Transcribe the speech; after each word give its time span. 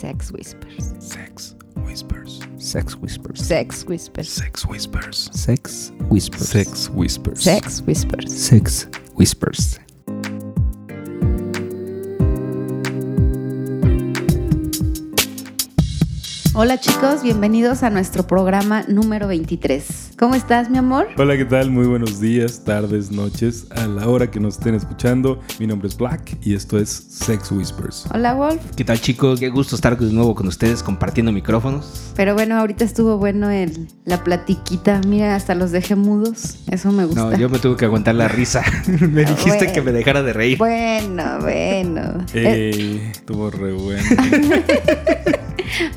Sex 0.00 0.32
Whispers. 0.32 0.94
Sex 0.98 1.54
Whispers. 1.76 2.40
Sex 2.56 2.96
Whispers. 2.96 3.38
Sex 3.38 3.84
Whispers. 3.84 4.28
Sex 4.30 4.64
Whispers. 4.64 5.28
Sex 5.30 5.92
Whispers. 6.08 6.48
Sex 6.48 6.88
Whispers. 6.88 7.42
Sex 7.42 7.82
Whispers. 7.82 8.32
Sex 8.32 8.86
Whispers. 9.14 9.78
Hola 16.54 16.78
chicos, 16.78 17.22
bienvenidos 17.22 17.82
a 17.82 17.90
nuestro 17.90 18.26
programa 18.26 18.84
número 18.88 19.26
23. 19.26 20.09
¿Cómo 20.20 20.34
estás, 20.34 20.68
mi 20.68 20.76
amor? 20.76 21.08
Hola, 21.16 21.34
¿qué 21.34 21.46
tal? 21.46 21.70
Muy 21.70 21.86
buenos 21.86 22.20
días, 22.20 22.62
tardes, 22.62 23.10
noches, 23.10 23.66
a 23.70 23.86
la 23.86 24.06
hora 24.06 24.30
que 24.30 24.38
nos 24.38 24.58
estén 24.58 24.74
escuchando. 24.74 25.40
Mi 25.58 25.66
nombre 25.66 25.88
es 25.88 25.96
Black 25.96 26.36
y 26.42 26.54
esto 26.54 26.78
es 26.78 26.90
Sex 26.90 27.50
Whispers. 27.50 28.04
Hola, 28.12 28.34
Wolf. 28.34 28.60
¿Qué 28.76 28.84
tal 28.84 29.00
chicos? 29.00 29.40
Qué 29.40 29.48
gusto 29.48 29.76
estar 29.76 29.96
de 29.98 30.12
nuevo 30.12 30.34
con 30.34 30.46
ustedes 30.46 30.82
compartiendo 30.82 31.32
micrófonos. 31.32 32.12
Pero 32.16 32.34
bueno, 32.34 32.58
ahorita 32.58 32.84
estuvo 32.84 33.16
bueno 33.16 33.48
el, 33.48 33.88
la 34.04 34.22
platiquita. 34.22 35.00
Mira, 35.08 35.34
hasta 35.34 35.54
los 35.54 35.70
dejé 35.70 35.94
mudos. 35.94 36.58
Eso 36.70 36.92
me 36.92 37.06
gusta. 37.06 37.22
No, 37.24 37.34
yo 37.38 37.48
me 37.48 37.58
tuve 37.58 37.78
que 37.78 37.86
aguantar 37.86 38.14
la 38.14 38.28
risa. 38.28 38.62
me 38.86 39.24
dijiste 39.24 39.56
Bueno. 39.56 39.72
que 39.72 39.80
me 39.80 39.92
dejara 39.92 40.22
de 40.22 40.34
reír. 40.34 40.58
Bueno, 40.58 41.38
bueno. 41.40 42.26
Eh, 42.34 42.72
Ey, 42.74 43.10
estuvo 43.10 43.50
re 43.50 43.72
bueno. 43.72 44.02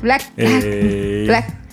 Black, 0.00 0.32
Eh. 0.38 1.24
Black. 1.26 1.63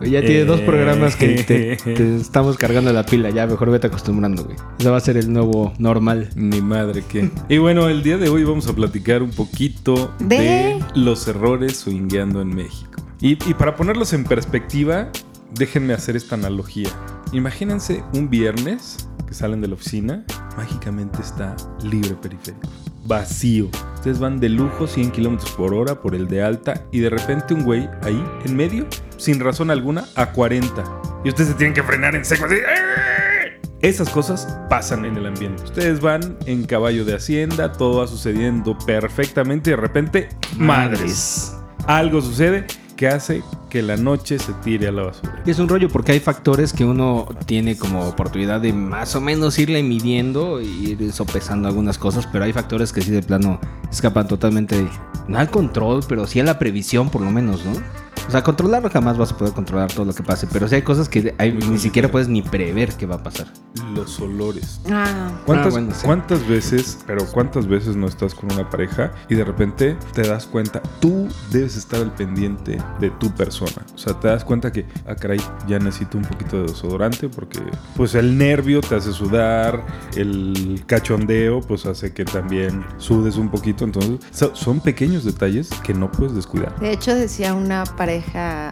Ya 0.00 0.20
tiene 0.20 0.44
dos 0.44 0.60
Eh. 0.60 0.64
programas 0.66 1.16
que 1.16 1.34
te, 1.42 1.76
te 1.76 2.16
estamos 2.16 2.56
cargando 2.56 2.92
la 2.92 3.04
pila. 3.04 3.30
Ya 3.30 3.46
mejor 3.46 3.70
vete 3.70 3.86
acostumbrando, 3.88 4.44
güey. 4.44 4.56
Ese 4.78 4.90
va 4.90 4.96
a 4.96 5.00
ser 5.00 5.16
el 5.16 5.32
nuevo 5.32 5.72
normal. 5.78 6.30
Ni 6.36 6.60
madre 6.60 7.02
que. 7.08 7.30
Y 7.48 7.58
bueno, 7.58 7.88
el 7.88 8.02
día 8.02 8.18
de 8.18 8.28
hoy 8.28 8.44
vamos 8.44 8.68
a 8.68 8.72
platicar 8.74 9.22
un 9.22 9.30
poquito 9.30 10.14
de, 10.18 10.36
De- 10.38 10.84
los 10.94 11.26
errores 11.28 11.78
swingueando 11.78 12.40
en 12.40 12.54
México. 12.54 13.02
Y, 13.20 13.32
y 13.48 13.54
para 13.54 13.76
ponerlos 13.76 14.12
en 14.12 14.24
perspectiva, 14.24 15.08
déjenme 15.54 15.94
hacer 15.94 16.16
esta 16.16 16.34
analogía. 16.34 16.88
Imagínense 17.32 18.02
un 18.14 18.28
viernes 18.30 19.08
que 19.26 19.34
salen 19.34 19.60
de 19.60 19.68
la 19.68 19.74
oficina, 19.74 20.24
mágicamente 20.56 21.20
está 21.20 21.56
libre 21.82 22.14
periférico, 22.14 22.68
vacío. 23.06 23.68
Ustedes 23.94 24.18
van 24.18 24.38
de 24.38 24.48
lujo 24.48 24.86
100 24.86 25.10
kilómetros 25.10 25.50
por 25.52 25.74
hora 25.74 26.00
por 26.00 26.14
el 26.14 26.28
de 26.28 26.42
alta 26.42 26.84
y 26.92 27.00
de 27.00 27.10
repente 27.10 27.54
un 27.54 27.64
güey 27.64 27.88
ahí 28.02 28.24
en 28.44 28.56
medio, 28.56 28.86
sin 29.16 29.40
razón 29.40 29.70
alguna, 29.70 30.04
a 30.14 30.32
40. 30.32 30.84
Y 31.24 31.28
ustedes 31.28 31.50
se 31.50 31.54
tienen 31.54 31.74
que 31.74 31.82
frenar 31.82 32.14
en 32.14 32.24
seco 32.24 32.44
así. 32.44 32.54
¡eh! 32.54 33.60
Esas 33.82 34.08
cosas 34.08 34.58
pasan 34.70 35.04
en 35.04 35.16
el 35.16 35.26
ambiente. 35.26 35.62
Ustedes 35.62 36.00
van 36.00 36.38
en 36.46 36.64
caballo 36.64 37.04
de 37.04 37.14
hacienda, 37.14 37.72
todo 37.72 37.98
va 37.98 38.06
sucediendo 38.06 38.76
perfectamente 38.78 39.70
y 39.70 39.72
de 39.72 39.76
repente, 39.76 40.28
madres. 40.56 41.56
Algo 41.86 42.20
sucede 42.20 42.66
que 42.96 43.08
hace 43.08 43.42
que 43.68 43.82
la 43.82 43.96
noche 43.96 44.38
se 44.38 44.52
tire 44.54 44.88
a 44.88 44.92
la 44.92 45.04
basura. 45.04 45.42
Y 45.44 45.50
es 45.50 45.58
un 45.58 45.68
rollo 45.68 45.88
porque 45.88 46.12
hay 46.12 46.20
factores 46.20 46.72
que 46.72 46.84
uno 46.84 47.28
tiene 47.46 47.76
como 47.76 48.08
oportunidad 48.08 48.60
de 48.60 48.72
más 48.72 49.14
o 49.14 49.20
menos 49.20 49.58
irle 49.58 49.82
midiendo 49.82 50.58
e 50.58 50.64
ir 50.64 51.12
sopesando 51.12 51.68
algunas 51.68 51.98
cosas, 51.98 52.26
pero 52.26 52.44
hay 52.44 52.52
factores 52.52 52.92
que 52.92 53.02
sí 53.02 53.10
de 53.10 53.22
plano 53.22 53.60
escapan 53.90 54.26
totalmente, 54.26 54.86
no 55.28 55.38
al 55.38 55.50
control, 55.50 56.04
pero 56.08 56.26
sí 56.26 56.40
a 56.40 56.44
la 56.44 56.58
previsión 56.58 57.10
por 57.10 57.20
lo 57.20 57.30
menos, 57.30 57.64
¿no? 57.64 57.72
O 58.26 58.30
sea, 58.30 58.42
controlarlo 58.42 58.90
jamás 58.90 59.16
vas 59.18 59.32
a 59.32 59.36
poder 59.36 59.54
controlar 59.54 59.92
todo 59.92 60.04
lo 60.04 60.12
que 60.12 60.22
pase, 60.22 60.46
pero 60.52 60.66
sí 60.68 60.74
hay 60.74 60.82
cosas 60.82 61.08
que 61.08 61.34
hay- 61.38 61.52
ni 61.52 61.78
siquiera 61.78 62.10
puedes 62.10 62.28
ni 62.28 62.42
prever 62.42 62.92
qué 62.94 63.06
va 63.06 63.16
a 63.16 63.22
pasar. 63.22 63.46
Los 63.94 64.18
olores. 64.20 64.80
Ah, 64.90 65.30
¿Cuántas, 65.46 65.72
bueno, 65.72 65.92
sí. 65.94 66.00
¿Cuántas 66.04 66.46
veces, 66.48 66.98
pero 67.06 67.24
cuántas 67.26 67.66
veces 67.66 67.94
no 67.96 68.06
estás 68.06 68.34
con 68.34 68.50
una 68.52 68.68
pareja 68.68 69.12
y 69.28 69.34
de 69.36 69.44
repente 69.44 69.96
te 70.12 70.22
das 70.26 70.46
cuenta, 70.46 70.82
tú 71.00 71.28
debes 71.50 71.76
estar 71.76 72.00
al 72.00 72.12
pendiente 72.14 72.78
de 73.00 73.10
tu 73.10 73.30
persona? 73.30 73.84
O 73.94 73.98
sea, 73.98 74.18
te 74.18 74.28
das 74.28 74.44
cuenta 74.44 74.72
que, 74.72 74.86
ah, 75.06 75.14
caray, 75.14 75.40
ya 75.68 75.78
necesito 75.78 76.18
un 76.18 76.24
poquito 76.24 76.56
de 76.58 76.62
desodorante 76.68 77.28
porque, 77.28 77.60
pues, 77.96 78.14
el 78.14 78.36
nervio 78.36 78.80
te 78.80 78.96
hace 78.96 79.12
sudar, 79.12 79.84
el 80.16 80.82
cachondeo, 80.86 81.60
pues, 81.60 81.86
hace 81.86 82.12
que 82.12 82.24
también 82.24 82.84
sudes 82.98 83.36
un 83.36 83.48
poquito. 83.50 83.84
Entonces, 83.84 84.18
so- 84.32 84.54
son 84.54 84.80
pequeños 84.80 85.24
detalles 85.24 85.68
que 85.84 85.94
no 85.94 86.10
puedes 86.10 86.34
descuidar. 86.34 86.78
De 86.80 86.92
hecho, 86.92 87.14
decía 87.14 87.54
una 87.54 87.84
pareja, 87.84 88.15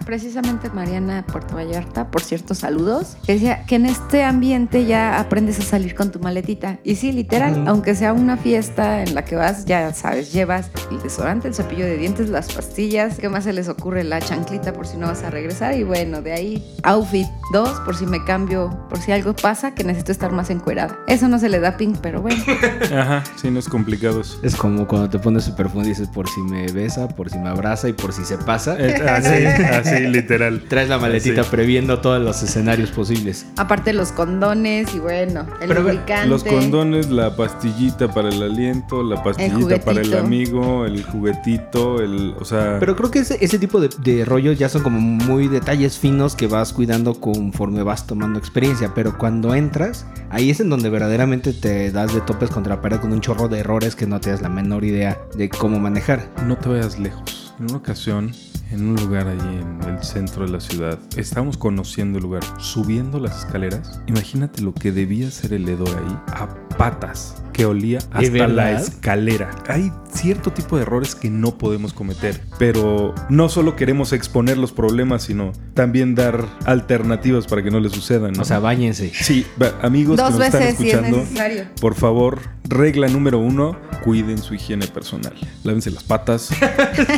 precisamente 0.04 0.70
Mariana 0.70 1.16
de 1.16 1.22
Puerto 1.22 1.56
Vallarta, 1.56 2.10
por 2.10 2.22
cierto, 2.22 2.54
saludos, 2.54 3.16
que 3.26 3.34
decía 3.34 3.64
que 3.66 3.76
en 3.76 3.86
este 3.86 4.24
ambiente 4.24 4.86
ya 4.86 5.18
aprendes 5.18 5.58
a 5.60 5.62
salir 5.62 5.94
con 5.94 6.10
tu 6.10 6.20
maletita. 6.20 6.78
Y 6.84 6.96
sí, 6.96 7.12
literal, 7.12 7.64
aunque 7.66 7.94
sea 7.94 8.12
una 8.12 8.36
fiesta 8.36 9.02
en 9.02 9.14
la 9.14 9.24
que 9.24 9.36
vas, 9.36 9.64
ya 9.64 9.92
sabes, 9.92 10.32
llevas 10.32 10.70
el 10.90 11.02
desodorante, 11.02 11.48
el 11.48 11.54
cepillo 11.54 11.84
de 11.84 11.96
dientes, 11.96 12.28
las 12.28 12.52
pastillas, 12.52 13.18
¿qué 13.18 13.28
más 13.28 13.44
se 13.44 13.52
les 13.52 13.68
ocurre? 13.68 14.04
La 14.04 14.20
chanclita 14.20 14.72
por 14.72 14.86
si 14.86 14.96
no 14.96 15.06
vas 15.06 15.22
a 15.22 15.30
regresar. 15.30 15.74
Y 15.74 15.82
bueno, 15.82 16.22
de 16.22 16.32
ahí, 16.32 16.74
outfit 16.82 17.26
2, 17.52 17.80
por 17.80 17.96
si 17.96 18.06
me 18.06 18.24
cambio, 18.24 18.86
por 18.88 18.98
si 18.98 19.12
algo 19.12 19.34
pasa, 19.34 19.74
que 19.74 19.84
necesito 19.84 20.12
estar 20.12 20.32
más 20.32 20.50
encuerada. 20.50 20.98
Eso 21.06 21.28
no 21.28 21.38
se 21.38 21.48
le 21.48 21.60
da 21.60 21.76
pink, 21.76 21.98
pero 22.00 22.22
bueno. 22.22 22.42
Ajá, 22.96 23.24
sí, 23.36 23.50
no 23.50 23.58
es 23.58 23.68
complicado 23.68 24.20
eso. 24.20 24.38
Es 24.42 24.56
como 24.56 24.86
cuando 24.86 25.08
te 25.08 25.18
pones 25.18 25.44
su 25.44 25.54
perfume 25.54 25.84
y 25.84 25.88
dices 25.88 26.08
por 26.08 26.28
si 26.28 26.40
me 26.42 26.70
besa, 26.72 27.08
por 27.08 27.30
si 27.30 27.38
me 27.38 27.48
abraza 27.48 27.88
y 27.88 27.92
por 27.92 28.12
si 28.12 28.24
se 28.24 28.38
pasa. 28.38 28.76
Eh, 28.78 28.94
Así, 29.08 29.33
así, 29.72 30.06
literal. 30.06 30.62
Traes 30.68 30.88
la 30.88 30.98
maletita 30.98 31.42
Así. 31.42 31.50
previendo 31.50 32.00
todos 32.00 32.22
los 32.22 32.42
escenarios 32.42 32.90
posibles. 32.90 33.46
Aparte 33.56 33.92
los 33.92 34.12
condones 34.12 34.94
y 34.94 34.98
bueno, 34.98 35.46
el 35.60 35.68
Pero 35.68 35.82
lubricante. 35.82 36.28
Los 36.28 36.44
condones, 36.44 37.10
la 37.10 37.36
pastillita 37.36 38.12
para 38.12 38.28
el 38.28 38.42
aliento, 38.42 39.02
la 39.02 39.22
pastillita 39.22 39.80
para 39.80 40.00
el 40.00 40.14
amigo, 40.14 40.86
el 40.86 41.02
juguetito, 41.04 42.00
el, 42.00 42.34
o 42.38 42.44
sea, 42.44 42.78
Pero 42.80 42.96
creo 42.96 43.10
que 43.10 43.20
ese, 43.20 43.42
ese 43.44 43.58
tipo 43.58 43.80
de, 43.80 43.88
de 44.02 44.24
rollos 44.24 44.58
ya 44.58 44.68
son 44.68 44.82
como 44.82 45.00
muy 45.00 45.48
detalles 45.48 45.98
finos 45.98 46.34
que 46.36 46.46
vas 46.46 46.72
cuidando 46.72 47.14
conforme 47.20 47.82
vas 47.82 48.06
tomando 48.06 48.38
experiencia. 48.38 48.92
Pero 48.94 49.18
cuando 49.18 49.54
entras, 49.54 50.06
ahí 50.30 50.50
es 50.50 50.60
en 50.60 50.70
donde 50.70 50.90
verdaderamente 50.90 51.52
te 51.52 51.90
das 51.90 52.14
de 52.14 52.20
topes 52.20 52.50
contra 52.50 52.76
la 52.76 52.82
pared 52.82 52.98
con 53.00 53.12
un 53.12 53.20
chorro 53.20 53.48
de 53.48 53.60
errores 53.60 53.96
que 53.96 54.06
no 54.06 54.20
te 54.20 54.30
das 54.30 54.42
la 54.42 54.48
menor 54.48 54.84
idea 54.84 55.18
de 55.36 55.48
cómo 55.48 55.78
manejar. 55.78 56.28
no 56.46 56.56
te 56.56 56.68
vayas 56.68 56.98
lejos. 56.98 57.54
En 57.58 57.66
una 57.66 57.76
ocasión, 57.76 58.32
en 58.74 58.88
un 58.88 58.96
lugar 58.96 59.28
allí 59.28 59.60
en 59.60 59.88
el 59.88 60.02
centro 60.02 60.44
de 60.44 60.52
la 60.52 60.60
ciudad, 60.60 60.98
estábamos 61.16 61.56
conociendo 61.56 62.18
el 62.18 62.24
lugar, 62.24 62.42
subiendo 62.58 63.18
las 63.20 63.38
escaleras. 63.40 64.00
Imagínate 64.06 64.62
lo 64.62 64.74
que 64.74 64.90
debía 64.92 65.30
ser 65.30 65.52
el 65.52 65.68
hedor 65.68 65.88
ahí, 65.88 66.18
a 66.34 66.48
patas, 66.76 67.42
que 67.52 67.66
olía 67.66 67.98
hasta 68.10 68.48
la 68.48 68.72
escalera. 68.72 69.50
Hay 69.68 69.92
cierto 70.12 70.52
tipo 70.52 70.76
de 70.76 70.82
errores 70.82 71.14
que 71.14 71.30
no 71.30 71.56
podemos 71.56 71.92
cometer, 71.92 72.40
pero 72.58 73.14
no 73.28 73.48
solo 73.48 73.76
queremos 73.76 74.12
exponer 74.12 74.58
los 74.58 74.72
problemas, 74.72 75.22
sino 75.22 75.52
también 75.72 76.16
dar 76.16 76.44
alternativas 76.66 77.46
para 77.46 77.62
que 77.62 77.70
no 77.70 77.78
les 77.78 77.92
sucedan. 77.92 78.32
¿no? 78.32 78.42
O 78.42 78.44
sea, 78.44 78.58
bañense. 78.58 79.12
Sí, 79.14 79.46
amigos 79.82 80.16
Dos 80.16 80.32
que 80.32 80.38
nos 80.38 80.46
están 80.46 80.60
veces 80.62 80.78
si 80.78 80.88
es 80.88 80.94
escuchando, 80.94 81.18
necesario. 81.18 81.64
por 81.80 81.94
favor, 81.94 82.40
regla 82.68 83.06
número 83.06 83.38
uno, 83.38 83.76
cuiden 84.02 84.38
su 84.38 84.54
higiene 84.54 84.88
personal. 84.88 85.34
Lávense 85.62 85.92
las 85.92 86.02
patas, 86.02 86.50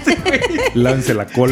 lávense 0.74 1.14
la 1.14 1.26
cola, 1.26 1.45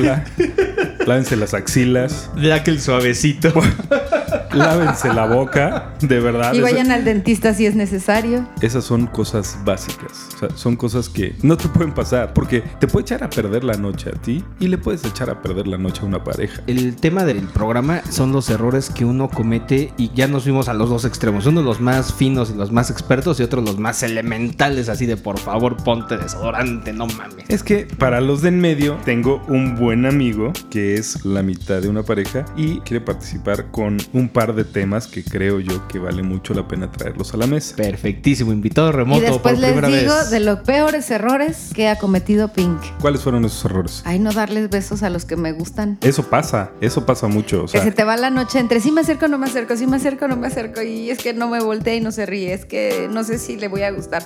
lávense 1.06 1.36
las 1.36 1.54
axilas, 1.54 2.30
Ya 2.40 2.62
que 2.62 2.70
el 2.70 2.80
suavecito. 2.80 3.52
lávense 4.54 5.12
la 5.12 5.26
boca, 5.26 5.94
de 6.00 6.20
verdad. 6.20 6.52
Y 6.54 6.58
esa- 6.58 6.62
vayan 6.70 6.90
al 6.90 7.04
dentista 7.04 7.54
si 7.54 7.66
es 7.66 7.74
necesario. 7.74 8.46
esas 8.60 8.84
son 8.84 9.06
cosas 9.06 9.58
básicas, 9.64 10.28
o 10.34 10.38
sea, 10.38 10.48
son 10.56 10.76
cosas 10.76 11.08
que 11.08 11.34
no 11.42 11.56
te 11.56 11.68
pueden 11.68 11.92
pasar, 11.92 12.32
porque 12.32 12.62
te 12.80 12.86
puede 12.86 13.02
echar 13.02 13.22
a 13.24 13.30
perder 13.30 13.64
la 13.64 13.74
noche 13.74 14.10
a 14.10 14.12
ti 14.20 14.44
y 14.60 14.68
le 14.68 14.78
puedes 14.78 15.04
echar 15.04 15.30
a 15.30 15.42
perder 15.42 15.66
la 15.66 15.76
noche 15.78 16.02
a 16.02 16.06
una 16.06 16.22
pareja. 16.24 16.62
El 16.66 16.96
tema 16.96 17.24
del 17.24 17.40
programa 17.48 18.02
son 18.10 18.32
los 18.32 18.48
errores 18.50 18.90
que 18.90 19.04
uno 19.04 19.28
comete 19.28 19.92
y 19.96 20.10
ya 20.14 20.26
nos 20.28 20.44
fuimos 20.44 20.68
a 20.68 20.74
los 20.74 20.88
dos 20.88 21.04
extremos. 21.04 21.46
Uno 21.46 21.62
los 21.62 21.80
más 21.80 22.12
finos 22.14 22.50
y 22.50 22.54
los 22.56 22.72
más 22.72 22.90
expertos 22.90 23.40
y 23.40 23.42
otro 23.42 23.60
los 23.60 23.78
más 23.78 24.02
elementales, 24.02 24.88
así 24.88 25.06
de 25.06 25.16
por 25.16 25.38
favor 25.38 25.76
ponte 25.82 26.16
desodorante, 26.16 26.92
no 26.92 27.06
mames. 27.06 27.44
Es 27.48 27.62
que 27.62 27.86
para 27.98 28.20
los 28.20 28.40
de 28.42 28.48
en 28.48 28.60
medio 28.60 28.98
tengo 29.04 29.42
un 29.48 29.74
buen 29.76 30.04
amigo 30.06 30.52
que 30.70 30.94
es 30.94 31.24
la 31.24 31.42
mitad 31.42 31.80
de 31.80 31.88
una 31.88 32.02
pareja 32.02 32.44
y 32.56 32.80
quiere 32.80 33.00
participar 33.00 33.70
con 33.70 33.96
un 34.12 34.28
par 34.28 34.43
de 34.52 34.64
temas 34.64 35.06
que 35.06 35.24
creo 35.24 35.60
yo 35.60 35.88
que 35.88 35.98
vale 35.98 36.22
mucho 36.22 36.52
la 36.54 36.68
pena 36.68 36.90
traerlos 36.92 37.32
a 37.32 37.36
la 37.36 37.46
mesa. 37.46 37.76
Perfectísimo, 37.76 38.52
invitado 38.52 38.88
Y 38.88 38.92
remoto 38.92 39.20
después 39.22 39.40
por 39.54 39.58
les 39.58 39.72
primera 39.72 39.88
digo 39.88 40.14
vez. 40.14 40.30
de 40.30 40.40
los 40.40 40.58
peores 40.60 41.10
errores 41.10 41.70
que 41.74 41.88
ha 41.88 41.96
cometido 41.98 42.48
Pink. 42.52 42.78
¿Cuáles 43.00 43.22
fueron 43.22 43.44
esos 43.44 43.64
errores? 43.64 44.02
Ay, 44.04 44.18
no 44.18 44.32
darles 44.32 44.68
besos 44.70 45.02
a 45.02 45.10
los 45.10 45.24
que 45.24 45.36
me 45.36 45.52
gustan. 45.52 45.98
Eso 46.02 46.24
pasa, 46.24 46.72
eso 46.80 47.06
pasa 47.06 47.26
mucho. 47.28 47.64
O 47.64 47.68
sea, 47.68 47.80
que 47.80 47.86
se 47.86 47.92
te 47.92 48.04
va 48.04 48.16
la 48.16 48.30
noche 48.30 48.58
entre 48.58 48.80
sí 48.80 48.90
me 48.92 49.00
acerco, 49.00 49.28
no 49.28 49.38
me 49.38 49.46
acerco, 49.46 49.76
sí 49.76 49.86
me 49.86 49.96
acerco, 49.96 50.28
no 50.28 50.36
me 50.36 50.46
acerco. 50.48 50.82
Y 50.82 51.10
es 51.10 51.18
que 51.18 51.32
no 51.32 51.48
me 51.48 51.60
voltea 51.60 51.94
y 51.94 52.00
no 52.00 52.12
se 52.12 52.26
ríe. 52.26 52.52
Es 52.52 52.64
que 52.66 53.08
no 53.10 53.24
sé 53.24 53.38
si 53.38 53.56
le 53.56 53.68
voy 53.68 53.82
a 53.82 53.90
gustar. 53.90 54.24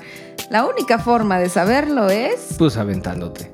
La 0.50 0.65
única 0.65 0.99
forma 0.99 1.38
de 1.38 1.49
saberlo 1.49 2.09
es. 2.11 2.55
Pues 2.59 2.76
aventándote. 2.76 3.53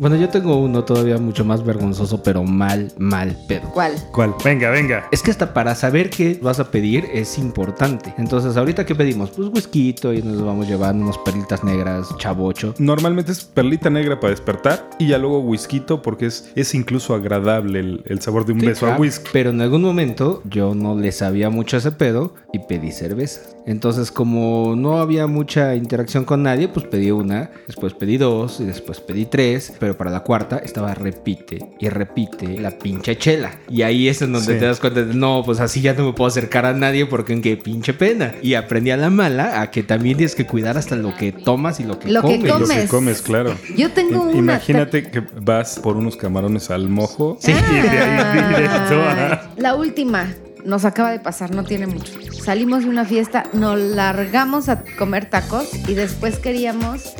Bueno, 0.00 0.16
yo 0.16 0.30
tengo 0.30 0.56
uno 0.56 0.82
todavía 0.82 1.18
mucho 1.18 1.44
más 1.44 1.62
vergonzoso, 1.62 2.22
pero 2.22 2.42
mal, 2.42 2.90
mal 2.96 3.36
pedo. 3.46 3.68
¿Cuál? 3.74 3.92
¿Cuál? 4.12 4.34
Venga, 4.42 4.70
venga. 4.70 5.06
Es 5.12 5.22
que 5.22 5.30
hasta 5.30 5.52
para 5.52 5.74
saber 5.74 6.08
qué 6.08 6.40
vas 6.40 6.58
a 6.58 6.70
pedir 6.70 7.04
es 7.12 7.36
importante. 7.36 8.14
Entonces, 8.16 8.56
ahorita 8.56 8.86
qué 8.86 8.94
pedimos? 8.94 9.28
Pues 9.28 9.48
whisky 9.48 9.94
y 10.02 10.22
nos 10.22 10.42
vamos 10.42 10.66
llevando 10.66 11.04
unos 11.04 11.18
perlitas 11.18 11.62
negras, 11.64 12.08
chavocho. 12.16 12.74
Normalmente 12.78 13.32
es 13.32 13.44
perlita 13.44 13.90
negra 13.90 14.18
para 14.18 14.30
despertar 14.30 14.88
y 14.98 15.08
ya 15.08 15.18
luego 15.18 15.40
whisky 15.40 15.80
porque 16.02 16.24
es, 16.24 16.50
es 16.54 16.74
incluso 16.74 17.14
agradable 17.14 17.80
el, 17.80 18.02
el 18.06 18.22
sabor 18.22 18.46
de 18.46 18.52
un 18.54 18.60
Sí, 18.60 18.66
beso 18.68 18.86
a 18.86 18.96
whisky. 18.96 19.28
Pero 19.34 19.50
en 19.50 19.60
algún 19.60 19.82
momento 19.82 20.42
yo 20.48 20.74
no 20.74 20.94
le 20.96 21.12
sabía 21.12 21.50
mucho 21.50 21.76
ese 21.76 21.92
pedo 21.92 22.32
y 22.54 22.60
pedí 22.60 22.90
cerveza. 22.90 23.42
Entonces, 23.66 24.10
como 24.10 24.74
no 24.76 24.98
había 25.00 25.26
mucha 25.26 25.74
interacción 25.74 26.24
con 26.24 26.42
nadie, 26.42 26.68
pues 26.68 26.86
pedí 26.86 27.10
una, 27.10 27.50
después 27.66 27.94
pedí 27.94 28.16
dos 28.16 28.60
y 28.60 28.64
después 28.64 29.00
pedí 29.00 29.26
tres. 29.26 29.72
Pero 29.78 29.96
para 29.96 30.10
la 30.10 30.20
cuarta 30.20 30.58
estaba 30.58 30.94
repite 30.94 31.58
y 31.78 31.88
repite 31.88 32.58
la 32.58 32.70
pinche 32.72 33.16
chela. 33.18 33.52
Y 33.68 33.82
ahí 33.82 34.08
es 34.08 34.22
en 34.22 34.32
donde 34.32 34.54
Sí. 34.54 34.58
te 34.58 34.64
das 34.64 34.80
cuenta 34.80 35.04
de 35.04 35.14
no, 35.14 35.42
pues 35.44 35.60
así 35.60 35.80
ya 35.80 35.94
no 35.94 36.04
me 36.06 36.12
puedo 36.12 36.28
acercar 36.28 36.66
a 36.66 36.72
nadie 36.72 37.06
porque 37.06 37.32
en 37.32 37.42
qué 37.42 37.56
pinche 37.56 37.92
pena. 37.94 38.34
Y 38.42 38.54
aprendí 38.54 38.90
a 38.90 38.96
la 38.96 39.10
mala 39.10 39.60
a 39.60 39.70
que 39.70 39.82
también 39.82 40.16
tienes 40.16 40.34
que 40.34 40.46
cuidar 40.46 40.76
hasta 40.78 40.96
lo 40.96 41.14
que 41.16 41.32
tomas 41.32 41.80
y 41.80 41.84
lo 41.84 41.98
que 41.98 42.10
Lo 42.10 42.22
que 42.22 42.38
comes. 42.40 42.68
Lo 42.68 42.74
que 42.82 42.88
comes. 42.88 43.22
claro. 43.22 43.54
Yo 43.76 43.90
tengo 43.92 44.30
I- 44.30 44.38
una. 44.38 44.54
Imagínate 44.54 45.10
que 45.10 45.22
vas 45.40 45.78
por 45.78 45.96
unos 45.96 46.16
camarones 46.16 46.70
al 46.70 46.88
mojo 46.88 47.36
Sí. 47.40 47.52
y 47.70 47.80
de 47.82 47.88
ahí 47.98 48.48
directo 48.54 49.02
a... 49.02 49.32
Ay, 49.32 49.48
La 49.58 49.74
última 49.74 50.26
nos 50.64 50.84
acaba 50.84 51.10
de 51.10 51.20
pasar, 51.20 51.54
no 51.54 51.64
tiene 51.64 51.86
mucho. 51.86 52.12
Salimos 52.32 52.84
de 52.84 52.90
una 52.90 53.04
fiesta, 53.04 53.44
nos 53.52 53.78
largamos 53.78 54.68
a 54.68 54.82
comer 54.98 55.26
tacos 55.26 55.68
y 55.88 55.94
después 55.94 56.38
queríamos, 56.38 57.14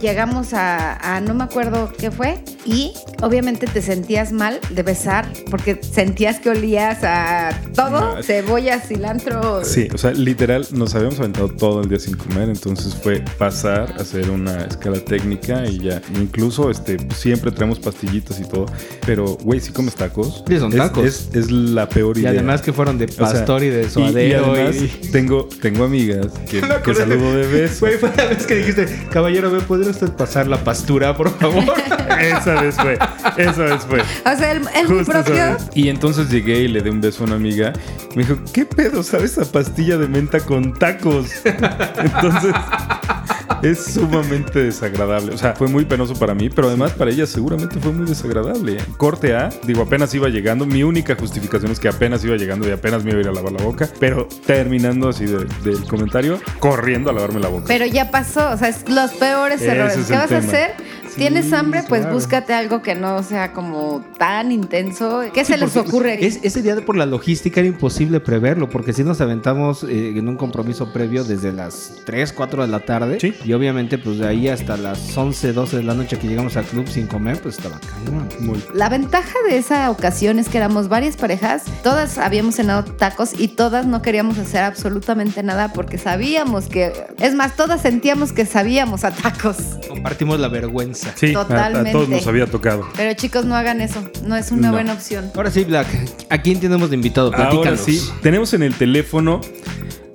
llegamos 0.00 0.54
a, 0.54 1.16
a 1.16 1.20
no 1.20 1.34
me 1.34 1.44
acuerdo 1.44 1.92
qué 1.98 2.10
fue 2.10 2.42
y 2.66 2.92
obviamente 3.22 3.66
te 3.66 3.80
sentías 3.80 4.32
mal 4.32 4.58
de 4.70 4.82
besar 4.82 5.28
porque 5.50 5.80
sentías 5.82 6.40
que 6.40 6.50
olías 6.50 6.98
a 7.04 7.50
todo, 7.74 8.16
No. 8.16 8.22
cebolla, 8.22 8.80
cilantro. 8.80 9.64
Sí, 9.64 9.88
o 9.94 9.98
sea, 9.98 10.12
literal, 10.12 10.66
nos 10.72 10.94
habíamos 10.94 11.18
aventado 11.20 11.48
todo 11.48 11.80
el 11.82 11.88
día 11.88 11.98
sin 11.98 12.16
comer, 12.16 12.48
entonces 12.48 12.94
fue 12.94 13.22
pasar, 13.38 13.94
hacer 13.98 14.30
una 14.30 14.64
escala 14.64 14.98
técnica 15.00 15.64
y 15.66 15.78
ya. 15.78 16.02
Incluso, 16.20 16.70
este, 16.70 16.96
siempre 17.14 17.50
traemos 17.52 17.78
pastillitas 17.78 18.40
y 18.40 18.44
todo, 18.48 18.66
pero, 19.06 19.36
güey, 19.42 19.60
si 19.60 19.72
comes 19.72 19.94
tacos, 19.94 20.42
Sí, 20.48 20.58
son 20.58 20.72
es, 20.72 20.78
tacos. 20.78 21.04
Es, 21.04 21.28
es 21.34 21.50
la 21.50 21.88
peor 21.88 22.16
Y 22.16 22.20
idea. 22.22 22.30
además 22.30 22.62
que 22.62 22.72
fueron 22.72 22.98
de 22.98 23.04
O 23.06 23.08
sea, 23.08 23.26
pastor 23.32 23.62
y 23.62 23.68
de 23.68 23.82
y- 23.86 23.90
suadero. 23.90 24.46
Y, 24.56 24.58
además, 24.58 24.76
y- 24.76 24.88
tengo, 25.12 25.48
tengo 25.62 25.84
amigas 25.84 26.26
que, 26.50 26.60
saludo 26.94 27.32
de 27.36 27.46
beso. 27.46 27.86
Güey, 27.86 27.98
fue 27.98 28.10
la 28.16 28.24
vez 28.26 28.46
que 28.46 28.54
dijiste, 28.56 28.86
caballero, 29.12 29.50
¿me 29.50 29.60
podría 29.60 29.90
usted 29.90 30.08
pasar 30.10 30.46
la 30.48 30.62
pastura, 30.64 31.16
por 31.16 31.30
favor? 31.38 31.64
Esa 32.20 32.55
vez 32.62 32.76
fue, 32.76 32.98
esa 33.36 33.62
vez 33.64 33.84
fue. 33.88 34.00
O 34.00 34.36
sea, 34.36 34.52
el, 34.52 34.62
el 34.74 35.04
propio. 35.04 35.56
Y 35.74 35.88
entonces 35.88 36.30
llegué 36.30 36.60
y 36.60 36.68
le 36.68 36.80
di 36.82 36.90
un 36.90 37.00
beso 37.00 37.24
a 37.24 37.26
una 37.26 37.36
amiga. 37.36 37.72
Me 38.14 38.22
dijo, 38.24 38.36
¿qué 38.52 38.64
pedo? 38.64 39.02
¿Sabes 39.02 39.32
esa 39.36 39.50
pastilla 39.50 39.96
de 39.98 40.08
menta 40.08 40.40
con 40.40 40.72
tacos? 40.74 41.26
Entonces, 41.44 42.54
es 43.62 43.84
sumamente 43.94 44.62
desagradable. 44.64 45.34
O 45.34 45.38
sea, 45.38 45.54
fue 45.54 45.68
muy 45.68 45.84
penoso 45.84 46.14
para 46.14 46.34
mí, 46.34 46.48
pero 46.48 46.68
además 46.68 46.92
para 46.92 47.10
ella 47.10 47.26
seguramente 47.26 47.78
fue 47.78 47.92
muy 47.92 48.06
desagradable. 48.06 48.78
Corte 48.96 49.34
A, 49.36 49.50
digo, 49.64 49.82
apenas 49.82 50.14
iba 50.14 50.28
llegando. 50.28 50.66
Mi 50.66 50.82
única 50.82 51.14
justificación 51.14 51.70
es 51.72 51.78
que 51.80 51.88
apenas 51.88 52.24
iba 52.24 52.36
llegando 52.36 52.68
y 52.68 52.72
apenas 52.72 53.04
me 53.04 53.10
iba 53.10 53.18
a 53.18 53.22
ir 53.22 53.28
a 53.28 53.32
lavar 53.32 53.52
la 53.52 53.62
boca. 53.62 53.88
Pero 54.00 54.28
terminando 54.46 55.08
así 55.10 55.26
de- 55.26 55.46
del 55.62 55.84
comentario, 55.86 56.40
corriendo 56.58 57.10
a 57.10 57.12
lavarme 57.12 57.40
la 57.40 57.48
boca. 57.48 57.64
Pero 57.68 57.86
ya 57.86 58.10
pasó, 58.10 58.50
o 58.50 58.56
sea, 58.56 58.68
es 58.68 58.88
los 58.88 59.12
peores 59.12 59.60
Ese 59.60 59.72
errores. 59.76 59.96
es 59.98 60.06
¿Qué 60.06 60.12
vas 60.14 60.28
tema. 60.28 60.40
a 60.40 60.44
hacer? 60.46 60.70
Sí, 61.16 61.22
¿Tienes 61.22 61.52
hambre? 61.52 61.82
Pues 61.88 62.02
claro. 62.02 62.14
búscate 62.14 62.52
algo 62.52 62.82
que 62.82 62.94
no 62.94 63.22
sea 63.22 63.52
como 63.52 64.04
tan 64.18 64.52
intenso. 64.52 65.22
¿Qué 65.32 65.44
se 65.44 65.56
les 65.56 65.74
ocurre? 65.76 66.24
es- 66.24 66.40
ese 66.42 66.60
día 66.62 66.74
de 66.74 66.82
por 66.82 66.96
la 66.96 67.06
logística 67.06 67.60
era 67.60 67.68
imposible 67.68 68.20
preverlo, 68.20 68.68
porque 68.68 68.92
si 68.92 69.02
nos 69.02 69.20
aventamos 69.20 69.82
eh, 69.84 70.10
en 70.16 70.28
un 70.28 70.36
compromiso 70.36 70.92
previo 70.92 71.24
desde 71.24 71.52
las 71.52 71.92
3, 72.04 72.32
4 72.32 72.62
de 72.62 72.68
la 72.68 72.80
tarde. 72.80 73.18
Sí. 73.20 73.34
Y 73.44 73.52
obviamente, 73.54 73.96
pues 73.98 74.18
de 74.18 74.28
ahí 74.28 74.48
hasta 74.48 74.76
las 74.76 75.16
11, 75.16 75.52
12 75.54 75.78
de 75.78 75.82
la 75.84 75.94
noche 75.94 76.18
que 76.18 76.28
llegamos 76.28 76.56
al 76.56 76.64
club 76.64 76.86
sin 76.88 77.06
comer, 77.06 77.40
pues 77.40 77.56
estaba 77.56 77.80
cañón. 77.80 78.28
Muy. 78.40 78.62
La 78.74 78.88
ventaja 78.90 79.34
de 79.48 79.56
esa 79.56 79.90
ocasión 79.90 80.38
es 80.38 80.48
que 80.50 80.58
éramos 80.58 80.88
varias 80.88 81.16
parejas, 81.16 81.64
todas 81.82 82.18
habíamos 82.18 82.56
cenado 82.56 82.84
tacos 82.84 83.30
y 83.38 83.48
todas 83.48 83.86
no 83.86 84.02
queríamos 84.02 84.38
hacer 84.38 84.62
absolutamente 84.64 85.42
nada 85.42 85.72
porque 85.72 85.96
sabíamos 85.98 86.66
que, 86.66 86.92
es 87.18 87.34
más, 87.34 87.56
todas 87.56 87.80
sentíamos 87.80 88.32
que 88.32 88.44
sabíamos 88.44 89.04
a 89.04 89.10
tacos. 89.12 89.56
Compartimos 89.88 90.38
la 90.38 90.48
vergüenza. 90.48 91.05
Sí, 91.14 91.34
a- 91.34 91.40
a, 91.40 91.42
Totalmente. 91.46 91.92
todos 91.92 92.08
nos 92.08 92.26
había 92.26 92.46
tocado. 92.46 92.86
Pero 92.96 93.14
chicos, 93.14 93.44
no 93.44 93.54
hagan 93.54 93.80
eso, 93.80 94.02
no 94.24 94.36
es 94.36 94.50
una 94.52 94.68
No. 94.68 94.72
buena 94.74 94.92
opción. 94.94 95.30
Ahora 95.34 95.50
sí, 95.50 95.64
Black, 95.64 95.86
¿a 96.30 96.38
quién 96.38 96.58
tenemos 96.60 96.90
de 96.90 96.96
invitado? 96.96 97.32
Ahora 97.34 97.76
sí, 97.76 98.02
tenemos 98.22 98.52
en 98.54 98.62
el 98.62 98.74
teléfono 98.74 99.40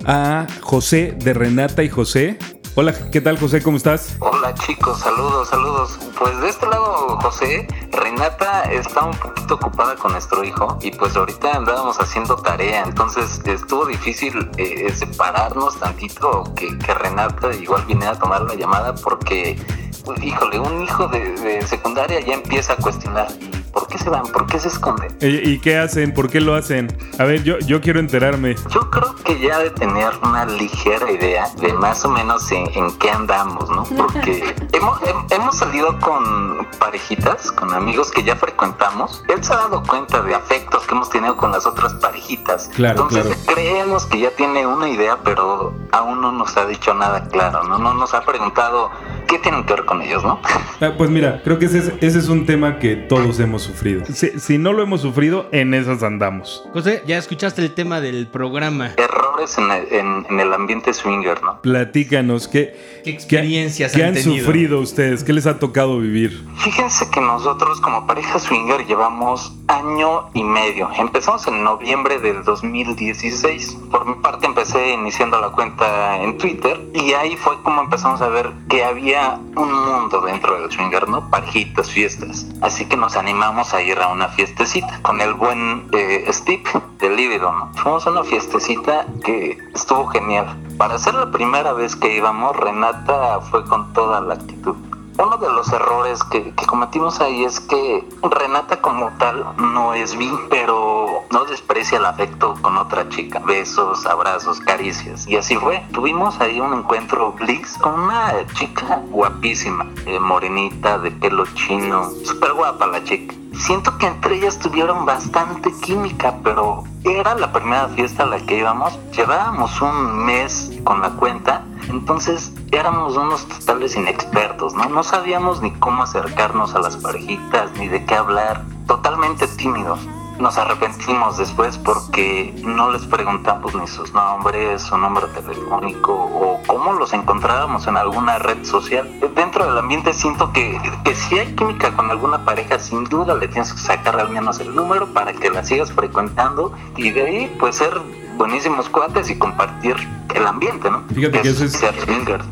a 0.04 0.46
José 0.60 1.14
de 1.22 1.32
Renata 1.32 1.82
y 1.82 1.88
José. 1.88 2.36
Hola, 2.74 2.94
¿qué 3.10 3.20
tal 3.20 3.38
José? 3.38 3.62
¿Cómo 3.62 3.76
estás? 3.76 4.16
Hola 4.20 4.54
chicos, 4.54 5.00
saludos, 5.00 5.48
saludos. 5.48 5.98
Pues 6.18 6.40
de 6.40 6.48
este 6.48 6.66
lado, 6.66 7.18
José, 7.20 7.68
Renata 7.90 8.62
está 8.62 9.04
un 9.04 9.14
poquito 9.14 9.56
ocupada 9.56 9.94
con 9.96 10.12
nuestro 10.12 10.42
hijo 10.42 10.78
y 10.80 10.90
pues 10.90 11.14
ahorita 11.14 11.54
andábamos 11.54 12.00
haciendo 12.00 12.34
tarea, 12.36 12.82
entonces 12.84 13.42
estuvo 13.44 13.84
difícil 13.84 14.48
eh, 14.56 14.90
separarnos 14.94 15.78
tantito, 15.80 16.44
que, 16.56 16.78
que 16.78 16.94
Renata 16.94 17.54
igual 17.54 17.84
viniera 17.84 18.12
a 18.12 18.18
tomar 18.18 18.40
la 18.40 18.54
llamada 18.54 18.94
porque, 18.94 19.60
pues, 20.06 20.22
híjole, 20.24 20.58
un 20.58 20.82
hijo 20.82 21.08
de, 21.08 21.60
secundaria 21.66 22.20
ya 22.20 22.32
empieza 22.32 22.72
a 22.72 22.76
cuestionar, 22.76 23.28
¿y 23.38 23.61
por 23.72 23.88
qué 23.88 23.98
se 23.98 24.10
van? 24.10 24.22
¿Por 24.24 24.46
qué 24.46 24.58
se 24.58 24.68
esconden? 24.68 25.16
¿Y 25.20 25.58
qué 25.60 25.78
hacen? 25.78 26.12
¿Por 26.14 26.28
qué 26.30 26.40
lo 26.40 26.54
hacen? 26.54 26.88
A 27.18 27.24
ver, 27.24 27.42
yo, 27.42 27.58
yo 27.60 27.80
quiero 27.80 28.00
enterarme. 28.00 28.54
Yo 28.70 28.90
creo 28.90 29.14
que 29.24 29.38
ya 29.40 29.58
de 29.58 29.70
tener 29.70 30.10
una 30.22 30.44
ligera 30.44 31.10
idea 31.10 31.48
de 31.60 31.72
más 31.74 32.04
o 32.04 32.08
menos 32.10 32.50
en, 32.52 32.66
en 32.74 32.96
qué 32.98 33.10
andamos, 33.10 33.68
¿no? 33.70 33.84
Porque 33.84 34.54
hemos, 34.72 35.00
hem- 35.02 35.26
hemos 35.30 35.56
salido 35.58 35.98
con 36.00 36.66
parejitas, 36.78 37.50
con 37.52 37.72
amigos 37.72 38.10
que 38.10 38.22
ya 38.22 38.36
frecuentamos. 38.36 39.24
Él 39.28 39.42
se 39.42 39.52
ha 39.52 39.56
dado 39.56 39.82
cuenta 39.82 40.20
de 40.22 40.34
afectos 40.34 40.86
que 40.86 40.94
hemos 40.94 41.08
tenido 41.10 41.36
con 41.36 41.52
las 41.52 41.66
otras 41.66 41.94
parejitas. 41.94 42.68
Claro, 42.74 43.02
Entonces 43.02 43.36
claro. 43.36 43.54
creemos 43.54 44.06
que 44.06 44.20
ya 44.20 44.30
tiene 44.36 44.66
una 44.66 44.88
idea, 44.88 45.18
pero 45.24 45.72
aún 45.92 46.20
no 46.20 46.32
nos 46.32 46.56
ha 46.56 46.66
dicho 46.66 46.92
nada 46.94 47.24
claro, 47.28 47.64
¿no? 47.64 47.78
No 47.78 47.94
nos 47.94 48.14
ha 48.14 48.22
preguntado 48.22 48.90
qué 49.32 49.38
tienen 49.38 49.64
que 49.64 49.72
ver 49.74 49.84
con 49.84 50.02
ellos, 50.02 50.22
¿no? 50.22 50.40
Ah, 50.80 50.92
pues 50.98 51.08
mira, 51.10 51.40
creo 51.44 51.58
que 51.58 51.66
ese 51.66 51.78
es, 51.78 51.92
ese 52.00 52.18
es 52.18 52.28
un 52.28 52.44
tema 52.44 52.78
que 52.78 52.96
todos 52.96 53.40
hemos 53.40 53.62
sufrido. 53.62 54.04
Si, 54.12 54.38
si 54.38 54.58
no 54.58 54.72
lo 54.72 54.82
hemos 54.82 55.00
sufrido, 55.00 55.46
en 55.52 55.72
esas 55.74 56.02
andamos. 56.02 56.64
José, 56.72 57.02
ya 57.06 57.16
escuchaste 57.18 57.62
el 57.62 57.72
tema 57.72 58.00
del 58.00 58.26
programa. 58.26 58.92
Errores 58.96 59.56
en 59.58 59.70
el, 59.70 59.86
en- 59.92 60.26
en 60.28 60.40
el 60.40 60.52
ambiente 60.52 60.92
swinger, 60.92 61.42
¿no? 61.42 61.60
Platícanos, 61.62 62.46
¿qué, 62.48 62.76
¿Qué 63.04 63.10
experiencias 63.10 63.92
qué 63.92 64.02
han 64.02 64.08
han 64.08 64.14
tenido? 64.22 64.44
sufrido 64.44 64.80
ustedes? 64.80 65.24
¿Qué 65.24 65.32
les 65.32 65.46
ha 65.46 65.58
tocado 65.58 65.98
vivir? 65.98 66.44
Fíjense 66.58 67.08
que 67.10 67.20
nosotros 67.20 67.80
como 67.80 68.06
pareja 68.06 68.38
swinger 68.38 68.84
llevamos 68.86 69.52
año 69.68 70.28
y 70.34 70.42
medio. 70.44 70.88
Empezamos 70.98 71.46
en 71.46 71.62
noviembre 71.64 72.18
del 72.18 72.42
2016. 72.44 73.78
Por 73.90 74.04
mi 74.06 74.14
parte 74.22 74.46
empecé 74.46 74.92
iniciando 74.92 75.40
la 75.40 75.48
cuenta 75.50 76.22
en 76.22 76.36
Twitter 76.38 76.80
y 76.94 77.12
ahí 77.12 77.36
fue 77.36 77.54
como 77.62 77.82
empezamos 77.82 78.20
a 78.20 78.28
ver 78.28 78.50
que 78.68 78.82
había 78.84 79.21
un 79.56 79.72
mundo 79.72 80.20
dentro 80.20 80.60
del 80.60 80.70
swinger, 80.70 81.08
¿no? 81.08 81.28
Parejitas, 81.30 81.90
fiestas. 81.90 82.46
Así 82.60 82.86
que 82.86 82.96
nos 82.96 83.16
animamos 83.16 83.74
a 83.74 83.82
ir 83.82 83.98
a 83.98 84.08
una 84.08 84.28
fiestecita 84.28 85.00
con 85.02 85.20
el 85.20 85.34
buen 85.34 85.88
eh, 85.92 86.26
Steve 86.30 86.64
de 86.98 87.10
Libido, 87.10 87.52
¿no? 87.52 87.72
Fuimos 87.74 88.06
a 88.06 88.10
una 88.10 88.24
fiestecita 88.24 89.06
que 89.24 89.58
estuvo 89.74 90.06
genial. 90.06 90.56
Para 90.78 90.98
ser 90.98 91.14
la 91.14 91.30
primera 91.30 91.72
vez 91.72 91.96
que 91.96 92.14
íbamos, 92.16 92.56
Renata 92.56 93.40
fue 93.40 93.64
con 93.64 93.92
toda 93.92 94.20
la 94.20 94.34
actitud. 94.34 94.76
Uno 95.18 95.36
de 95.36 95.48
los 95.52 95.70
errores 95.72 96.24
que, 96.24 96.54
cometimos 96.66 97.20
ahí 97.20 97.44
es 97.44 97.60
que 97.60 98.08
Renata 98.22 98.80
como 98.80 99.10
tal 99.18 99.44
no 99.58 99.92
es 99.92 100.16
bi, 100.16 100.30
pero 100.48 101.24
no 101.30 101.44
desprecia 101.44 101.98
el 101.98 102.06
afecto 102.06 102.54
con 102.62 102.78
otra 102.78 103.08
chica. 103.10 103.38
Besos, 103.40 104.06
abrazos, 104.06 104.60
caricias. 104.60 105.26
Y 105.28 105.36
así 105.36 105.56
fue. 105.56 105.84
Tuvimos 105.92 106.40
ahí 106.40 106.60
un 106.60 106.72
encuentro 106.72 107.32
bliss 107.32 107.76
con 107.78 108.00
una 108.00 108.32
chica 108.54 109.02
guapísima, 109.10 109.86
eh, 110.06 110.18
morenita, 110.18 110.98
de 110.98 111.10
pelo 111.10 111.44
chino, 111.54 112.10
súper 112.24 112.54
guapa 112.54 112.86
la 112.86 113.04
chica. 113.04 113.34
Siento 113.54 113.96
que 113.98 114.06
entre 114.06 114.36
ellas 114.36 114.58
tuvieron 114.58 115.04
bastante 115.04 115.70
química, 115.82 116.34
pero 116.42 116.84
era 117.04 117.34
la 117.34 117.52
primera 117.52 117.88
fiesta 117.88 118.22
a 118.22 118.26
la 118.26 118.38
que 118.38 118.58
íbamos. 118.58 118.98
Llevábamos 119.12 119.80
un 119.82 120.24
mes 120.24 120.72
con 120.84 121.02
la 121.02 121.10
cuenta, 121.10 121.64
entonces 121.88 122.52
éramos 122.70 123.16
unos 123.16 123.46
totales 123.46 123.96
inexpertos, 123.96 124.74
¿no? 124.74 124.88
No 124.88 125.02
sabíamos 125.02 125.62
ni 125.62 125.72
cómo 125.72 126.02
acercarnos 126.02 126.74
a 126.74 126.80
las 126.80 126.96
parejitas, 126.96 127.70
ni 127.78 127.88
de 127.88 128.04
qué 128.04 128.14
hablar, 128.14 128.64
totalmente 128.86 129.46
tímidos. 129.48 130.00
nos 130.38 130.58
arrepentimos 130.58 131.36
después 131.36 131.78
porque 131.78 132.52
no 132.64 132.90
les 132.90 133.06
preguntamos 133.06 133.74
ni 133.76 133.86
sus 133.86 134.12
nombres, 134.12 134.82
su 134.82 134.96
número 134.98 135.28
telefónico 135.28 136.12
o 136.12 136.60
cómo 136.66 136.94
los 136.94 137.12
encontrábamos 137.12 137.86
en 137.86 137.96
alguna 137.96 138.38
red 138.38 138.64
social. 138.64 139.08
Dentro 139.36 139.66
del 139.66 139.78
ambiente 139.78 140.12
siento 140.12 140.52
que, 140.52 140.80
que 141.04 141.14
si 141.14 141.38
hay 141.38 141.54
química 141.54 141.94
con 141.94 142.10
alguna 142.10 142.44
pareja, 142.44 142.78
sin 142.80 143.04
duda 143.04 143.34
le 143.34 143.46
tienes 143.46 143.72
que 143.72 143.78
sacar 143.78 144.18
al 144.18 144.30
menos 144.30 144.58
el 144.58 144.74
número 144.74 145.06
para 145.06 145.32
que 145.32 145.50
la 145.50 145.62
sigas 145.64 145.92
frecuentando 145.92 146.72
y 146.96 147.10
de 147.10 147.22
ahí 147.22 147.56
pues 147.60 147.76
ser 147.76 148.00
buenísimos 148.36 148.88
cuates 148.88 149.30
y 149.30 149.38
compartir 149.38 149.96
el 150.36 150.46
ambiente, 150.46 150.90
¿no? 150.90 151.04
Fíjate 151.14 151.40
que 151.40 151.48
ese 151.48 151.66
es, 151.66 151.80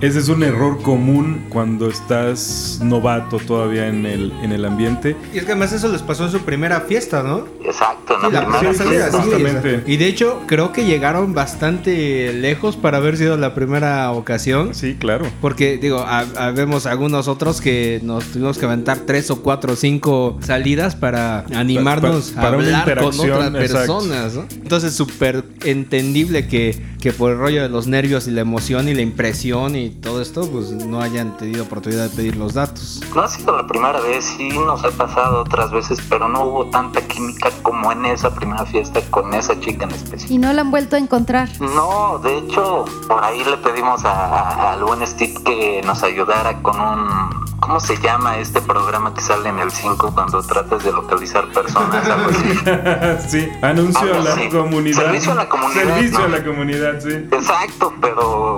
ese 0.01 0.19
es 0.19 0.29
un 0.29 0.43
error 0.43 0.81
común 0.83 1.47
cuando 1.49 1.89
estás 1.89 2.81
novato 2.83 3.39
todavía 3.39 3.89
en 3.89 4.07
el, 4.07 4.33
en 4.43 4.53
el 4.53 4.65
ambiente. 4.65 5.17
Y 5.33 5.39
es 5.39 5.45
que 5.45 5.53
además 5.53 5.73
eso 5.73 5.89
les 5.89 6.03
pasó 6.03 6.25
en 6.25 6.31
su 6.31 6.41
primera 6.41 6.81
fiesta, 6.83 7.23
¿no? 7.23 7.47
Exacto, 7.65 8.15
en 8.27 8.33
la, 8.33 8.47
primera 8.47 8.75
fiesta. 8.75 9.83
Y 9.87 9.97
de 9.97 10.07
hecho, 10.07 10.43
creo 10.47 10.73
que 10.73 10.85
llegaron 10.85 11.35
bastante 11.35 12.33
lejos 12.33 12.77
para 12.77 12.99
haber 12.99 13.17
sido 13.17 13.37
la 13.37 13.55
primera 13.55 14.11
ocasión. 14.13 14.75
Sí, 14.75 14.97
claro. 14.99 15.27
Porque, 15.41 15.79
digo, 15.79 16.05
vemos 16.55 16.87
algunos 16.87 17.29
otros 17.29 17.61
que 17.61 18.01
nos 18.03 18.25
tuvimos 18.25 18.59
que 18.59 18.67
aventar 18.67 18.99
tres 19.07 19.31
o 19.31 19.43
cuatro 19.43 19.73
o 19.73 19.77
cinco 19.77 20.39
salidas 20.41 20.97
para 20.97 21.45
animarnos 21.55 22.37
a 22.37 22.49
hablar 22.49 22.99
con 22.99 23.19
otras 23.19 23.51
personas, 23.51 24.35
¿no? 24.35 24.47
Entonces, 24.51 24.95
súper 24.95 25.45
entendible 25.65 26.47
que, 26.47 26.81
que 27.01 27.13
por 27.13 27.33
el 27.33 27.39
rollo 27.39 27.63
de 27.63 27.69
los 27.71 27.87
nervios 27.87 28.27
y 28.27 28.31
la 28.31 28.43
emoción 28.43 28.89
y 28.89 28.95
la 28.95 29.03
impresión 29.03 29.77
y 29.77 29.91
todo 29.91 30.21
esto, 30.21 30.49
pues 30.51 30.71
no 30.71 31.01
hayan 31.01 31.37
tenido 31.37 31.65
oportunidad 31.65 32.11
de 32.11 32.17
pedir 32.17 32.37
los 32.37 32.55
datos. 32.55 33.01
No 33.15 33.23
ha 33.23 33.29
sido 33.29 33.57
la 33.57 33.67
primera 33.67 34.01
vez, 34.01 34.25
sí 34.25 34.49
nos 34.49 34.85
ha 34.85 34.91
pasado 34.91 35.43
otras 35.43 35.71
veces, 35.71 35.99
pero 36.09 36.29
no 36.29 36.45
hubo 36.45 36.67
tanta 36.67 37.01
química 37.07 37.51
como 37.63 37.91
en 37.93 38.05
esa 38.07 38.35
primera 38.35 38.65
fiesta 38.67 39.01
con 39.11 39.33
esa 39.35 39.59
chica 39.61 39.85
en 39.85 39.93
especial. 39.93 40.31
¿Y 40.31 40.39
no 40.39 40.53
la 40.53 40.63
han 40.63 40.71
vuelto 40.71 40.97
a 40.97 40.99
encontrar? 40.99 41.49
No, 41.61 42.19
de 42.19 42.39
hecho, 42.39 42.85
por 43.09 43.23
ahí 43.25 43.43
le 43.45 43.57
pedimos 43.59 44.05
al 44.05 44.83
buen 44.85 45.07
Steve 45.07 45.35
que 45.45 45.83
nos 45.85 46.03
ayudara 46.03 46.61
con 46.63 46.81
un 46.81 47.50
¿Cómo 47.71 47.79
se 47.79 47.97
llama 47.99 48.37
este 48.39 48.61
programa 48.61 49.15
que 49.15 49.21
sale 49.21 49.49
en 49.49 49.61
el 49.61 49.71
5 49.71 50.11
cuando 50.13 50.43
tratas 50.43 50.83
de 50.83 50.91
localizar 50.91 51.47
personas? 51.53 52.05
sí, 53.29 53.49
anuncio 53.63 54.13
a 54.13 54.19
la 54.19 54.51
comunidad. 54.51 54.97
Servicio 54.97 55.31
a 55.31 55.35
la 55.37 55.49
comunidad. 55.49 55.85
Servicio 55.85 56.25
a 56.25 56.29
la 56.29 56.45
comunidad, 56.45 57.01
sí. 57.01 57.29
Exacto, 57.31 57.95
pero 58.01 58.57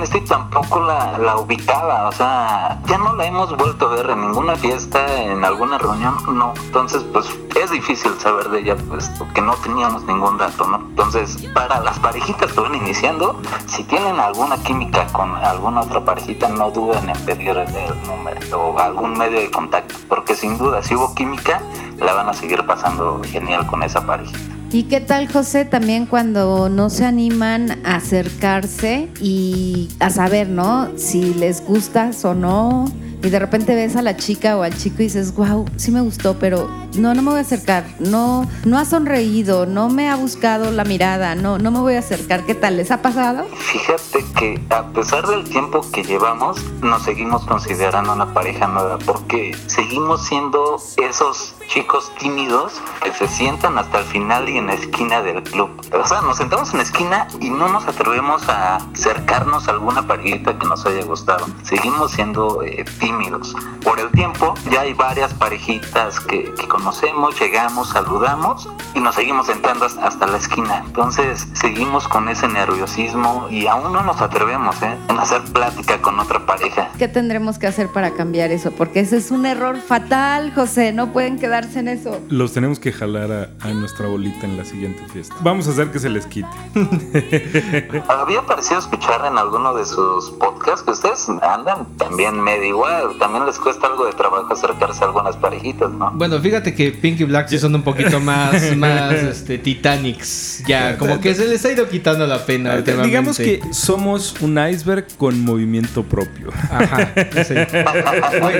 el 0.00 0.06
Steve 0.06 0.26
tampoco 0.26 0.80
la, 0.80 1.18
la 1.18 1.36
ubicaba, 1.36 2.08
o 2.08 2.12
sea, 2.12 2.80
ya 2.86 2.96
no 2.96 3.14
la 3.16 3.26
hemos 3.26 3.54
vuelto 3.54 3.88
a 3.88 3.96
ver 3.96 4.08
en 4.08 4.22
ninguna 4.22 4.56
fiesta, 4.56 5.22
en 5.22 5.44
alguna 5.44 5.76
reunión, 5.76 6.16
no. 6.32 6.54
Entonces, 6.64 7.04
pues 7.12 7.26
es 7.62 7.70
difícil 7.70 8.12
saber 8.18 8.48
de 8.48 8.60
ella, 8.60 8.76
pues, 8.88 9.10
porque 9.18 9.42
no 9.42 9.54
teníamos 9.56 10.04
ningún 10.04 10.38
dato, 10.38 10.66
¿no? 10.66 10.76
Entonces, 10.76 11.36
para 11.54 11.80
las 11.80 11.98
parejitas 11.98 12.52
que 12.52 12.60
van 12.60 12.74
iniciando, 12.74 13.40
si 13.66 13.84
tienen 13.84 14.18
alguna 14.18 14.56
química 14.62 15.06
con 15.08 15.34
alguna 15.36 15.82
otra 15.82 16.04
parejita, 16.04 16.48
no 16.48 16.70
duden 16.70 17.10
en 17.10 17.26
pedir 17.26 17.56
el 17.56 18.06
número 18.06 18.53
o 18.54 18.78
algún 18.78 19.18
medio 19.18 19.40
de 19.40 19.50
contacto, 19.50 19.94
porque 20.08 20.34
sin 20.34 20.56
duda 20.58 20.82
si 20.82 20.94
hubo 20.94 21.14
química, 21.14 21.60
la 21.98 22.12
van 22.14 22.28
a 22.28 22.32
seguir 22.32 22.64
pasando 22.66 23.20
genial 23.24 23.66
con 23.66 23.82
esa 23.82 24.06
parejita. 24.06 24.38
¿Y 24.72 24.84
qué 24.84 25.00
tal, 25.00 25.30
José, 25.30 25.64
también 25.64 26.06
cuando 26.06 26.68
no 26.68 26.90
se 26.90 27.04
animan 27.04 27.80
a 27.86 27.96
acercarse 27.96 29.08
y 29.20 29.88
a 30.00 30.10
saber, 30.10 30.48
¿no? 30.48 30.88
Si 30.96 31.32
les 31.34 31.64
gustas 31.64 32.24
o 32.24 32.34
no, 32.34 32.86
y 33.24 33.30
de 33.30 33.38
repente 33.38 33.74
ves 33.74 33.96
a 33.96 34.02
la 34.02 34.16
chica 34.16 34.56
o 34.58 34.62
al 34.62 34.76
chico 34.76 34.96
y 34.98 35.04
dices, 35.04 35.34
wow, 35.34 35.64
sí 35.76 35.90
me 35.90 36.02
gustó, 36.02 36.38
pero 36.38 36.68
no, 36.94 37.14
no 37.14 37.22
me 37.22 37.30
voy 37.30 37.38
a 37.38 37.42
acercar, 37.42 37.84
no, 37.98 38.46
no 38.64 38.78
ha 38.78 38.84
sonreído, 38.84 39.64
no 39.64 39.88
me 39.88 40.10
ha 40.10 40.16
buscado 40.16 40.70
la 40.70 40.84
mirada, 40.84 41.34
no, 41.34 41.58
no 41.58 41.70
me 41.70 41.78
voy 41.78 41.94
a 41.94 42.00
acercar. 42.00 42.44
¿Qué 42.44 42.54
tal? 42.54 42.76
¿Les 42.76 42.90
ha 42.90 43.00
pasado? 43.00 43.46
Fíjate 43.56 44.24
que 44.38 44.62
a 44.68 44.86
pesar 44.92 45.26
del 45.26 45.44
tiempo 45.44 45.80
que 45.90 46.04
llevamos, 46.04 46.62
nos 46.82 47.02
seguimos 47.02 47.46
considerando 47.46 48.12
una 48.12 48.34
pareja 48.34 48.68
nueva 48.68 48.98
porque 48.98 49.56
seguimos 49.66 50.26
siendo 50.26 50.76
esos 50.98 51.54
chicos 51.66 52.12
tímidos 52.18 52.80
que 53.02 53.12
se 53.12 53.28
sientan 53.28 53.78
hasta 53.78 53.98
el 53.98 54.04
final 54.04 54.48
y 54.48 54.58
en 54.58 54.66
la 54.66 54.74
esquina 54.74 55.22
del 55.22 55.42
club. 55.42 55.70
O 55.92 56.06
sea, 56.06 56.20
nos 56.22 56.36
sentamos 56.36 56.70
en 56.72 56.78
la 56.78 56.82
esquina 56.82 57.28
y 57.40 57.50
no 57.50 57.68
nos 57.68 57.86
atrevemos 57.86 58.48
a 58.48 58.76
acercarnos 58.76 59.68
a 59.68 59.72
alguna 59.72 60.06
parejita 60.06 60.58
que 60.58 60.66
nos 60.66 60.84
haya 60.86 61.04
gustado. 61.04 61.46
Seguimos 61.62 62.12
siendo 62.12 62.62
eh, 62.62 62.84
tímidos. 63.00 63.54
Por 63.82 64.00
el 64.00 64.10
tiempo, 64.12 64.54
ya 64.70 64.82
hay 64.82 64.94
varias 64.94 65.32
parejitas 65.34 66.20
que, 66.20 66.52
que, 66.54 66.68
conocemos, 66.68 67.38
llegamos, 67.38 67.90
saludamos 67.90 68.68
y 68.94 69.00
nos 69.00 69.14
seguimos 69.14 69.46
sentando 69.46 69.84
hasta 69.84 70.26
la 70.26 70.38
esquina. 70.38 70.82
Entonces, 70.86 71.46
seguimos 71.54 72.08
con 72.08 72.28
ese 72.28 72.48
nerviosismo 72.48 73.48
y 73.50 73.66
aún 73.66 73.92
no 73.92 74.02
nos 74.02 74.20
atrevemos 74.20 74.82
¿eh? 74.82 74.96
en 75.08 75.18
hacer 75.18 75.42
plática 75.52 76.00
con 76.00 76.18
otra 76.18 76.44
pareja. 76.46 76.88
¿Qué 76.98 77.08
tendremos 77.08 77.58
que 77.58 77.66
hacer 77.66 77.88
para 77.88 78.12
cambiar 78.12 78.50
eso? 78.50 78.72
Porque 78.72 79.00
ese 79.00 79.18
es 79.18 79.30
un 79.30 79.46
error 79.46 79.76
fatal, 79.76 80.52
José. 80.54 80.92
No 80.92 81.12
pueden 81.12 81.38
quedar 81.38 81.53
en 81.54 81.86
eso. 81.86 82.20
Los 82.30 82.52
tenemos 82.52 82.80
que 82.80 82.90
jalar 82.90 83.54
a, 83.60 83.68
nuestra 83.68 84.08
bolita 84.08 84.44
en 84.44 84.56
la 84.56 84.64
siguiente 84.64 85.00
fiesta. 85.12 85.36
Vamos 85.40 85.68
a 85.68 85.70
hacer 85.70 85.92
que 85.92 86.00
se 86.00 86.10
les 86.10 86.26
quite. 86.26 86.48
Había 88.08 88.42
parecido 88.42 88.80
escuchar 88.80 89.24
en 89.24 89.38
alguno 89.38 89.72
de 89.74 89.84
sus 89.86 90.30
podcasts 90.32 90.82
que 90.82 90.90
ustedes 90.90 91.28
andan 91.28 91.86
también 91.96 92.40
medio 92.40 92.64
igual. 92.64 93.18
También 93.20 93.46
les 93.46 93.56
cuesta 93.58 93.86
algo 93.86 94.04
de 94.06 94.12
trabajo 94.14 94.52
acercarse 94.52 95.04
a 95.04 95.06
algunas 95.06 95.36
parejitas, 95.36 95.92
¿no? 95.92 96.10
Bueno, 96.14 96.40
fíjate 96.40 96.74
que 96.74 96.90
Pink 96.90 97.20
y 97.20 97.24
Black 97.24 97.46
sí 97.48 97.58
son 97.58 97.74
un 97.76 97.82
poquito 97.82 98.18
más, 98.18 98.76
más 98.76 99.12
este, 99.12 99.58
Titanics. 99.58 100.64
Ya, 100.66 100.98
como 100.98 101.20
que 101.20 101.36
se 101.36 101.46
les 101.46 101.64
ha 101.64 101.70
ido 101.70 101.88
quitando 101.88 102.26
la 102.26 102.44
pena. 102.44 102.78
Digamos 102.78 103.36
que 103.36 103.60
somos 103.70 104.40
un 104.40 104.58
iceberg 104.58 105.06
con 105.16 105.40
movimiento 105.40 106.02
propio. 106.02 106.50
Ajá. 106.68 107.12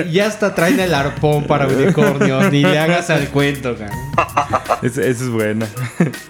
ya 0.11 0.27
hasta 0.27 0.55
traen 0.55 0.79
el 0.79 0.93
arpón 0.93 1.43
para 1.43 1.67
unicornios. 1.67 2.51
Ni 2.51 2.61
le 2.61 2.84
hagas 2.85 3.09
al 3.09 3.29
cuento, 3.29 3.75
Esa 4.81 5.01
es 5.01 5.29
buena. 5.29 5.67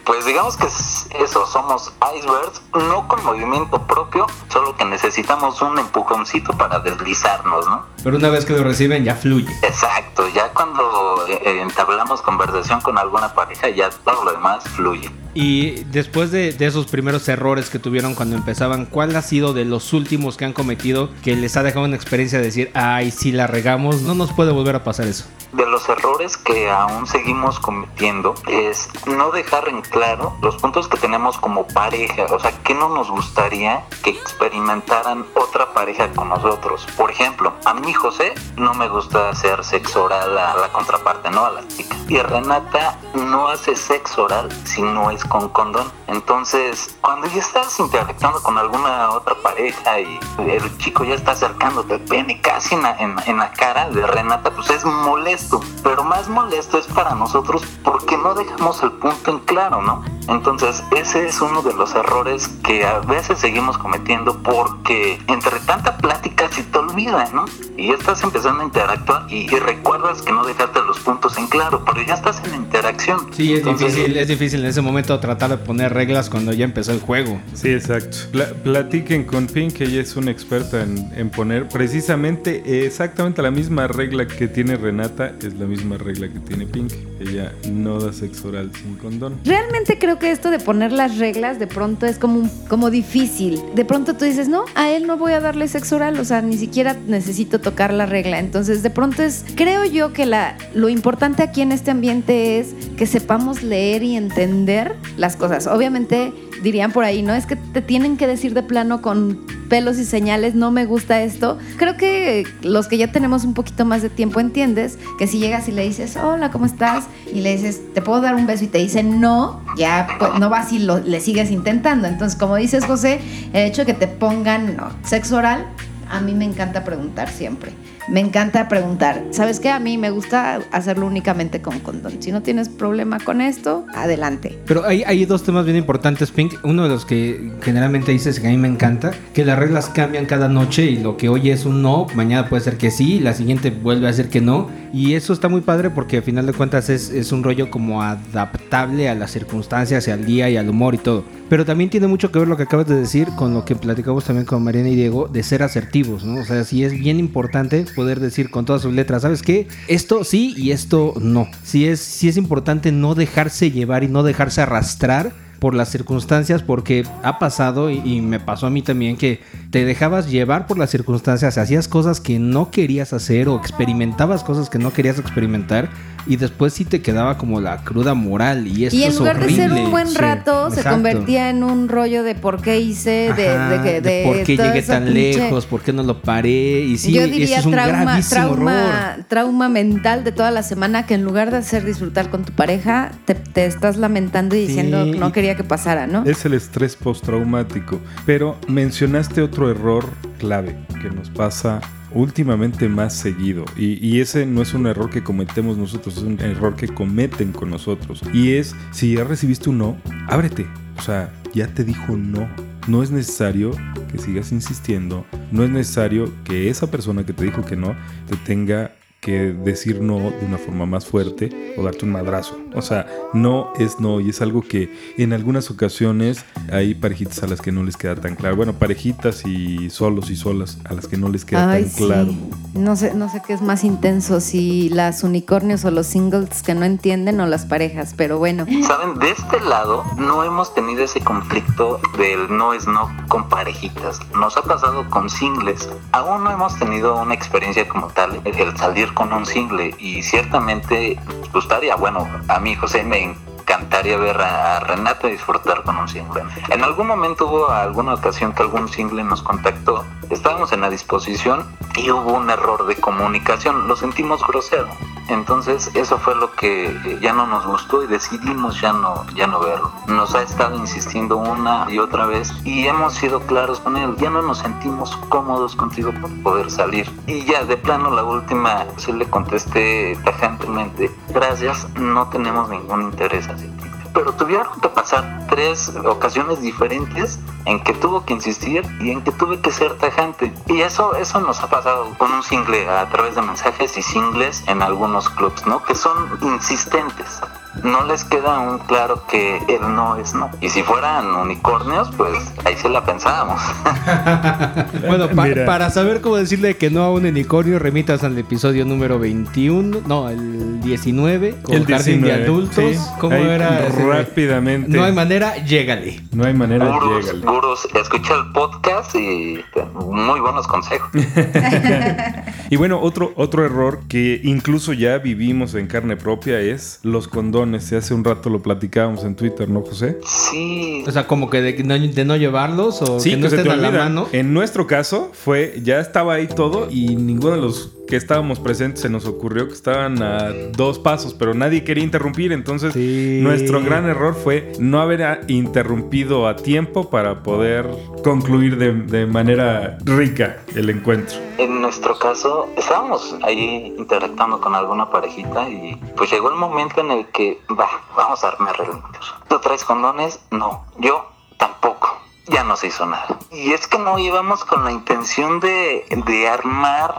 Pues 0.04 0.26
digamos 0.26 0.58
que 0.58 0.66
eso, 0.66 1.46
somos 1.48 1.94
icebergs, 2.16 2.62
no 2.74 3.08
con 3.08 3.24
movimiento 3.24 3.82
propio, 3.86 4.28
solo 4.50 4.76
que 4.76 4.86
necesitamos 4.86 5.62
un 5.62 5.78
empujoncito 5.80 6.54
para 6.58 6.80
deslizarnos, 6.80 7.66
¿no? 7.66 7.86
Pero 8.04 8.18
una 8.18 8.30
vez 8.30 8.46
que 8.46 8.54
lo 8.54 8.64
reciben 8.64 9.04
ya 9.04 9.16
fluye. 9.16 9.52
Exacto, 9.62 10.28
ya 10.30 10.50
cuando 10.50 11.26
eh, 11.28 11.62
entablamos 11.62 12.22
conversación 12.22 12.82
con 12.82 12.98
alguna 12.98 13.34
pareja, 13.34 13.70
ya 13.70 13.90
todo 13.90 14.24
lo 14.24 14.32
demás 14.32 14.64
fluye. 14.76 15.10
Y 15.36 15.84
después 15.92 16.32
de, 16.32 16.56
esos 16.58 16.88
primeros 16.88 17.28
errores 17.28 17.70
que 17.70 17.78
tuvieron 17.78 18.16
cuando 18.16 18.38
empezaban, 18.38 18.86
¿cuál 18.86 19.14
ha 19.18 19.22
sido 19.22 19.54
de 19.54 19.66
los 19.66 19.92
últimos 19.92 20.38
que 20.38 20.46
han 20.46 20.54
cometido 20.54 21.10
que 21.24 21.36
les 21.36 21.58
ha 21.58 21.64
dejado 21.64 21.86
una 21.86 21.98
experiencia 21.98 22.40
de 22.40 22.46
decir, 22.46 22.72
ay, 22.74 23.12
si 23.12 23.34
la 23.34 23.46
regamos, 23.46 24.02
no 24.02 24.16
nos 24.16 24.32
puede 24.32 24.54
volver 24.54 24.78
a 24.78 24.86
pasar 24.86 25.08
eso? 25.08 25.26
De 25.52 25.66
los 25.66 25.90
errores 25.90 26.38
que 26.46 26.70
aún 26.70 27.08
seguimos 27.08 27.60
cometiendo 27.60 28.36
es 28.48 28.90
no 29.08 29.32
dejar 29.32 29.68
en 29.68 29.82
claro 29.82 30.38
los 30.42 30.56
puntos 30.58 30.88
que 30.88 30.98
tenemos 30.98 31.38
como 31.38 31.68
pareja, 31.68 32.26
o 32.30 32.40
sea, 32.40 32.52
que 32.64 32.76
no 32.76 32.90
nos 32.90 33.10
gustaría 33.10 33.86
que 34.04 34.12
experimentaran 34.12 35.26
otra 35.34 35.74
pareja 35.74 36.12
con 36.14 36.30
nosotros. 36.30 36.88
Por 36.96 37.10
ejemplo, 37.12 37.54
a 37.66 37.74
mí 37.74 37.94
José 37.94 38.34
no 38.58 38.74
me 38.76 38.88
gusta 38.88 39.30
hacer 39.30 39.64
sexo 39.64 40.04
oral 40.04 40.38
a 40.38 40.56
la 40.56 40.72
contraparte, 40.72 41.32
no 41.32 41.46
a 41.46 41.52
la 41.52 41.68
chica. 41.68 41.96
Y 42.08 42.20
Renata 42.20 43.00
no 43.16 43.48
hace 43.48 43.76
sexo 43.76 44.26
oral 44.26 44.50
si 44.66 44.82
no 44.82 45.10
es 45.10 45.26
con 45.26 45.50
condón. 45.50 45.92
Entonces, 46.08 46.96
cuando 47.02 47.28
ya 47.28 47.40
estás 47.40 47.80
interactuando 47.80 48.42
con 48.44 48.58
alguna 48.58 49.12
otra 49.12 49.36
pareja 49.36 50.00
y 50.00 50.20
el 50.48 50.78
chico 50.78 51.04
ya 51.04 51.16
está 51.16 51.32
acercándote 51.32 51.96
el 51.96 52.02
pene 52.02 52.40
casi 52.42 52.76
en 52.76 52.84
la, 52.84 52.96
en, 52.98 53.38
la 53.38 53.52
cara 53.52 53.90
de 53.90 54.06
Renata, 54.06 54.52
pues 54.52 54.70
es 54.70 54.86
molesto. 54.86 55.60
Pero 55.84 56.04
más 56.04 56.30
molesto 56.36 56.78
es 56.78 56.86
para 56.88 57.16
nosotros 57.16 57.64
porque 57.82 58.18
no 58.18 58.36
dejamos 58.36 58.84
el 58.84 58.92
punto 58.92 59.32
en 59.32 59.40
claro, 59.40 59.82
¿no? 59.82 60.04
Entonces, 60.28 60.84
ese 60.96 61.28
es 61.28 61.40
uno 61.42 61.62
de 61.62 61.74
los 61.74 61.96
errores 61.96 62.50
que 62.64 62.84
a 62.84 63.00
veces 63.00 63.40
seguimos 63.40 63.78
cometiendo 63.78 64.42
porque 64.44 65.20
entre 65.28 65.60
tanta 65.62 65.98
plática 65.98 66.50
se 66.52 66.64
te 66.64 66.78
olvida, 66.78 67.30
¿no? 67.34 67.46
Y 67.78 67.88
ya 67.88 67.94
estás 67.94 68.24
empezando 68.24 68.62
a 68.62 68.66
interactuar 68.66 69.32
y, 69.32 69.48
recuerdas 69.56 70.22
que 70.22 70.32
no 70.32 70.46
dejaste 70.46 70.80
los 70.82 71.00
puntos 71.00 71.38
en 71.38 71.48
claro, 71.48 71.84
pero 71.86 72.06
ya 72.06 72.16
estás 72.16 72.42
en 72.46 72.56
interacción. 72.56 73.20
Sí, 73.32 73.54
es 73.54 73.64
difícil, 73.64 74.18
es 74.18 74.28
difícil 74.28 74.60
en 74.60 74.68
ese 74.68 74.82
momento 74.82 75.18
tratar 75.20 75.52
de 75.52 75.58
poner 75.58 75.94
reglas 75.94 76.30
cuando 76.30 76.52
ya 76.52 76.66
empezó 76.66 76.92
el 76.92 77.00
juego. 77.00 77.40
Sí, 77.54 77.72
exacto. 77.72 78.18
platiquen 78.64 79.24
con 79.24 79.48
Pink, 79.48 79.74
que 79.74 79.86
ella 79.86 80.02
es 80.02 80.16
una 80.18 80.32
experta 80.32 80.82
en, 80.82 81.12
en 81.16 81.30
poner 81.30 81.70
precisamente 81.70 82.86
exactamente 82.86 83.42
la 83.42 83.52
misma 83.52 83.88
regla 83.88 84.28
que 84.28 84.48
tiene 84.48 84.76
Renata, 84.76 85.34
es 85.40 85.54
la 85.54 85.66
misma 85.66 85.98
regla 85.98 86.25
que 86.30 86.40
tiene 86.40 86.66
Pink. 86.66 86.92
Ella 87.20 87.54
no 87.70 88.00
da 88.00 88.12
sexo 88.12 88.50
oral 88.50 88.72
sin 88.76 88.96
condón. 88.96 89.40
Realmente 89.46 89.98
creo 89.98 90.20
que 90.20 90.32
esto 90.32 90.52
de 90.52 90.60
poner 90.60 90.92
las 90.92 91.18
reglas 91.18 91.60
de 91.60 91.68
pronto 91.68 92.06
es 92.06 92.18
como, 92.18 92.50
como 92.68 92.90
difícil. 92.90 93.62
De 93.74 93.86
pronto 93.86 94.16
tú 94.16 94.26
dices, 94.26 94.48
no, 94.48 94.66
a 94.76 94.90
él 94.90 95.08
no 95.08 95.18
voy 95.18 95.34
a 95.34 95.40
darle 95.40 95.68
sexo 95.68 95.96
oral, 95.96 96.20
o 96.20 96.26
sea, 96.26 96.42
ni 96.42 96.58
siquiera 96.58 96.96
necesito 97.08 97.60
tocar 97.60 97.94
la 97.94 98.06
regla. 98.06 98.40
Entonces, 98.40 98.84
de 98.84 98.90
pronto 98.90 99.24
es, 99.24 99.46
creo 99.56 99.86
yo 99.86 100.14
que 100.14 100.26
la, 100.26 100.58
lo 100.74 100.90
importante 100.90 101.44
aquí 101.44 101.62
en 101.62 101.72
este 101.72 101.92
ambiente 101.92 102.60
es 102.60 102.74
que 102.98 103.06
sepamos 103.06 103.64
leer 103.64 104.04
y 104.04 104.16
entender 104.16 104.96
las 105.18 105.36
cosas. 105.36 105.68
Obviamente, 105.68 106.34
dirían 106.64 106.92
por 106.92 107.04
ahí, 107.04 107.22
¿no? 107.22 107.34
Es 107.34 107.46
que 107.46 107.56
te 107.56 107.82
tienen 107.82 108.18
que 108.18 108.28
decir 108.28 108.54
de 108.54 108.64
plano 108.64 109.02
con 109.02 109.46
pelos 109.70 109.98
y 109.98 110.06
señales, 110.06 110.56
no 110.56 110.72
me 110.72 110.86
gusta 110.86 111.22
esto. 111.22 111.58
Creo 111.78 111.98
que 111.98 112.46
los 112.62 112.88
que 112.88 112.98
ya 112.98 113.12
tenemos 113.12 113.44
un 113.44 113.54
poquito 113.54 113.86
más 113.86 114.02
de 114.02 114.10
tiempo 114.10 114.40
entiendes 114.40 114.98
que 115.18 115.28
si 115.28 115.40
llegas 115.40 115.68
y 115.68 115.72
le 115.72 115.84
dices, 115.84 116.15
hola, 116.18 116.52
¿cómo 116.52 116.66
estás? 116.66 117.06
Y 117.34 117.42
le 117.42 117.56
dices, 117.56 117.82
¿te 117.94 118.02
puedo 118.02 118.22
dar 118.22 118.36
un 118.36 118.46
beso? 118.48 118.64
Y 118.64 118.68
te 118.68 118.78
dice 118.78 119.04
no, 119.04 119.62
ya 119.78 120.08
pues, 120.20 120.32
no 120.40 120.50
vas 120.50 120.72
y 120.72 120.80
lo- 120.80 121.00
le 121.00 121.20
sigues 121.22 121.52
intentando. 121.52 122.08
Entonces, 122.08 122.38
como 122.38 122.56
dices, 122.56 122.86
José, 122.86 123.20
el 123.54 123.68
hecho 123.68 123.84
de 123.84 123.88
que 123.88 123.94
te 123.94 124.08
pongan 124.08 124.76
no, 124.78 124.90
sexo 125.04 125.38
oral, 125.38 125.66
a 126.10 126.20
mí 126.22 126.34
me 126.34 126.46
encanta 126.46 126.84
preguntar 126.84 127.30
siempre. 127.30 127.72
Me 128.08 128.20
encanta 128.20 128.68
preguntar. 128.68 129.24
¿Sabes 129.32 129.60
qué? 129.60 129.70
A 129.70 129.80
mí 129.80 129.98
me 129.98 130.12
gusta 130.12 130.60
hacerlo 130.72 131.08
únicamente 131.08 131.62
con 131.62 131.80
condón. 131.80 132.22
Si 132.22 132.32
no 132.32 132.44
tienes 132.44 132.70
problema 132.70 133.20
con 133.20 133.42
esto, 133.42 133.86
adelante. 133.96 134.60
Pero 134.68 134.86
hay, 134.86 135.26
dos 135.26 135.44
temas 135.44 135.66
bien 135.66 135.78
importantes, 135.78 136.30
Pink. 136.30 136.54
Uno 136.64 136.84
de 136.84 136.90
los 136.90 137.04
que 137.04 137.52
generalmente 137.62 138.12
dices 138.12 138.40
que 138.40 138.48
a 138.48 138.52
mí 138.52 138.58
me 138.58 138.68
encanta, 138.68 139.12
que 139.34 139.44
las 139.44 139.58
reglas 139.58 139.90
cambian 139.90 140.28
cada 140.28 140.48
noche 140.48 140.86
y 140.86 140.98
lo 140.98 141.18
que 141.18 141.30
hoy 141.30 141.50
es 141.50 141.66
un 141.66 141.82
no, 141.82 142.06
mañana 142.14 142.48
puede 142.48 142.64
ser 142.64 142.78
que 142.78 142.92
sí, 142.92 143.20
la 143.20 143.34
siguiente 143.34 143.72
vuelve 143.72 144.08
a 144.08 144.14
ser 144.14 144.30
que 144.30 144.40
no. 144.40 144.70
Y 144.94 145.16
eso 145.16 145.34
está 145.34 145.50
muy 145.50 145.62
padre 145.62 145.90
porque 145.90 146.18
al 146.18 146.24
final 146.24 146.46
de 146.46 146.54
cuentas 146.54 146.90
es, 146.90 147.10
es 147.10 147.32
un 147.32 147.44
rollo 147.44 147.72
como 147.72 148.04
adaptable 148.04 149.10
a 149.10 149.16
las 149.16 149.32
circunstancias 149.32 150.08
y 150.08 150.12
al 150.12 150.26
día 150.26 150.50
y 150.50 150.58
al 150.58 150.70
humor 150.70 150.94
y 150.94 151.00
todo. 151.00 151.24
Pero 151.50 151.66
también 151.66 151.90
tiene 151.90 152.08
mucho 152.08 152.32
que 152.32 152.40
ver 152.40 152.48
lo 152.48 152.56
que 152.56 152.64
acabas 152.64 152.88
de 152.88 152.96
decir 152.96 153.28
con 153.36 153.54
lo 153.54 153.66
que 153.66 153.76
platicamos 153.76 154.26
también 154.26 154.46
con 154.46 154.64
Mariana 154.64 154.90
y 154.90 154.96
Diego 154.96 155.28
de 155.28 155.44
ser 155.44 155.64
asertivos, 155.64 156.24
¿no? 156.24 156.42
O 156.42 156.46
sea, 156.46 156.64
sí 156.64 156.84
es 156.84 156.94
bien 156.94 157.20
importante 157.20 157.86
poder 157.96 158.20
decir 158.20 158.50
con 158.50 158.66
todas 158.66 158.82
sus 158.82 158.94
letras, 158.94 159.24
¿sabes 159.24 159.42
qué? 159.42 159.68
Esto 159.88 160.24
sí 160.24 160.54
y 160.58 160.72
esto 160.72 161.14
no. 161.20 161.48
Sí 161.64 161.88
es, 161.88 162.00
sí 162.00 162.28
es 162.28 162.38
importante 162.38 162.92
no 162.92 163.16
dejarse 163.16 163.72
llevar 163.72 164.04
y 164.04 164.08
no 164.08 164.24
dejarse 164.24 164.62
arrastrar 164.62 165.45
por 165.60 165.74
las 165.74 165.90
circunstancias 165.90 166.62
porque 166.62 167.06
ha 167.24 167.40
pasado 167.40 167.90
y, 167.90 168.02
y 168.06 168.22
me 168.22 168.40
pasó 168.40 168.68
a 168.68 168.70
mí 168.70 168.82
también 168.82 169.18
que 169.18 169.42
te 169.72 169.86
dejabas 169.86 170.30
llevar 170.30 170.68
por 170.68 170.78
las 170.78 170.90
circunstancias, 170.90 171.58
hacías 171.58 171.88
cosas 171.88 172.20
que 172.20 172.40
no 172.40 172.72
querías 172.72 173.14
hacer 173.14 173.48
o 173.50 173.56
experimentabas 173.58 174.44
cosas 174.44 174.70
que 174.70 174.80
no 174.80 174.92
querías 174.94 175.20
experimentar 175.20 175.90
y 176.28 176.38
después 176.38 176.74
sí 176.74 176.86
te 176.86 177.02
quedaba 177.04 177.38
como 177.38 177.62
la 177.62 177.84
cruda 177.84 178.16
moral 178.16 178.66
y 178.66 178.86
esto 178.86 178.98
Y 178.98 179.04
en 179.04 179.10
es 179.12 179.18
lugar 179.20 179.40
de 179.40 179.50
ser 179.54 179.66
horrible. 179.70 179.86
un 179.86 179.92
buen 179.92 180.08
Sí, 180.08 180.18
rato, 180.18 180.70
se 180.72 180.78
exacto. 180.78 180.96
convertía 180.96 181.50
en 181.52 181.64
un 181.64 181.88
rollo 181.88 182.24
de 182.24 182.34
por 182.34 182.62
qué 182.62 182.80
hice, 182.80 183.32
de, 183.38 183.50
Ajá, 183.50 183.70
de, 183.70 183.82
que- 183.84 184.02
de 184.02 184.10
de 184.10 184.24
por 184.26 184.44
qué 184.44 184.58
llegué 184.58 184.82
tan 184.82 185.06
pinche- 185.06 185.14
lejos, 185.40 185.66
por 185.68 185.82
qué 185.82 185.94
no 185.94 186.02
lo 186.02 186.22
paré 186.24 186.80
y 186.82 186.98
sí, 186.98 187.12
Yo 187.14 187.22
eso 187.22 187.32
diría 187.32 187.60
es 187.60 187.66
un 187.68 187.74
trauma, 187.74 188.20
trauma, 188.28 189.18
trauma 189.28 189.70
mental 189.70 190.24
de 190.24 190.32
toda 190.32 190.50
la 190.52 190.64
semana 190.64 191.06
que 191.06 191.14
en 191.14 191.24
lugar 191.24 191.52
de 191.52 191.58
hacer 191.58 191.86
disfrutar 191.86 192.30
con 192.32 192.44
tu 192.44 192.54
pareja, 192.54 193.12
te, 193.26 193.36
te 193.36 193.66
estás 193.68 193.98
lamentando 193.98 194.56
y 194.56 194.66
diciendo 194.66 195.06
Sí. 195.06 195.12
no 195.20 195.32
quería 195.32 195.45
que 195.54 195.64
pasara, 195.64 196.08
¿no? 196.08 196.24
Es 196.24 196.44
el 196.46 196.56
estrés 196.56 196.96
postraumático. 196.96 198.00
Pero 198.26 198.58
mencionaste 198.68 199.44
otro 199.44 199.70
error 199.70 200.06
clave 200.40 200.76
que 201.02 201.12
nos 201.12 201.30
pasa 201.30 201.82
últimamente 202.12 202.90
más 202.90 203.14
seguido. 203.14 203.66
Y, 203.78 204.04
y 204.06 204.22
ese 204.22 204.48
no 204.48 204.64
es 204.64 204.74
un 204.74 204.88
error 204.88 205.12
que 205.12 205.24
cometemos 205.24 205.78
nosotros, 205.78 206.18
es 206.18 206.24
un 206.24 206.40
error 206.40 206.76
que 206.76 206.88
cometen 206.88 207.52
con 207.52 207.70
nosotros. 207.70 208.22
Y 208.34 208.54
es, 208.54 208.76
si 208.92 209.14
ya 209.14 209.24
recibiste 209.24 209.70
un 209.70 209.78
no, 209.78 209.98
ábrete. 210.28 210.66
O 210.98 211.02
sea, 211.02 211.32
ya 211.54 211.68
te 211.68 211.84
dijo 211.84 212.18
no. 212.18 212.50
No 212.88 213.04
es 213.04 213.12
necesario 213.12 213.72
que 214.12 214.18
sigas 214.18 214.52
insistiendo. 214.52 215.26
No 215.52 215.64
es 215.64 215.70
necesario 215.70 216.32
que 216.44 216.70
esa 216.70 216.90
persona 216.90 217.26
que 217.26 217.34
te 217.34 217.44
dijo 217.44 217.66
que 217.66 217.76
no 217.76 217.96
te 218.28 218.36
tenga 218.38 218.92
que 219.26 219.54
decir 219.54 220.02
no 220.02 220.20
de 220.20 220.46
una 220.46 220.60
forma 220.60 220.86
más 220.86 221.08
fuerte 221.08 221.74
o 221.80 221.84
darte 221.84 222.06
un 222.06 222.12
madrazo. 222.12 222.56
O 222.76 222.84
sea, 222.84 223.08
no 223.34 223.74
es 223.80 224.00
no 224.00 224.20
y 224.20 224.30
es 224.30 224.40
algo 224.40 224.62
que 224.62 224.94
en 225.18 225.34
algunas 225.34 225.72
ocasiones 225.72 226.46
hay 226.72 226.94
parejitas 226.94 227.42
a 227.42 227.48
las 227.48 227.60
que 227.60 227.72
no 227.72 227.82
les 227.84 227.98
queda 227.98 228.16
tan 228.16 228.36
claro. 228.36 228.56
Bueno, 228.56 228.74
parejitas 228.74 229.44
y 229.48 229.90
solos 229.90 230.30
y 230.30 230.36
solas 230.36 230.78
a 230.88 230.94
las 230.94 231.08
que 231.08 231.18
no 231.18 231.30
les 231.30 231.44
queda 231.44 231.72
Ay, 231.72 231.84
tan 231.84 231.92
sí. 231.92 232.04
claro. 232.06 232.34
No 232.76 232.96
sé, 232.96 233.16
no 233.16 233.28
sé 233.32 233.42
qué 233.48 233.54
es 233.54 233.64
más 233.64 233.84
intenso, 233.84 234.40
si 234.40 234.90
las 234.90 235.24
unicornios 235.24 235.86
o 235.86 235.92
los 235.92 236.06
singles 236.06 236.62
que 236.62 236.76
no 236.76 236.86
entienden 236.86 237.40
o 237.40 237.48
las 237.48 237.66
parejas, 237.66 238.14
pero 238.16 238.38
bueno. 238.38 238.66
Saben, 238.86 239.18
de 239.18 239.32
este 239.32 239.60
lado 239.62 240.04
no 240.18 240.44
hemos 240.44 240.72
tenido 240.76 241.04
ese 241.04 241.20
conflicto 241.22 242.00
del 242.18 242.56
no 242.56 242.74
es 242.74 242.86
no 242.86 243.10
con 243.28 243.50
parejitas. 243.50 244.20
Nos 244.36 244.56
ha 244.56 244.62
pasado 244.62 245.10
con 245.10 245.32
singles. 245.32 245.90
Aún 246.12 246.44
no 246.44 246.52
hemos 246.52 246.78
tenido 246.78 247.20
una 247.20 247.34
experiencia 247.34 247.88
como 247.88 248.08
tal, 248.08 248.40
el 248.46 248.78
salir 248.78 249.15
con 249.16 249.34
un 249.34 249.46
single. 249.46 249.96
Y 249.98 250.22
ciertamente 250.22 251.18
gustaría, 251.52 251.96
bueno, 251.96 252.28
a 252.48 252.60
mí 252.60 252.76
José 252.76 253.04
me 253.04 253.36
encantaría 253.66 254.18
ver 254.18 254.40
a, 254.40 254.80
Renata 254.80 255.28
disfrutar 255.28 255.82
con 255.84 255.98
un 255.98 256.08
single. 256.08 256.44
En 256.70 256.84
algún 256.84 257.08
momento 257.08 257.48
hubo 257.48 257.70
alguna 257.70 258.14
ocasión 258.14 258.54
que 258.54 258.62
algún 258.62 258.88
single 258.88 259.24
nos 259.24 259.42
contactó. 259.42 260.06
Estábamos 260.30 260.72
en 260.72 260.82
la 260.82 260.90
disposición 260.90 261.66
y 261.96 262.12
hubo 262.12 262.34
un 262.34 262.50
error 262.50 262.86
de 262.86 262.96
comunicación. 262.96 263.88
Lo 263.88 263.96
sentimos 263.96 264.46
grosero. 264.46 264.88
Entonces 265.28 265.90
eso 265.96 266.20
fue 266.20 266.36
lo 266.36 266.52
que 266.52 267.18
ya 267.22 267.34
no 267.34 267.48
nos 267.48 267.66
gustó 267.66 268.04
y 268.04 268.08
decidimos 268.08 268.80
ya 268.80 268.94
no, 268.94 269.26
ya 269.34 269.48
no 269.48 269.60
verlo. 269.60 269.92
Nos 270.08 270.36
ha 270.36 270.44
estado 270.44 270.78
insistiendo 270.78 271.38
una 271.38 271.88
y 271.90 271.98
otra 271.98 272.28
vez 272.28 272.54
y 272.64 272.86
hemos 272.88 273.16
sido 273.16 273.40
claros 273.42 273.80
con 273.80 273.98
él. 273.98 274.16
Ya 274.18 274.30
no 274.30 274.44
nos 274.44 274.60
sentimos 274.60 275.16
cómodos 275.30 275.76
contigo 275.76 276.12
por 276.22 276.30
poder 276.44 276.70
salir. 276.70 277.12
Y 277.26 277.44
ya 277.46 277.64
de 277.64 277.78
plano 277.78 278.12
la 278.12 278.24
última 278.24 278.86
sí 278.98 279.12
le 279.12 279.28
contesté 279.28 280.16
tajantemente, 280.24 281.10
gracias, 281.36 281.86
no 282.00 282.30
tenemos 282.30 282.70
ningún 282.70 283.04
interés 283.04 283.48
hacia 283.50 283.68
ti. 283.68 283.95
Pero 284.16 284.32
tuvieron 284.34 284.80
que 284.82 284.88
pasar 284.90 285.46
tres 285.50 285.92
ocasiones 286.06 286.62
diferentes 286.62 287.38
en 287.66 287.84
que 287.84 287.94
tuvo 287.94 288.26
que 288.26 288.34
insistir 288.34 288.82
y 289.02 289.12
en 289.12 289.22
que 289.22 289.32
tuve 289.32 289.60
que 289.60 289.72
ser 289.72 289.94
tajante. 289.98 290.52
Y 290.68 290.82
eso, 290.82 291.16
eso 291.16 291.40
nos 291.42 291.60
ha 291.62 291.68
pasado 291.70 292.08
con 292.18 292.32
un 292.32 292.42
single 292.42 292.88
a 292.90 293.08
través 293.10 293.36
de 293.36 293.42
mensajes 293.44 293.96
y 293.98 294.02
singles 294.02 294.64
en 294.68 294.82
algunos 294.82 295.30
clubs, 295.30 295.68
¿no? 295.68 295.84
Que 295.84 295.94
son 295.96 296.14
insistentes. 296.42 297.42
No 297.84 298.06
les 298.06 298.24
queda 298.24 298.58
un 298.62 298.78
claro 298.80 299.24
que 299.28 299.58
el 299.68 299.82
no 299.94 300.16
es 300.16 300.34
no. 300.34 300.50
Y 300.62 300.70
si 300.70 300.82
fueran 300.82 301.28
unicornios, 301.36 302.10
pues 302.16 302.32
ahí 302.64 302.76
se 302.78 302.88
la 302.88 303.04
pensábamos. 303.04 303.62
Bueno, 305.08 305.30
pa- 305.30 305.44
Mira. 305.44 305.66
para 305.66 305.90
saber 305.90 306.22
cómo 306.22 306.36
decirle 306.38 306.78
que 306.78 306.90
no 306.90 307.04
a 307.04 307.12
un 307.12 307.26
unicornio, 307.26 307.80
remitas 307.80 308.24
al 308.24 308.38
episodio 308.38 308.86
número 308.86 309.20
21, 309.20 310.00
no, 310.08 310.30
el 310.30 310.80
19, 310.82 311.62
con 311.62 311.76
El 311.76 311.86
Jardín 311.86 312.22
de 312.22 312.28
19, 312.38 312.44
Adultos. 312.44 312.76
sí. 312.76 313.00
¿Cómo 313.20 313.36
Ahí 313.36 313.44
era? 313.44 313.88
ese? 313.88 314.05
Rápidamente. 314.06 314.90
No 314.90 315.04
hay 315.04 315.12
manera, 315.12 315.58
llégale. 315.64 316.22
No 316.32 316.46
hay 316.46 316.54
manera 316.54 316.86
de 316.86 316.92
Gurús, 316.92 317.26
llegarle. 317.26 317.46
gurús, 317.46 317.88
escucha 317.94 318.34
el 318.36 318.52
podcast 318.52 319.16
y 319.16 319.56
eh, 319.76 319.86
muy 319.94 320.40
buenos 320.40 320.68
consejos. 320.68 321.10
Y 322.70 322.78
bueno, 322.78 323.00
otro, 323.00 323.32
otro 323.36 323.64
error 323.64 324.02
que 324.08 324.42
incluso 324.44 324.92
ya 324.94 325.20
vivimos 325.20 325.76
en 325.76 325.86
carne 325.88 326.18
propia 326.18 326.60
es 326.60 327.00
los 327.04 327.28
condones. 327.28 327.94
Hace 327.94 328.14
un 328.14 328.24
rato 328.24 328.50
lo 328.50 328.62
platicábamos 328.64 329.24
en 329.24 329.36
Twitter, 329.36 329.70
¿no, 329.70 329.82
José? 329.82 330.18
Sí, 330.26 331.04
O 331.08 331.12
sea, 331.12 331.28
como 331.28 331.50
que 331.50 331.62
de, 331.62 331.84
no, 331.84 331.98
de 331.98 332.26
no 332.26 332.36
llevarlos 332.36 333.02
o 333.04 333.22
que 333.22 333.38
no 333.38 333.48
estén 333.48 333.70
a 333.70 333.76
la 333.76 333.92
mano. 333.92 334.28
En 334.32 334.54
nuestro 334.54 334.88
caso 334.88 335.30
fue, 335.34 335.80
ya 335.84 336.00
estaba 336.00 336.34
ahí 336.34 336.48
todo 336.48 336.88
y 336.90 337.16
ninguno 337.16 337.56
de 337.56 337.62
los 337.62 337.92
que 338.08 338.16
estábamos 338.16 338.60
presentes 338.60 339.02
se 339.02 339.10
nos 339.10 339.26
ocurrió 339.26 339.68
que 339.68 339.74
estaban 339.74 340.22
a 340.22 340.52
dos 340.72 341.00
pasos, 341.00 341.34
pero 341.34 341.54
nadie 341.54 341.84
quería 341.84 342.04
interrumpir. 342.04 342.52
Entonces, 342.52 342.94
Sí. 342.94 343.40
nuestro 343.42 343.82
gran 343.82 344.06
error 344.08 344.36
fue 344.36 344.74
no 344.80 345.00
haber 345.02 345.24
a- 345.24 345.40
interrumpido 345.48 346.48
a 346.48 346.56
tiempo 346.56 347.10
para 347.10 347.42
poder 347.44 347.88
concluir 348.24 348.78
de, 348.78 348.94
de 348.94 349.26
manera 349.26 349.98
rica 350.04 350.58
el 350.76 350.90
encuentro. 350.90 351.38
En 351.58 351.82
nuestro 351.82 352.18
caso, 352.20 352.70
estábamos 352.78 353.36
ahí 353.44 353.94
interactuando 353.98 354.60
con 354.62 354.76
alguna 354.76 355.10
parejita 355.10 355.70
y 355.70 355.96
pues 356.16 356.32
llegó 356.32 356.50
el 356.50 356.56
momento 356.56 357.02
en 357.02 357.12
el 357.12 357.26
que, 357.28 357.60
va, 357.78 357.88
vamos 358.16 358.44
a 358.44 358.50
armar 358.50 358.78
relinchos. 358.78 359.36
¿Tú 359.48 359.60
traes 359.60 359.84
condones? 359.84 360.40
No, 360.52 360.86
yo 361.00 361.26
tampoco. 361.58 362.20
Ya 362.48 362.64
no 362.64 362.76
se 362.76 362.88
hizo 362.88 363.06
nada. 363.06 363.40
Y 363.52 363.72
es 363.72 363.88
que 363.88 363.98
no 363.98 364.20
íbamos 364.20 364.64
con 364.66 364.84
la 364.84 364.92
intención 364.92 365.60
de, 365.60 366.06
de 366.26 366.48
armar 366.48 367.14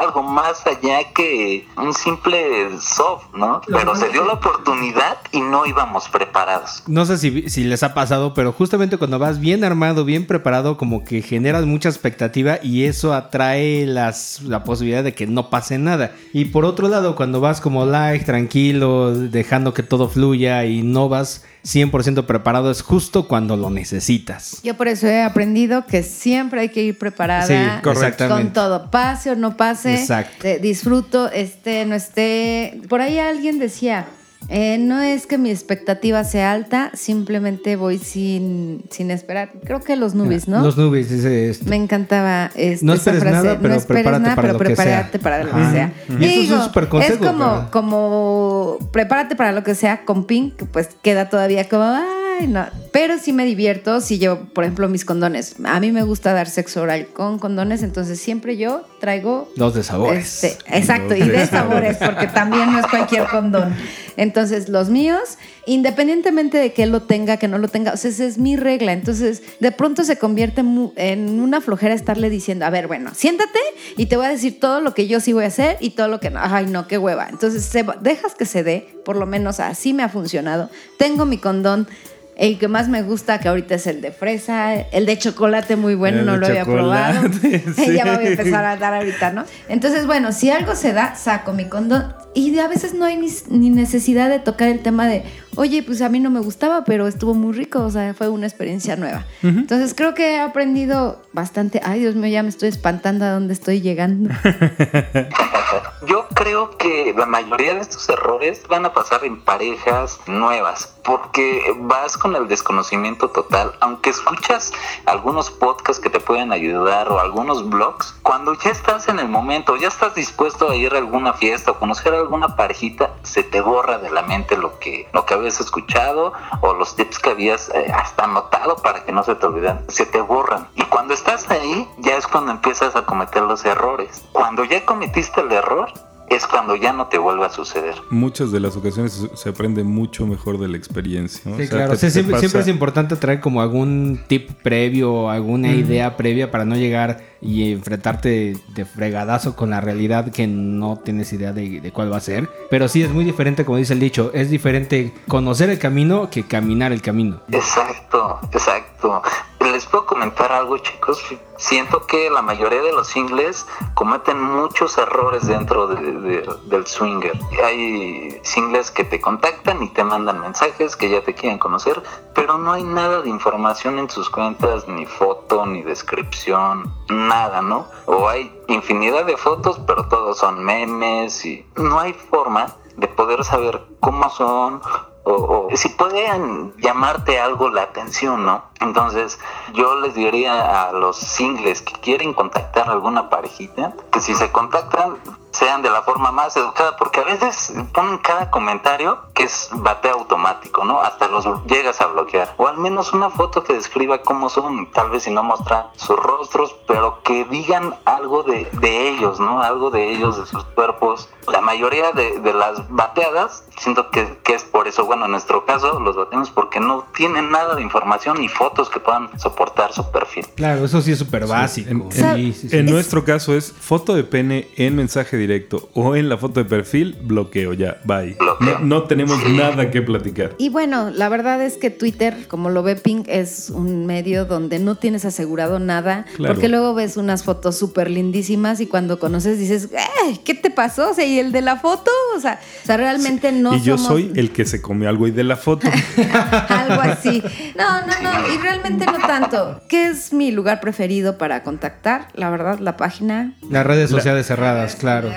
algo 0.00 0.22
más 0.22 0.66
allá 0.66 1.12
que 1.14 1.68
un 1.76 1.92
simple 1.92 2.68
soft, 2.80 3.26
¿no? 3.34 3.60
Pero 3.66 3.94
se 3.94 4.08
dio 4.08 4.24
la 4.24 4.34
oportunidad 4.34 5.18
y 5.30 5.40
no 5.40 5.66
íbamos 5.66 6.08
preparados. 6.08 6.82
No 6.86 7.04
sé 7.04 7.18
si, 7.18 7.48
si 7.48 7.64
les 7.64 7.82
ha 7.82 7.94
pasado, 7.94 8.34
pero 8.34 8.52
justamente 8.52 8.96
cuando 8.96 9.18
vas 9.18 9.38
bien 9.38 9.64
armado, 9.64 10.04
bien 10.04 10.26
preparado, 10.26 10.76
como 10.76 11.04
que 11.04 11.22
generas 11.22 11.64
mucha 11.64 11.88
expectativa 11.88 12.58
y 12.62 12.84
eso 12.84 13.12
atrae 13.14 13.86
las, 13.86 14.42
la 14.42 14.64
posibilidad 14.64 15.04
de 15.04 15.14
que 15.14 15.26
no 15.26 15.50
pase 15.50 15.78
nada. 15.78 16.12
Y 16.32 16.46
por 16.46 16.64
otro 16.64 16.88
lado, 16.88 17.14
cuando 17.14 17.40
vas 17.40 17.60
como 17.60 17.86
light, 17.86 18.24
tranquilo, 18.24 19.14
dejando 19.14 19.74
que 19.74 19.82
todo 19.82 20.08
fluya 20.08 20.64
y 20.64 20.82
no 20.82 21.08
vas 21.08 21.44
100% 21.64 22.26
preparado, 22.26 22.70
es 22.70 22.82
justo 22.82 23.28
cuando 23.28 23.56
lo 23.56 23.70
necesitas. 23.70 24.60
Yo 24.62 24.74
por 24.74 24.88
eso 24.88 25.06
he 25.06 25.22
aprendido 25.22 25.86
que 25.86 26.02
siempre 26.02 26.60
hay 26.62 26.68
que 26.70 26.82
ir 26.82 26.98
preparada 26.98 27.46
Sí, 27.46 28.28
con 28.28 28.52
todo, 28.52 28.90
pase 28.90 29.30
o 29.30 29.36
no 29.36 29.56
pase, 29.56 29.94
Exacto. 29.94 30.46
eh, 30.46 30.58
disfruto, 30.60 31.30
esté, 31.30 31.84
no 31.86 31.94
esté. 31.94 32.80
Por 32.88 33.00
ahí 33.00 33.18
alguien 33.18 33.58
decía, 33.58 34.06
eh, 34.48 34.78
no 34.78 35.00
es 35.00 35.26
que 35.26 35.38
mi 35.38 35.50
expectativa 35.50 36.24
sea 36.24 36.52
alta, 36.52 36.90
simplemente 36.94 37.76
voy 37.76 37.98
sin, 37.98 38.82
sin 38.90 39.10
esperar. 39.10 39.52
Creo 39.64 39.80
que 39.80 39.96
los 39.96 40.14
nubes, 40.14 40.48
¿no? 40.48 40.62
Los 40.62 40.76
nubes, 40.76 41.10
dice 41.10 41.50
este. 41.50 41.68
Me 41.70 41.76
encantaba 41.76 42.50
este, 42.54 42.84
No 42.84 42.92
esa 42.94 43.12
frase. 43.12 43.30
nada, 43.30 43.58
pero 43.60 43.74
no 43.74 43.80
esperes 43.80 44.04
nada, 44.20 44.34
para 44.36 44.48
pero 44.48 44.52
lo 44.54 44.58
que 44.58 44.76
sea. 44.76 44.84
prepárate 44.84 45.18
para 45.18 45.44
lo 45.44 45.50
que 45.50 45.70
sea. 45.70 45.92
Y 46.20 46.24
eso 46.24 46.42
es 46.42 46.50
un 46.50 46.72
Digo, 46.72 46.88
consejo, 46.88 47.24
es 47.24 47.30
como, 47.30 47.68
como 47.70 48.78
prepárate 48.92 49.36
para 49.36 49.52
lo 49.52 49.62
que 49.62 49.74
sea 49.74 50.04
con 50.04 50.24
Pink, 50.26 50.56
que 50.56 50.64
pues 50.66 50.90
queda 51.02 51.28
todavía 51.28 51.68
como, 51.68 51.84
ay, 51.84 52.46
no. 52.46 52.66
Pero 52.92 53.18
sí 53.18 53.32
me 53.32 53.46
divierto 53.46 54.02
si 54.02 54.18
llevo, 54.18 54.40
por 54.52 54.64
ejemplo, 54.64 54.86
mis 54.86 55.06
condones. 55.06 55.56
A 55.64 55.80
mí 55.80 55.92
me 55.92 56.02
gusta 56.02 56.34
dar 56.34 56.48
sexo 56.48 56.82
oral 56.82 57.06
con 57.06 57.38
condones, 57.38 57.82
entonces 57.82 58.20
siempre 58.20 58.58
yo 58.58 58.82
traigo 59.00 59.50
Los 59.56 59.74
de 59.74 59.82
sabores. 59.82 60.44
este, 60.44 60.76
exacto, 60.76 61.16
y 61.16 61.20
de 61.20 61.32
de 61.32 61.46
sabores, 61.46 61.96
porque 61.96 62.26
también 62.26 62.70
no 62.70 62.78
es 62.78 62.86
cualquier 62.86 63.26
condón. 63.28 63.74
Entonces, 64.18 64.68
los 64.68 64.90
míos, 64.90 65.38
independientemente 65.64 66.58
de 66.58 66.74
que 66.74 66.82
él 66.82 66.90
lo 66.90 67.00
tenga, 67.02 67.38
que 67.38 67.48
no 67.48 67.56
lo 67.56 67.68
tenga, 67.68 67.94
o 67.94 67.96
sea, 67.96 68.10
esa 68.10 68.24
es 68.24 68.36
mi 68.36 68.56
regla. 68.56 68.92
Entonces, 68.92 69.42
de 69.58 69.72
pronto 69.72 70.04
se 70.04 70.18
convierte 70.18 70.60
en 70.96 71.40
una 71.40 71.62
flojera 71.62 71.94
estarle 71.94 72.28
diciendo, 72.28 72.66
a 72.66 72.70
ver, 72.70 72.88
bueno, 72.88 73.12
siéntate 73.14 73.58
y 73.96 74.06
te 74.06 74.18
voy 74.18 74.26
a 74.26 74.28
decir 74.28 74.60
todo 74.60 74.82
lo 74.82 74.92
que 74.92 75.06
yo 75.06 75.18
sí 75.20 75.32
voy 75.32 75.44
a 75.44 75.46
hacer 75.48 75.78
y 75.80 75.90
todo 75.90 76.08
lo 76.08 76.20
que 76.20 76.28
no. 76.28 76.40
Ay, 76.42 76.66
no, 76.66 76.86
qué 76.88 76.98
hueva. 76.98 77.28
Entonces, 77.30 77.72
dejas 78.02 78.34
que 78.34 78.44
se 78.44 78.62
dé, 78.62 78.86
por 79.06 79.16
lo 79.16 79.24
menos 79.24 79.60
así 79.60 79.94
me 79.94 80.02
ha 80.02 80.10
funcionado. 80.10 80.68
Tengo 80.98 81.24
mi 81.24 81.38
condón. 81.38 81.88
El 82.34 82.58
que 82.58 82.66
más 82.66 82.88
me 82.88 83.02
gusta, 83.02 83.38
que 83.40 83.48
ahorita 83.48 83.74
es 83.74 83.86
el 83.86 84.00
de 84.00 84.10
fresa, 84.10 84.74
el 84.74 85.04
de 85.04 85.18
chocolate 85.18 85.76
muy 85.76 85.94
bueno, 85.94 86.20
El 86.20 86.26
no 86.26 86.36
lo 86.36 86.46
había 86.46 86.64
probado. 86.64 87.28
sí. 87.40 87.62
ya 87.94 88.04
voy 88.04 88.26
a 88.26 88.28
empezar 88.28 88.64
a 88.64 88.76
dar 88.76 88.94
ahorita, 88.94 89.30
¿no? 89.32 89.44
Entonces, 89.68 90.06
bueno, 90.06 90.32
si 90.32 90.50
algo 90.50 90.74
se 90.74 90.92
da, 90.92 91.14
saco 91.14 91.52
mi 91.52 91.68
condón. 91.68 92.14
Y 92.34 92.58
a 92.58 92.68
veces 92.68 92.94
no 92.94 93.04
hay 93.04 93.18
ni, 93.18 93.28
ni 93.48 93.68
necesidad 93.68 94.30
de 94.30 94.38
tocar 94.38 94.68
el 94.68 94.80
tema 94.80 95.06
de, 95.06 95.24
oye, 95.56 95.82
pues 95.82 96.00
a 96.00 96.08
mí 96.08 96.20
no 96.20 96.30
me 96.30 96.40
gustaba, 96.40 96.84
pero 96.84 97.06
estuvo 97.06 97.34
muy 97.34 97.52
rico, 97.52 97.80
o 97.80 97.90
sea, 97.90 98.14
fue 98.14 98.28
una 98.28 98.46
experiencia 98.46 98.96
nueva. 98.96 99.26
Entonces, 99.42 99.92
creo 99.94 100.14
que 100.14 100.36
he 100.36 100.40
aprendido 100.40 101.22
bastante. 101.32 101.80
Ay, 101.84 102.00
Dios 102.00 102.14
mío, 102.14 102.30
ya 102.30 102.42
me 102.42 102.48
estoy 102.48 102.70
espantando 102.70 103.26
a 103.26 103.30
dónde 103.32 103.52
estoy 103.52 103.82
llegando. 103.82 104.30
Yo 106.06 106.26
creo 106.34 106.76
que 106.76 107.14
la 107.16 107.26
mayoría 107.26 107.74
de 107.74 107.80
estos 107.80 108.08
errores 108.08 108.62
van 108.68 108.84
a 108.86 108.92
pasar 108.92 109.24
en 109.24 109.40
parejas 109.40 110.18
nuevas, 110.26 110.94
porque 111.04 111.74
vas 111.80 112.16
con 112.16 112.36
el 112.36 112.48
desconocimiento 112.48 113.30
total, 113.30 113.74
aunque 113.80 114.10
escuchas 114.10 114.72
algunos 115.06 115.50
podcasts 115.50 116.02
que 116.02 116.10
te 116.10 116.20
pueden 116.20 116.52
ayudar 116.52 117.10
o 117.10 117.18
algunos 117.18 117.68
blogs, 117.68 118.14
cuando 118.22 118.54
ya 118.54 118.70
estás 118.70 119.08
en 119.08 119.18
el 119.18 119.28
momento, 119.28 119.76
ya 119.76 119.88
estás 119.88 120.14
dispuesto 120.14 120.70
a 120.70 120.76
ir 120.76 120.94
a 120.94 120.98
alguna 120.98 121.32
fiesta 121.32 121.72
o 121.72 121.78
conocer 121.78 122.14
alguna 122.14 122.56
parejita, 122.56 123.10
se 123.22 123.42
te 123.42 123.60
borra 123.60 123.98
de 123.98 124.10
la 124.10 124.22
mente 124.22 124.56
lo 124.56 124.78
que, 124.78 125.08
lo 125.12 125.26
que 125.26 125.34
habías 125.34 125.60
escuchado 125.60 126.32
o 126.60 126.74
los 126.74 126.96
tips 126.96 127.18
que 127.18 127.30
habías 127.30 127.68
eh, 127.70 127.92
hasta 127.94 128.24
anotado 128.24 128.76
para 128.76 129.04
que 129.04 129.12
no 129.12 129.22
se 129.22 129.34
te 129.34 129.46
olviden, 129.46 129.84
se 129.88 130.06
te 130.06 130.20
borran. 130.20 130.68
Y 130.74 130.82
cuando 130.84 131.14
estás 131.14 131.50
ahí, 131.50 131.88
ya 131.98 132.16
es 132.16 132.26
cuando 132.26 132.52
empiezas 132.52 132.94
a 132.96 133.04
cometer 133.04 133.42
los 133.42 133.64
errores. 133.64 134.24
Cuando 134.32 134.64
ya 134.64 134.84
cometiste 134.84 135.40
el 135.40 135.52
error, 135.52 135.92
es 136.28 136.46
cuando 136.46 136.76
ya 136.76 136.92
no 136.92 137.08
te 137.08 137.18
vuelve 137.18 137.44
a 137.44 137.50
suceder. 137.50 137.94
Muchas 138.10 138.52
de 138.52 138.60
las 138.60 138.74
ocasiones 138.76 139.28
se- 139.34 139.48
aprende 139.50 139.84
mucho 139.84 140.26
mejor 140.26 140.58
de 140.58 140.68
la 140.68 140.76
experiencia. 140.78 141.42
¿no? 141.50 141.56
Sí, 141.58 141.64
O 141.64 141.66
sea, 141.66 141.76
claro. 141.76 141.90
te- 141.92 141.96
Sí, 141.98 142.06
te 142.06 142.10
siempre, 142.12 142.32
pasa- 142.32 142.40
siempre 142.40 142.60
es 142.62 142.68
importante 142.68 143.16
traer 143.16 143.40
como 143.40 143.60
algún 143.60 144.20
tip 144.28 144.50
previo, 144.62 145.28
alguna 145.28 145.72
idea 145.72 146.16
previa 146.16 146.50
para 146.50 146.64
no 146.64 146.74
llegar 146.76 147.20
y 147.42 147.72
enfrentarte 147.72 148.56
de 148.74 148.84
fregadazo 148.84 149.56
con 149.56 149.70
la 149.70 149.80
realidad 149.80 150.30
que 150.32 150.46
no 150.46 150.98
tienes 151.04 151.32
idea 151.32 151.52
de, 151.52 151.80
de 151.80 151.92
cuál 151.92 152.10
va 152.12 152.16
a 152.16 152.20
ser. 152.20 152.48
Pero 152.70 152.88
sí 152.88 153.02
es 153.02 153.10
muy 153.10 153.24
diferente, 153.24 153.64
como 153.64 153.76
dice 153.78 153.92
el 153.92 154.00
dicho, 154.00 154.30
es 154.32 154.48
diferente 154.48 155.12
conocer 155.28 155.68
el 155.70 155.78
camino 155.78 156.30
que 156.30 156.44
caminar 156.44 156.92
el 156.92 157.02
camino. 157.02 157.40
Exacto, 157.50 158.38
exacto. 158.52 159.22
Les 159.60 159.84
puedo 159.86 160.06
comentar 160.06 160.50
algo, 160.52 160.78
chicos. 160.78 161.18
Siento 161.62 162.06
que 162.08 162.28
la 162.28 162.42
mayoría 162.42 162.82
de 162.82 162.92
los 162.92 163.06
singles 163.06 163.68
cometen 163.94 164.42
muchos 164.42 164.98
errores 164.98 165.46
dentro 165.46 165.86
de- 165.86 166.12
de- 166.12 166.54
del 166.64 166.86
swinger. 166.88 167.38
Hay 167.64 168.40
singles 168.42 168.90
que 168.90 169.04
te 169.04 169.20
contactan 169.20 169.80
y 169.80 169.88
te 169.90 170.02
mandan 170.02 170.40
mensajes 170.40 170.96
que 170.96 171.08
ya 171.08 171.22
te 171.22 171.34
quieren 171.34 171.60
conocer, 171.60 172.02
pero 172.34 172.58
no 172.58 172.72
hay 172.72 172.82
nada 172.82 173.22
de 173.22 173.30
información 173.30 174.00
en 174.00 174.10
sus 174.10 174.28
cuentas, 174.28 174.88
ni 174.88 175.06
foto, 175.06 175.64
ni 175.64 175.82
descripción, 175.82 176.92
nada, 177.08 177.62
¿no? 177.62 177.86
O 178.06 178.28
hay 178.28 178.52
infinidad 178.66 179.24
de 179.24 179.36
fotos, 179.36 179.78
pero 179.86 180.08
todos 180.08 180.38
son 180.38 180.64
memes 180.64 181.44
y 181.46 181.64
no 181.76 182.00
hay 182.00 182.12
forma 182.12 182.74
de 182.96 183.06
poder 183.06 183.44
saber 183.44 183.80
cómo 184.00 184.28
son 184.30 184.82
o, 185.24 185.68
o 185.72 185.76
si 185.76 185.88
pueden 185.90 186.74
llamarte 186.78 187.40
algo 187.40 187.70
la 187.70 187.82
atención, 187.82 188.44
¿no? 188.44 188.64
Entonces 188.80 189.38
yo 189.74 190.00
les 190.00 190.14
diría 190.14 190.88
a 190.88 190.92
los 190.92 191.16
singles 191.16 191.82
que 191.82 191.92
quieren 192.00 192.34
contactar 192.34 192.88
a 192.88 192.92
alguna 192.92 193.30
parejita, 193.30 193.94
que 194.10 194.20
si 194.20 194.34
se 194.34 194.50
contactan 194.50 195.16
sean 195.52 195.82
de 195.82 195.90
la 195.90 196.02
forma 196.02 196.32
más 196.32 196.56
educada, 196.56 196.96
porque 196.96 197.20
a 197.20 197.24
veces 197.24 197.72
ponen 197.92 198.18
cada 198.18 198.50
comentario 198.50 199.18
que 199.34 199.44
es 199.44 199.68
bate 199.72 200.08
automático, 200.08 200.84
¿no? 200.84 201.00
Hasta 201.00 201.28
los 201.28 201.46
llegas 201.66 202.00
a 202.00 202.06
bloquear. 202.06 202.54
O 202.56 202.66
al 202.68 202.78
menos 202.78 203.12
una 203.12 203.30
foto 203.30 203.62
que 203.62 203.74
describa 203.74 204.22
cómo 204.22 204.48
son, 204.48 204.90
tal 204.92 205.10
vez 205.10 205.24
si 205.24 205.30
no 205.30 205.42
mostrar 205.42 205.90
sus 205.96 206.16
rostros, 206.16 206.74
pero 206.88 207.22
que 207.22 207.44
digan 207.44 207.94
algo 208.04 208.42
de, 208.42 208.68
de 208.80 209.08
ellos, 209.10 209.40
¿no? 209.40 209.62
Algo 209.62 209.90
de 209.90 210.10
ellos, 210.12 210.38
de 210.38 210.46
sus 210.46 210.64
cuerpos. 210.64 211.28
La 211.52 211.60
mayoría 211.60 212.12
de, 212.12 212.38
de 212.38 212.54
las 212.54 212.88
bateadas, 212.88 213.64
siento 213.78 214.10
que, 214.10 214.38
que 214.44 214.54
es 214.54 214.62
por 214.64 214.86
eso, 214.88 215.04
bueno, 215.04 215.24
en 215.26 215.32
nuestro 215.32 215.64
caso 215.66 215.98
los 216.00 216.16
bateamos 216.16 216.50
porque 216.50 216.80
no 216.80 217.04
tienen 217.16 217.50
nada 217.50 217.74
de 217.74 217.82
información 217.82 218.40
ni 218.40 218.48
fotos 218.48 218.88
que 218.88 219.00
puedan 219.00 219.38
soportar 219.38 219.92
su 219.92 220.10
perfil. 220.10 220.46
Claro, 220.54 220.84
eso 220.84 221.00
sí 221.02 221.12
es 221.12 221.18
súper 221.18 221.46
básico. 221.46 221.90
En, 221.90 222.12
Sí, 222.12 222.20
en- 222.22 222.54
sí, 222.54 222.68
sí. 222.68 222.76
en 222.76 222.86
Es- 222.86 222.92
nuestro 222.92 223.24
caso 223.24 223.54
es 223.54 223.72
foto 223.72 224.14
de 224.14 224.24
pene 224.24 224.68
en 224.76 224.94
mensaje 224.96 225.36
directo 225.42 225.90
o 225.94 226.16
en 226.16 226.28
la 226.28 226.36
foto 226.38 226.62
de 226.62 226.68
perfil, 226.68 227.16
bloqueo 227.22 227.72
ya, 227.74 227.98
bye. 228.04 228.36
Bloqueo. 228.38 228.78
No, 228.78 228.78
no 228.80 229.02
tenemos 229.04 229.38
nada 229.50 229.90
que 229.90 230.02
platicar. 230.02 230.54
Y 230.58 230.68
bueno, 230.68 231.10
la 231.10 231.28
verdad 231.28 231.62
es 231.62 231.76
que 231.76 231.90
Twitter, 231.90 232.46
como 232.48 232.70
lo 232.70 232.82
ve 232.82 232.96
Pink, 232.96 233.26
es 233.28 233.70
un 233.70 234.06
medio 234.06 234.44
donde 234.44 234.78
no 234.78 234.94
tienes 234.96 235.24
asegurado 235.24 235.78
nada, 235.78 236.24
Claro. 236.36 236.54
porque 236.54 236.68
luego 236.68 236.94
ves 236.94 237.16
unas 237.16 237.44
fotos 237.44 237.76
súper 237.78 238.10
lindísimas 238.10 238.80
y 238.80 238.86
cuando 238.86 239.18
conoces 239.18 239.58
dices, 239.58 239.88
"Ay, 240.24 240.38
¿qué 240.44 240.54
te 240.54 240.70
pasó? 240.70 241.10
O 241.10 241.14
sea, 241.14 241.24
¿y 241.24 241.38
el 241.38 241.52
de 241.52 241.60
la 241.62 241.76
foto? 241.76 242.10
O 242.36 242.40
sea, 242.40 242.60
o 242.82 242.86
sea 242.86 242.96
realmente 242.96 243.52
no 243.52 243.74
y 243.76 243.80
yo 243.82 243.96
somos 243.98 244.12
soy 244.12 244.32
el 244.36 244.50
que 244.52 244.64
se 244.64 244.80
comió 244.80 245.08
algo 245.08 245.26
y 245.26 245.30
de 245.30 245.44
la 245.44 245.56
foto. 245.56 245.88
algo 246.68 247.00
así. 247.02 247.42
No, 247.76 248.00
no, 248.06 248.12
no, 248.22 248.54
y 248.54 248.58
realmente 248.58 249.04
no 249.06 249.18
tanto. 249.26 249.80
¿Qué 249.88 250.06
es 250.06 250.32
mi 250.32 250.50
lugar 250.52 250.80
preferido 250.80 251.38
para 251.38 251.62
contactar? 251.62 252.28
La 252.34 252.50
verdad, 252.50 252.78
la 252.78 252.96
página 252.96 253.54
Las 253.68 253.86
redes 253.86 254.10
sociales 254.10 254.46
cerradas, 254.46 254.94
claro. 254.96 255.31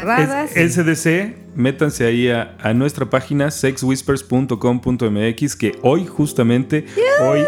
Es- 0.55 0.77
SDC, 0.77 1.33
métanse 1.55 2.05
ahí 2.05 2.29
a, 2.29 2.55
a 2.61 2.73
nuestra 2.73 3.09
página 3.09 3.49
sexwhispers.com.mx 3.51 5.55
que 5.55 5.77
hoy 5.81 6.05
justamente, 6.05 6.85
hoy 7.21 7.39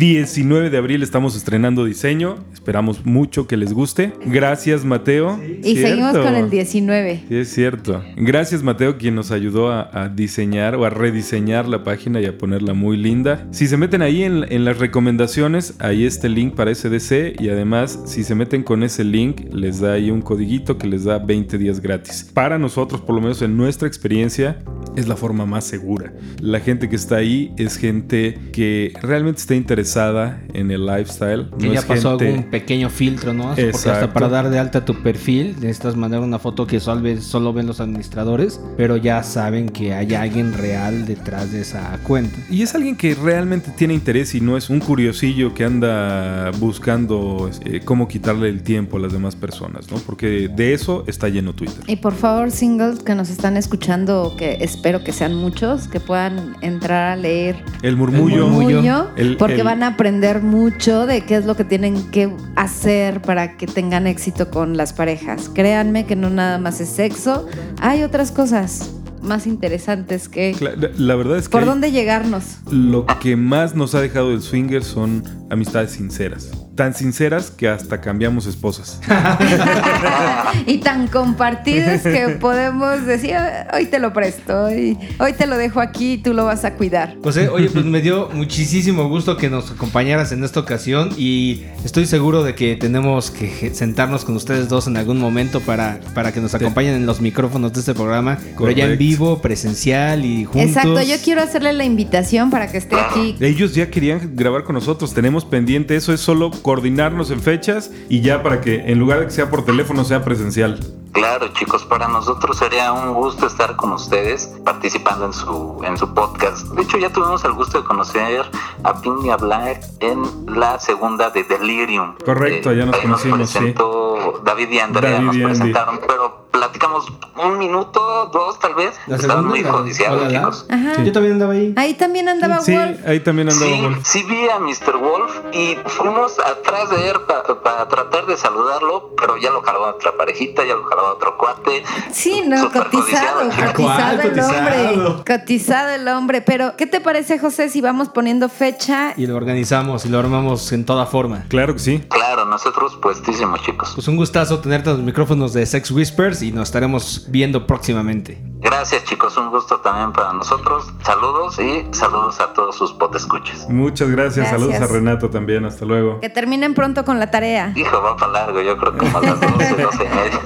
19 0.00 0.70
de 0.70 0.78
abril 0.78 1.02
estamos 1.02 1.36
estrenando 1.36 1.84
diseño. 1.84 2.36
Esperamos 2.54 3.04
mucho 3.04 3.46
que 3.46 3.58
les 3.58 3.74
guste. 3.74 4.14
Gracias 4.24 4.82
Mateo. 4.82 5.38
y 5.62 5.76
seguimos 5.76 6.16
con 6.16 6.34
el 6.36 6.48
19. 6.48 7.24
Sí, 7.28 7.36
es 7.36 7.52
cierto. 7.52 8.02
Gracias, 8.16 8.62
Mateo, 8.62 8.96
quien 8.96 9.14
nos 9.14 9.30
ayudó 9.30 9.70
a, 9.70 9.90
a 9.92 10.08
diseñar 10.08 10.74
o 10.74 10.86
a 10.86 10.90
rediseñar 10.90 11.68
la 11.68 11.84
página 11.84 12.18
y 12.22 12.24
a 12.24 12.38
ponerla 12.38 12.72
muy 12.72 12.96
linda. 12.96 13.46
Si 13.50 13.66
se 13.66 13.76
meten 13.76 14.00
ahí 14.00 14.22
en, 14.22 14.50
en 14.50 14.64
las 14.64 14.78
recomendaciones, 14.78 15.74
ahí 15.80 16.06
está 16.06 16.28
el 16.28 16.34
link 16.34 16.54
para 16.54 16.74
SDC 16.74 17.38
y 17.38 17.50
además, 17.50 18.00
si 18.06 18.24
se 18.24 18.34
meten 18.34 18.62
con 18.62 18.82
ese 18.82 19.04
link, 19.04 19.52
les 19.52 19.80
da 19.80 19.92
ahí 19.92 20.10
un 20.10 20.22
codiguito 20.22 20.78
que 20.78 20.88
les 20.88 21.04
da 21.04 21.18
20 21.18 21.58
días 21.58 21.78
gratis. 21.78 22.30
Para 22.32 22.58
nosotros, 22.58 23.02
por 23.02 23.16
lo 23.16 23.20
menos 23.20 23.42
en 23.42 23.54
nuestra 23.54 23.86
experiencia, 23.86 24.62
es 24.96 25.06
la 25.08 25.16
forma 25.16 25.44
más 25.44 25.64
segura. 25.64 26.14
La 26.40 26.60
gente 26.60 26.88
que 26.88 26.96
está 26.96 27.16
ahí 27.16 27.52
es 27.58 27.76
gente 27.76 28.38
que 28.52 28.94
realmente 29.02 29.40
está 29.40 29.54
interesada 29.54 29.89
en 29.94 30.70
el 30.70 30.86
lifestyle. 30.86 31.48
Que 31.58 31.66
no 31.68 31.72
ya 31.74 31.78
es 31.80 31.84
pasó 31.84 32.10
gente- 32.10 32.28
algún 32.28 32.50
pequeño 32.50 32.90
filtro, 32.90 33.32
¿no? 33.32 33.48
Porque 33.48 33.70
hasta 33.70 33.90
Exacto. 33.90 34.12
para 34.12 34.28
dar 34.28 34.50
de 34.50 34.58
alta 34.58 34.84
tu 34.84 34.94
perfil 35.02 35.56
necesitas 35.60 35.96
mandar 35.96 36.20
una 36.20 36.38
foto 36.38 36.66
que 36.66 36.80
solo, 36.80 37.00
ven- 37.02 37.22
solo 37.22 37.52
ven 37.52 37.66
los 37.66 37.80
administradores, 37.80 38.60
pero 38.76 38.96
ya 38.96 39.22
saben 39.22 39.68
que 39.68 39.94
hay 39.94 40.14
alguien 40.14 40.52
real 40.52 41.06
detrás 41.06 41.52
de 41.52 41.60
esa 41.62 41.98
cuenta. 42.02 42.36
Y 42.50 42.62
es 42.62 42.74
alguien 42.74 42.96
que 42.96 43.14
realmente 43.14 43.70
tiene 43.76 43.94
interés 43.94 44.34
y 44.34 44.40
no 44.40 44.56
es 44.56 44.70
un 44.70 44.80
curiosillo 44.80 45.54
que 45.54 45.64
anda 45.64 46.50
buscando 46.58 47.50
eh, 47.64 47.80
cómo 47.84 48.08
quitarle 48.08 48.48
el 48.48 48.62
tiempo 48.62 48.96
a 48.96 49.00
las 49.00 49.12
demás 49.12 49.36
personas, 49.36 49.90
¿no? 49.90 49.98
Porque 49.98 50.48
de 50.54 50.72
eso 50.74 51.04
está 51.06 51.28
lleno 51.28 51.52
Twitter. 51.52 51.82
Y 51.86 51.96
por 51.96 52.14
favor, 52.14 52.50
singles 52.50 53.00
que 53.00 53.14
nos 53.14 53.30
están 53.30 53.56
escuchando, 53.56 54.34
que 54.36 54.58
espero 54.60 55.02
que 55.04 55.12
sean 55.12 55.34
muchos, 55.34 55.88
que 55.88 56.00
puedan 56.00 56.56
entrar 56.60 57.12
a 57.12 57.16
leer 57.16 57.56
El 57.82 57.96
murmullo. 57.96 58.46
El 58.46 58.50
murmullo. 58.52 58.82
murmullo, 58.82 59.06
El- 59.16 59.36
porque 59.36 59.56
el- 59.56 59.64
van 59.64 59.79
a 59.82 59.88
aprender 59.88 60.42
mucho 60.42 61.06
de 61.06 61.22
qué 61.22 61.36
es 61.36 61.44
lo 61.44 61.56
que 61.56 61.64
tienen 61.64 62.10
que 62.10 62.34
hacer 62.56 63.20
para 63.22 63.56
que 63.56 63.66
tengan 63.66 64.06
éxito 64.06 64.50
con 64.50 64.76
las 64.76 64.92
parejas. 64.92 65.48
Créanme 65.52 66.06
que 66.06 66.16
no 66.16 66.30
nada 66.30 66.58
más 66.58 66.80
es 66.80 66.88
sexo, 66.88 67.46
hay 67.80 68.02
otras 68.02 68.32
cosas 68.32 68.92
más 69.22 69.46
interesantes 69.46 70.28
que 70.30 70.56
La, 70.60 70.90
la 70.96 71.14
verdad 71.14 71.36
es 71.36 71.48
que 71.48 71.52
por 71.52 71.66
dónde 71.66 71.92
llegarnos. 71.92 72.58
lo 72.70 73.06
que 73.20 73.36
más 73.36 73.74
nos 73.74 73.94
ha 73.94 74.00
dejado 74.00 74.32
el 74.32 74.40
swinger 74.40 74.82
son 74.82 75.22
amistades 75.50 75.92
sinceras. 75.92 76.50
Tan 76.80 76.94
sinceras 76.94 77.50
que 77.50 77.68
hasta 77.68 78.00
cambiamos 78.00 78.46
esposas. 78.46 78.98
y 80.66 80.78
tan 80.78 81.08
compartidas 81.08 82.00
que 82.00 82.38
podemos 82.40 83.04
decir, 83.04 83.34
"Ah, 83.34 83.68
hoy 83.74 83.84
te 83.84 83.98
lo 83.98 84.14
presto, 84.14 84.64
hoy, 84.64 84.96
hoy 85.18 85.34
te 85.34 85.46
lo 85.46 85.58
dejo 85.58 85.82
aquí 85.82 86.12
y 86.12 86.16
tú 86.16 86.32
lo 86.32 86.46
vas 86.46 86.64
a 86.64 86.76
cuidar. 86.76 87.16
José, 87.22 87.50
oye, 87.50 87.68
pues 87.68 87.84
me 87.84 88.00
dio 88.00 88.30
muchísimo 88.32 89.10
gusto 89.10 89.36
que 89.36 89.50
nos 89.50 89.70
acompañaras 89.72 90.32
en 90.32 90.42
esta 90.42 90.58
ocasión 90.60 91.10
y 91.18 91.64
estoy 91.84 92.06
seguro 92.06 92.44
de 92.44 92.54
que 92.54 92.76
tenemos 92.76 93.30
que 93.30 93.74
sentarnos 93.74 94.24
con 94.24 94.36
ustedes 94.36 94.70
dos 94.70 94.86
en 94.86 94.96
algún 94.96 95.18
momento 95.18 95.60
para, 95.60 96.00
para 96.14 96.32
que 96.32 96.40
nos 96.40 96.54
acompañen 96.54 96.94
en 96.94 97.04
los 97.04 97.20
micrófonos 97.20 97.74
de 97.74 97.80
este 97.80 97.92
programa, 97.92 98.38
pero 98.56 98.70
ya 98.70 98.86
en 98.86 98.96
vivo, 98.96 99.42
presencial 99.42 100.24
y 100.24 100.46
juntos. 100.46 100.62
Exacto, 100.62 101.02
yo 101.02 101.16
quiero 101.22 101.42
hacerle 101.42 101.74
la 101.74 101.84
invitación 101.84 102.48
para 102.50 102.72
que 102.72 102.78
esté 102.78 102.98
aquí. 102.98 103.36
Ellos 103.38 103.74
ya 103.74 103.90
querían 103.90 104.34
grabar 104.34 104.64
con 104.64 104.76
nosotros. 104.76 105.12
Tenemos 105.12 105.44
pendiente 105.44 105.94
eso. 105.94 106.14
Es 106.14 106.22
solo 106.22 106.50
coordinarnos 106.70 107.32
en 107.32 107.40
fechas 107.40 107.90
y 108.08 108.20
ya 108.20 108.44
para 108.44 108.60
que 108.60 108.92
en 108.92 109.00
lugar 109.00 109.18
de 109.18 109.24
que 109.24 109.32
sea 109.32 109.50
por 109.50 109.64
teléfono 109.64 110.04
sea 110.04 110.22
presencial. 110.24 110.78
Claro, 111.10 111.48
chicos, 111.48 111.84
para 111.84 112.06
nosotros 112.06 112.58
sería 112.58 112.92
un 112.92 113.12
gusto 113.12 113.48
estar 113.48 113.74
con 113.74 113.90
ustedes 113.92 114.54
participando 114.64 115.26
en 115.26 115.32
su 115.32 115.82
en 115.84 115.98
su 115.98 116.14
podcast. 116.14 116.68
De 116.68 116.82
hecho, 116.82 116.96
ya 116.96 117.10
tuvimos 117.10 117.44
el 117.44 117.54
gusto 117.54 117.80
de 117.80 117.84
conocer 117.84 118.46
a 118.84 119.00
Piña 119.00 119.36
Black 119.36 119.82
en 119.98 120.22
la 120.46 120.78
segunda 120.78 121.30
de 121.30 121.42
Delirium. 121.42 122.14
Correcto, 122.24 122.72
ya 122.72 122.86
nos 122.86 122.94
ahí 122.94 123.02
conocimos, 123.02 123.50
sí. 123.50 123.58
presentó 123.58 124.40
David 124.44 124.70
y 124.70 124.78
Andrea 124.78 125.10
David 125.10 125.26
nos 125.26 125.36
y 125.36 125.42
presentaron, 125.42 126.00
pero 126.06 126.39
platicamos 126.60 127.06
un 127.42 127.58
minuto, 127.58 128.28
dos 128.32 128.58
tal 128.58 128.74
vez. 128.74 128.94
Estaban 129.08 129.46
muy 129.46 129.62
codiciados, 129.62 130.28
chicos. 130.30 130.66
Ajá. 130.68 131.02
Yo 131.02 131.10
también 131.12 131.34
andaba 131.34 131.54
ahí. 131.54 131.72
Ahí 131.76 131.94
también 131.94 132.28
andaba 132.28 132.60
Sí, 132.60 132.76
Wolf. 132.76 132.98
ahí 133.06 133.20
también 133.20 133.48
andaba 133.48 133.70
Sí, 133.70 133.80
Wolf. 133.80 133.98
sí 134.06 134.22
vi 134.24 134.48
a 134.50 134.58
Mr. 134.58 134.96
Wolf 134.98 135.32
y 135.52 135.76
fuimos 135.86 136.38
atrás 136.38 136.90
de 136.90 137.08
él 137.10 137.16
para 137.62 137.88
tratar 137.88 138.26
de 138.26 138.36
saludarlo, 138.36 139.14
pero 139.18 139.38
ya 139.38 139.50
lo 139.50 139.62
jaló 139.62 139.88
otra 139.88 140.12
parejita, 140.18 140.62
ya 140.66 140.74
lo 140.74 140.84
jaló 140.84 141.12
otro 141.14 141.38
cuate. 141.38 141.82
Sí, 142.12 142.42
no, 142.46 142.70
cotizado, 142.70 143.40
cotizado, 143.48 143.72
¿Cuál 143.74 144.20
el 144.20 144.40
hombre. 144.40 145.24
cotizado? 145.26 145.88
El 145.90 146.08
hombre. 146.08 146.42
Pero, 146.42 146.76
¿qué 146.76 146.86
te 146.86 147.00
parece, 147.00 147.38
José, 147.38 147.70
si 147.70 147.80
vamos 147.80 148.10
poniendo 148.10 148.48
fecha? 148.50 149.14
Y 149.16 149.26
lo 149.26 149.36
organizamos 149.36 150.04
y 150.04 150.10
lo 150.10 150.18
armamos 150.18 150.72
en 150.72 150.84
toda 150.84 151.06
forma. 151.06 151.44
Claro 151.48 151.72
que 151.72 151.78
sí. 151.80 152.04
Claro, 152.10 152.44
nosotros 152.44 152.96
puestísimos, 153.00 153.62
chicos. 153.62 153.92
Pues 153.94 154.06
un 154.08 154.16
gustazo 154.16 154.58
tenerte 154.60 154.90
en 154.90 154.96
los 154.96 155.04
micrófonos 155.04 155.54
de 155.54 155.64
Sex 155.64 155.90
Whispers 155.90 156.42
y 156.42 156.49
nos 156.52 156.68
estaremos 156.68 157.26
viendo 157.28 157.66
próximamente. 157.66 158.42
Gracias, 158.60 159.04
chicos, 159.04 159.36
un 159.36 159.50
gusto 159.50 159.80
también 159.80 160.12
para 160.12 160.32
nosotros. 160.32 160.92
Saludos 161.02 161.58
y 161.58 161.86
saludos 161.92 162.40
a 162.40 162.52
todos 162.52 162.76
sus 162.76 162.92
potescuchas. 162.92 163.68
Muchas 163.68 164.08
gracias. 164.10 164.50
Gracias. 164.50 164.60
Saludos 164.60 164.80
a 164.80 164.92
Renato 164.92 165.30
también. 165.30 165.64
Hasta 165.64 165.84
luego. 165.84 166.20
Que 166.20 166.28
terminen 166.28 166.74
pronto 166.74 167.04
con 167.04 167.18
la 167.18 167.30
tarea. 167.30 167.72
Hijo, 167.74 168.02
va 168.02 168.16
para 168.16 168.32
largo, 168.32 168.60
yo 168.60 168.76
creo 168.76 168.92
que 168.92 168.98
como 168.98 169.18
a 169.18 169.20
las 169.22 169.40
12, 169.40 169.82
12 169.82 170.04
y 170.04 170.08
media. 170.08 170.40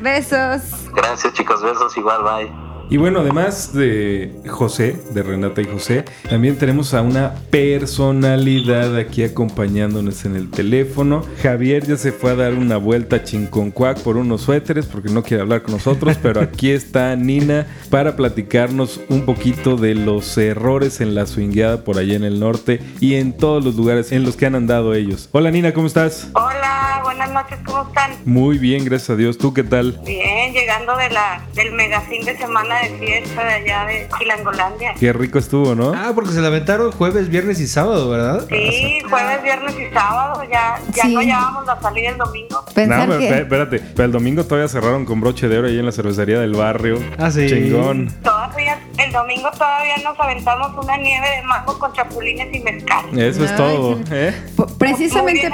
Besos. 0.00 0.90
Gracias, 0.94 1.32
chicos, 1.32 1.62
besos, 1.62 1.96
igual, 1.96 2.22
bye. 2.22 2.67
Y 2.90 2.96
bueno, 2.96 3.20
además 3.20 3.74
de 3.74 4.32
José, 4.48 4.96
de 5.10 5.22
Renata 5.22 5.60
y 5.60 5.66
José, 5.66 6.06
también 6.30 6.56
tenemos 6.56 6.94
a 6.94 7.02
una 7.02 7.34
personalidad 7.50 8.96
aquí 8.96 9.22
acompañándonos 9.24 10.24
en 10.24 10.36
el 10.36 10.50
teléfono. 10.50 11.22
Javier 11.42 11.86
ya 11.86 11.98
se 11.98 12.12
fue 12.12 12.30
a 12.30 12.36
dar 12.36 12.54
una 12.54 12.78
vuelta 12.78 13.16
a 13.16 13.24
Chinconcuac 13.24 14.00
por 14.00 14.16
unos 14.16 14.40
suéteres 14.40 14.86
porque 14.86 15.10
no 15.10 15.22
quiere 15.22 15.42
hablar 15.42 15.60
con 15.62 15.74
nosotros, 15.74 16.16
pero 16.22 16.40
aquí 16.40 16.70
está 16.70 17.14
Nina 17.14 17.66
para 17.90 18.16
platicarnos 18.16 19.02
un 19.10 19.26
poquito 19.26 19.76
de 19.76 19.94
los 19.94 20.38
errores 20.38 21.02
en 21.02 21.14
la 21.14 21.26
swingueada 21.26 21.84
por 21.84 21.98
allá 21.98 22.16
en 22.16 22.24
el 22.24 22.40
norte 22.40 22.80
y 23.00 23.16
en 23.16 23.36
todos 23.36 23.62
los 23.62 23.74
lugares 23.74 24.12
en 24.12 24.24
los 24.24 24.34
que 24.34 24.46
han 24.46 24.54
andado 24.54 24.94
ellos. 24.94 25.28
Hola 25.32 25.50
Nina, 25.50 25.74
¿cómo 25.74 25.88
estás? 25.88 26.30
Hola, 26.32 27.02
buenas 27.04 27.30
noches, 27.32 27.58
¿cómo 27.66 27.86
están? 27.86 28.12
Muy 28.24 28.56
bien, 28.56 28.86
gracias 28.86 29.10
a 29.10 29.16
Dios. 29.16 29.36
¿Tú 29.36 29.52
qué 29.52 29.62
tal? 29.62 30.00
Bien, 30.06 30.54
llegando 30.54 30.96
de 30.96 31.10
la 31.10 31.46
del 31.54 31.72
mega 31.72 32.00
fin 32.00 32.24
de 32.24 32.34
semana 32.38 32.77
de 32.82 32.98
fiesta 32.98 33.44
de 33.44 33.52
allá 33.54 33.84
de 33.86 34.08
Chilangolandia. 34.18 34.94
Qué 34.98 35.12
rico 35.12 35.38
estuvo, 35.38 35.74
¿no? 35.74 35.92
Ah, 35.94 36.12
porque 36.14 36.32
se 36.32 36.40
la 36.40 36.48
aventaron 36.48 36.92
jueves, 36.92 37.28
viernes 37.28 37.60
y 37.60 37.66
sábado, 37.66 38.10
¿verdad? 38.10 38.46
Sí, 38.48 39.00
jueves, 39.08 39.42
viernes 39.42 39.74
y 39.78 39.92
sábado, 39.92 40.42
ya, 40.50 40.78
ya 40.94 41.02
Sí. 41.02 41.14
no 41.14 41.20
llevábamos 41.22 41.66
la 41.66 41.80
salida 41.80 42.10
el 42.10 42.18
domingo. 42.18 42.64
Pensar 42.74 43.08
no, 43.08 43.16
pero, 43.16 43.18
que... 43.18 43.38
espérate, 43.38 43.80
pero 43.94 44.04
el 44.06 44.12
domingo 44.12 44.44
todavía 44.44 44.68
cerraron 44.68 45.04
con 45.04 45.20
broche 45.20 45.48
de 45.48 45.58
oro 45.58 45.68
ahí 45.68 45.78
en 45.78 45.86
la 45.86 45.92
cervecería 45.92 46.40
del 46.40 46.54
barrio. 46.54 46.98
Ah, 47.18 47.30
sí. 47.30 47.46
Chingón. 47.48 48.12
Todavía, 48.22 48.78
el 48.98 49.12
domingo 49.12 49.50
todavía 49.52 49.96
nos 50.04 50.18
aventamos 50.18 50.84
una 50.84 50.96
nieve 50.96 51.26
de 51.36 51.42
mango 51.42 51.78
con 51.78 51.92
chapulines 51.92 52.54
y 52.54 52.60
mezcal. 52.60 53.18
Eso 53.18 53.44
es 53.44 53.56
todo, 53.56 53.96
sí. 53.96 54.02
¿eh? 54.12 54.34
Precisamente... 54.78 55.50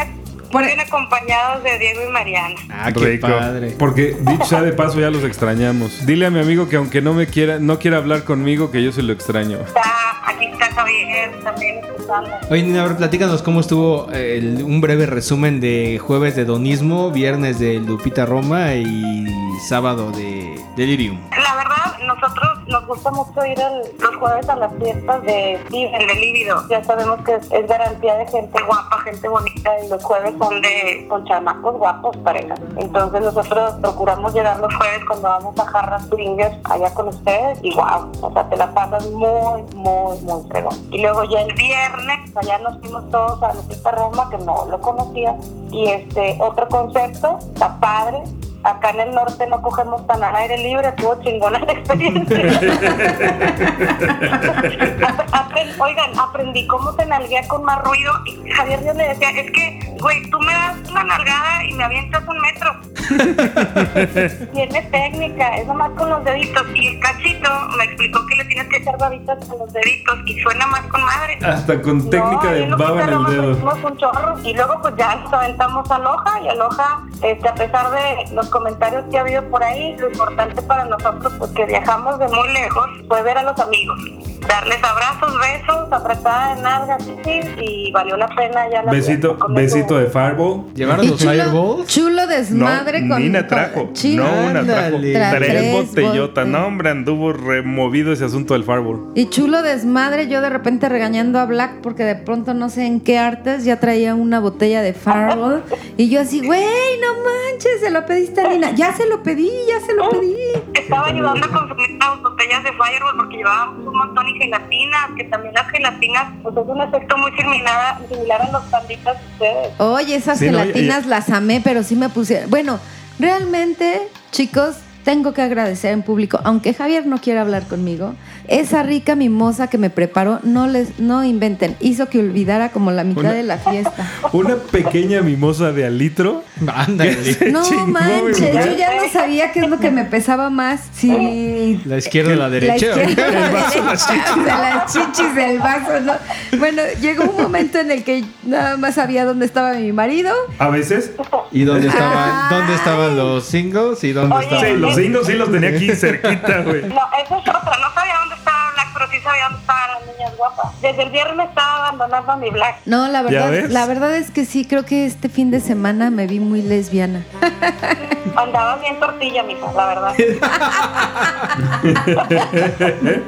Por- 0.55 0.67
bien 0.67 0.81
acompañados 0.81 1.63
de 1.63 1.79
Diego 1.79 2.01
y 2.09 2.11
Mariana. 2.13 2.55
Ah, 2.71 2.93
qué 2.93 3.01
Rico. 3.05 3.27
padre. 3.29 3.75
Porque 3.79 4.17
dicho 4.21 4.45
sea 4.47 4.63
de 4.63 4.73
paso, 4.73 4.99
ya 5.01 5.11
los 5.11 5.25
extrañamos. 5.25 6.07
Dile 6.07 6.27
a 6.27 6.31
mi 6.31 6.41
amigo 6.41 6.69
que 6.69 6.77
aunque 6.77 7.03
no 7.03 7.13
me 7.13 7.27
quiera, 7.27 7.59
no 7.59 7.79
quiera 7.79 7.99
hablar 7.99 8.25
conmigo, 8.25 8.71
que 8.71 8.83
yo 8.83 8.93
se 8.93 9.03
lo 9.03 9.13
extraño. 9.13 9.59
Está, 9.67 9.83
aquí 10.27 10.47
está 10.47 10.73
Javier 10.73 11.09
también 11.43 11.79
escuchando. 11.85 12.31
Oye, 12.51 12.63
Nina, 12.63 12.83
a 12.85 12.87
ver, 12.89 12.97
platícanos 12.97 13.43
cómo 13.43 13.61
estuvo 13.61 14.07
eh, 14.13 14.39
el- 14.39 14.63
un 14.65 14.81
breve 14.81 15.07
resumen 15.07 15.61
de 15.61 15.99
jueves 15.99 16.37
de 16.37 16.45
Donismo, 16.45 17.11
viernes 17.11 17.59
de 17.59 17.75
Lupita 17.81 18.27
Roma 18.27 18.75
y 18.75 19.27
sábado 19.69 20.11
de 20.13 20.61
Delirium. 20.77 21.19
La 21.31 21.55
verdad, 21.57 21.99
nosotros 22.07 22.59
nos 22.69 22.87
gusta 22.87 23.11
mucho 23.11 23.45
ir 23.47 23.59
el- 23.59 24.01
los 24.01 24.17
jueves 24.17 24.49
a 24.49 24.57
las 24.57 24.73
fiestas 24.83 25.23
de 25.23 25.59
Steven, 25.69 26.07
de 26.07 26.15
Líbido. 26.15 26.63
Ya 26.69 26.83
sabemos 26.85 27.21
que 27.25 27.35
es, 27.35 27.51
es 27.51 27.67
garantía 27.69 28.15
de 28.17 28.27
gente 28.27 28.63
guapa, 28.67 28.99
gente 29.05 29.29
bonita, 29.29 29.71
y 29.85 29.89
los 29.89 30.03
jueves 30.03 30.35
son 30.39 30.61
de 30.61 31.07
con 31.09 31.25
chamacos 31.25 31.77
guapos, 31.77 32.17
parejas. 32.19 32.59
Entonces 32.79 33.21
nosotros 33.23 33.75
procuramos 33.81 34.35
llegar 34.35 34.59
los 34.61 34.75
jueves 34.75 35.01
cuando 35.07 35.29
vamos 35.29 35.59
a 35.59 35.65
jarras 35.67 36.07
swingers 36.09 36.57
allá 36.65 36.93
con 36.95 37.09
ustedes 37.09 37.59
y 37.63 37.75
wow, 37.75 38.11
o 38.21 38.33
sea, 38.33 38.49
te 38.49 38.57
la 38.57 38.73
pasas 38.75 39.07
muy, 39.11 39.63
muy, 39.75 40.19
muy 40.23 40.43
fregón. 40.51 40.75
Y 40.91 41.01
luego 41.03 41.14
ya 41.23 41.43
el 41.43 41.55
viernes, 41.55 42.37
allá 42.37 42.59
nos 42.59 42.81
fuimos 42.81 43.09
todos 43.11 43.41
a 43.43 43.55
Lupita 43.55 43.93
Roma, 43.93 44.29
que 44.31 44.39
no 44.39 44.67
lo 44.67 44.81
conocía, 44.81 45.37
y 45.71 45.87
este 45.87 46.37
otro 46.41 46.69
concepto, 46.69 47.39
está 47.53 47.79
padre, 47.79 48.25
Acá 48.65 48.91
en 48.91 49.01
el 49.01 49.15
norte 49.15 49.47
no 49.47 49.61
cogemos 49.61 50.07
tan 50.07 50.23
al 50.25 50.35
aire 50.37 50.57
libre, 50.59 50.89
estuvo 50.89 51.23
chingona 51.23 51.59
la 51.59 51.73
experiencia. 51.73 52.39
Oigan, 55.79 56.19
aprendí 56.19 56.67
cómo 56.67 56.95
te 56.95 57.05
nalguea 57.05 57.47
con 57.49 57.65
más 57.65 57.83
ruido. 57.83 58.13
Y 58.25 58.51
Javier 58.51 58.85
yo 58.85 58.95
le 58.95 59.09
decía, 59.09 59.31
es 59.31 59.51
que, 59.51 59.95
güey, 60.01 60.23
tú 60.31 60.39
me 60.41 60.53
das 60.53 60.77
una 60.91 61.05
nalgada 61.05 61.65
y 61.65 61.73
me 61.75 61.85
avientas 61.85 62.23
un 62.27 62.39
metro. 62.41 62.75
Tiene 64.53 64.83
técnica, 64.83 65.57
es 65.57 65.67
nomás 65.67 65.91
con 65.91 66.09
los 66.09 66.25
deditos. 66.25 66.63
Y 66.75 66.89
el 66.89 67.01
cachito 67.01 67.51
me 67.77 67.85
explicó 67.85 68.25
que 68.27 68.37
le 68.37 68.45
tienes 68.47 68.69
que 68.69 68.77
echar 68.79 68.97
babitas 68.99 69.45
con 69.47 69.59
los 69.59 69.73
deditos 69.73 70.19
y 70.27 70.41
suena 70.43 70.67
más 70.69 70.81
con 70.83 71.05
madre. 71.05 71.39
Hasta 71.45 71.83
con 71.83 72.09
técnica 72.09 72.45
No, 72.45 72.51
de 72.51 72.67
baba 72.77 73.03
en 73.03 73.09
el 73.11 73.25
dedo. 73.27 73.75
un 73.85 73.97
chorro 73.99 74.39
y 74.43 74.55
luego 74.55 74.81
pues 74.81 74.95
ya 74.97 75.17
nos 75.17 75.33
aventamos 75.33 75.91
a 75.91 75.99
Loja 75.99 76.41
y 76.41 76.49
Aloha, 76.49 77.03
este, 77.23 77.49
a 77.49 77.55
pesar 77.55 77.91
de 77.91 78.35
los 78.35 78.49
comentarios 78.55 79.05
que 79.11 79.19
ha 79.19 79.23
habido 79.23 79.43
por 79.51 79.63
ahí, 79.65 79.97
lo 79.99 80.09
importante 80.09 80.63
para 80.63 80.85
nosotros 80.85 81.33
pues 81.39 81.51
que 81.51 81.67
viajamos 81.67 82.19
de 82.21 82.29
muy 82.29 82.53
lejos 82.53 82.89
fue 83.09 83.23
ver 83.23 83.37
a 83.39 83.43
los 83.43 83.59
amigos. 83.59 83.99
darles 84.47 84.79
abrazos, 84.85 85.35
besos, 85.41 85.91
apretada 85.93 86.55
de 86.55 86.63
nalgas, 86.63 87.03
sí, 87.25 87.41
y 87.59 87.93
valió 87.93 88.17
la 88.17 88.29
pena 88.29 88.69
ya 88.71 88.83
la 88.83 88.93
Besito, 88.93 89.37
besito 89.49 89.97
de 89.99 90.07
Fireball. 90.07 90.67
¿Llevaron 90.75 91.09
los 91.09 91.19
chulo, 91.19 91.31
fireballs? 91.33 91.87
chulo 91.89 92.27
desmadre 92.27 93.01
no, 93.01 93.15
con. 93.15 93.23
Nina 93.23 93.47
trajo. 93.47 93.73
con- 93.87 93.93
chi- 93.95 94.17
no, 94.17 94.25
una 94.51 94.63
trajo. 94.65 94.99
Tres, 95.01 95.73
botellotas. 95.73 96.45
bote- 96.47 96.51
No, 96.59 96.67
hombre, 96.67 96.91
anduvo 96.91 97.33
removido 97.33 98.13
ese 98.13 98.25
asunto 98.27 98.53
del 98.55 98.65
Fireball. 98.65 99.13
Y 99.15 99.31
chulo 99.31 99.63
desmadre, 99.63 100.29
yo 100.29 100.41
de 100.43 100.51
repente 100.51 100.89
regañando 100.91 101.39
a 101.41 101.47
Black 101.47 101.81
porque 101.83 102.05
de 102.05 102.15
pronto 102.15 102.53
no 102.55 102.69
sé 102.69 102.87
en 102.87 103.01
qué 103.01 103.19
artes 103.19 103.65
ya 103.65 103.81
traía 103.81 104.15
una 104.15 104.39
botella 104.41 104.83
de 104.83 104.93
Fireball. 104.93 105.63
y 105.97 106.11
yo 106.11 106.21
así, 106.21 106.45
güey, 106.47 106.63
no 107.01 107.15
manches, 107.25 107.81
se 107.81 107.91
lo 107.91 108.05
pediste 108.05 108.44
Ya 108.75 108.93
se 108.93 109.07
lo 109.07 109.23
pedí, 109.23 109.51
ya 109.69 109.81
se 109.81 109.95
lo 109.95 110.11
pedí. 110.11 110.37
Estaba 110.75 111.07
ayudando 111.07 111.47
a 111.47 111.51
consumir 111.51 111.91
las 111.99 112.21
botellas 112.23 112.63
de 112.65 112.71
Fireball 112.73 113.17
porque 113.17 113.37
llevábamos 113.37 113.87
un 113.87 113.97
montón 113.97 114.29
y 114.29 114.39
gelatinas, 114.39 115.11
que 115.17 115.25
también 115.25 115.55
las 115.55 115.69
gelatinas, 115.71 116.27
pues 116.43 116.57
es 116.57 116.63
un 116.67 116.81
efecto 116.81 117.17
muy 117.17 117.33
similar, 117.33 117.99
similar 118.09 118.43
a 118.43 118.51
los 118.53 118.63
panditas 118.65 119.17
de 119.21 119.27
ustedes. 119.33 119.81
Oye, 119.81 120.17
esas 120.17 120.39
Sí, 120.39 120.51
no, 120.51 120.59
gelatinas 120.59 121.07
las 121.07 121.31
amé, 121.31 121.61
pero 121.65 121.83
sí 121.83 121.97
me 121.97 122.09
pusieron. 122.09 122.51
Bueno, 122.51 122.79
realmente, 123.19 124.09
chicos, 124.31 124.77
tengo 125.05 125.33
que 125.35 125.43
agradecer 125.43 125.93
en 125.93 126.03
público, 126.03 126.41
aunque 126.45 126.73
Javier 126.75 127.07
no 127.07 127.19
quiera 127.19 127.43
hablar 127.43 127.65
conmigo, 127.67 128.15
esa 128.49 128.83
rica 128.83 129.15
mimosa 129.17 129.69
que 129.69 129.79
me 129.79 129.91
preparó, 129.91 130.41
no 130.43 130.67
les, 130.67 130.99
no 130.99 131.25
inventen, 131.25 131.77
hizo 131.81 132.09
que 132.09 132.19
olvidara 132.21 132.71
como 132.71 132.91
la 132.91 133.05
mitad 133.05 133.25
Una- 133.25 133.33
de 133.33 133.43
la 133.43 133.59
fiesta. 133.59 134.11
Una 134.33 134.57
pequeña 134.57 135.21
mimosa 135.23 135.73
de 135.73 135.87
al 135.87 135.99
litro. 135.99 136.43
Ándale. 136.75 137.15
No 137.53 137.63
chingó, 137.63 137.87
manches, 137.87 138.53
yo 138.53 138.77
ya 138.77 138.97
no 138.97 139.09
sabía 139.13 139.53
qué 139.53 139.61
es 139.61 139.69
lo 139.69 139.79
que 139.79 139.91
me 139.91 140.05
pesaba 140.05 140.51
más. 140.51 140.81
Si 140.95 141.81
La 141.85 141.99
izquierda 141.99 142.33
o 142.33 142.37
la 142.37 142.45
la 142.45 142.51
derecha. 142.51 142.87
izquierda, 143.03 143.27
El 143.29 143.35
la 143.43 143.51
vaso, 143.51 143.85
las 143.85 144.07
chichis. 144.07 144.45
sea, 144.45 144.59
las 144.59 144.93
chichis 144.93 145.35
del 145.35 145.59
vaso, 145.59 146.01
¿no? 146.01 146.13
Bueno, 146.59 146.83
llegó 147.01 147.25
un 147.25 147.43
momento 147.43 147.79
en 147.79 147.91
el 147.91 148.05
que 148.05 148.25
nada 148.45 148.77
más 148.77 148.95
sabía 148.95 149.25
dónde 149.25 149.45
estaba 149.47 149.75
mi 149.75 149.93
marido. 149.93 150.33
A 150.59 150.69
veces. 150.69 151.13
¿Y 151.53 151.65
dónde 151.65 151.89
estaban, 151.89 152.49
Ay. 152.51 152.57
dónde 152.59 152.75
estaban 152.75 153.17
los 153.17 153.45
singles? 153.45 154.03
¿Y 154.05 154.13
dónde 154.13 154.35
Oye, 154.37 154.45
estaban 154.47 154.94
Sí, 154.94 154.94
los 154.95 155.05
singles 155.05 155.27
sí 155.27 155.33
los 155.35 155.51
tenía 155.51 155.71
aquí 155.71 155.95
cerquita, 155.95 156.63
güey. 156.63 156.83
No, 156.83 157.01
eso 157.23 157.39
es 157.39 157.49
otra, 157.49 157.61
no 157.81 157.95
sabía 157.95 158.15
dónde 158.21 158.35
estaba 158.37 158.73
Black, 158.73 158.89
pero 158.95 159.11
sí 159.11 159.21
sabía 159.21 159.45
dónde 159.45 159.61
estaban 159.61 159.91
las 159.91 159.94
niñas 160.25 160.37
guapas. 160.37 160.81
Desde 160.81 161.03
el 161.03 161.11
viernes 161.11 161.49
estaba 161.49 161.89
abandonando 161.89 162.33
a 162.33 162.37
mi 162.37 162.51
Black. 162.51 162.77
No, 162.87 163.09
la 163.09 163.23
verdad, 163.23 163.65
la 163.69 163.87
verdad 163.87 164.15
es 164.17 164.31
que 164.31 164.45
sí, 164.45 164.65
creo 164.65 164.85
que 164.85 165.07
este 165.07 165.29
fin 165.29 165.51
de 165.51 165.61
semana 165.61 166.11
me 166.11 166.27
vi 166.27 166.41
muy 166.41 166.63
lesbiana. 166.63 167.25
Andaba 168.37 168.77
bien 168.77 168.99
tortilla, 168.99 169.43
mija, 169.45 169.73
la 169.75 169.87
verdad. 169.87 170.15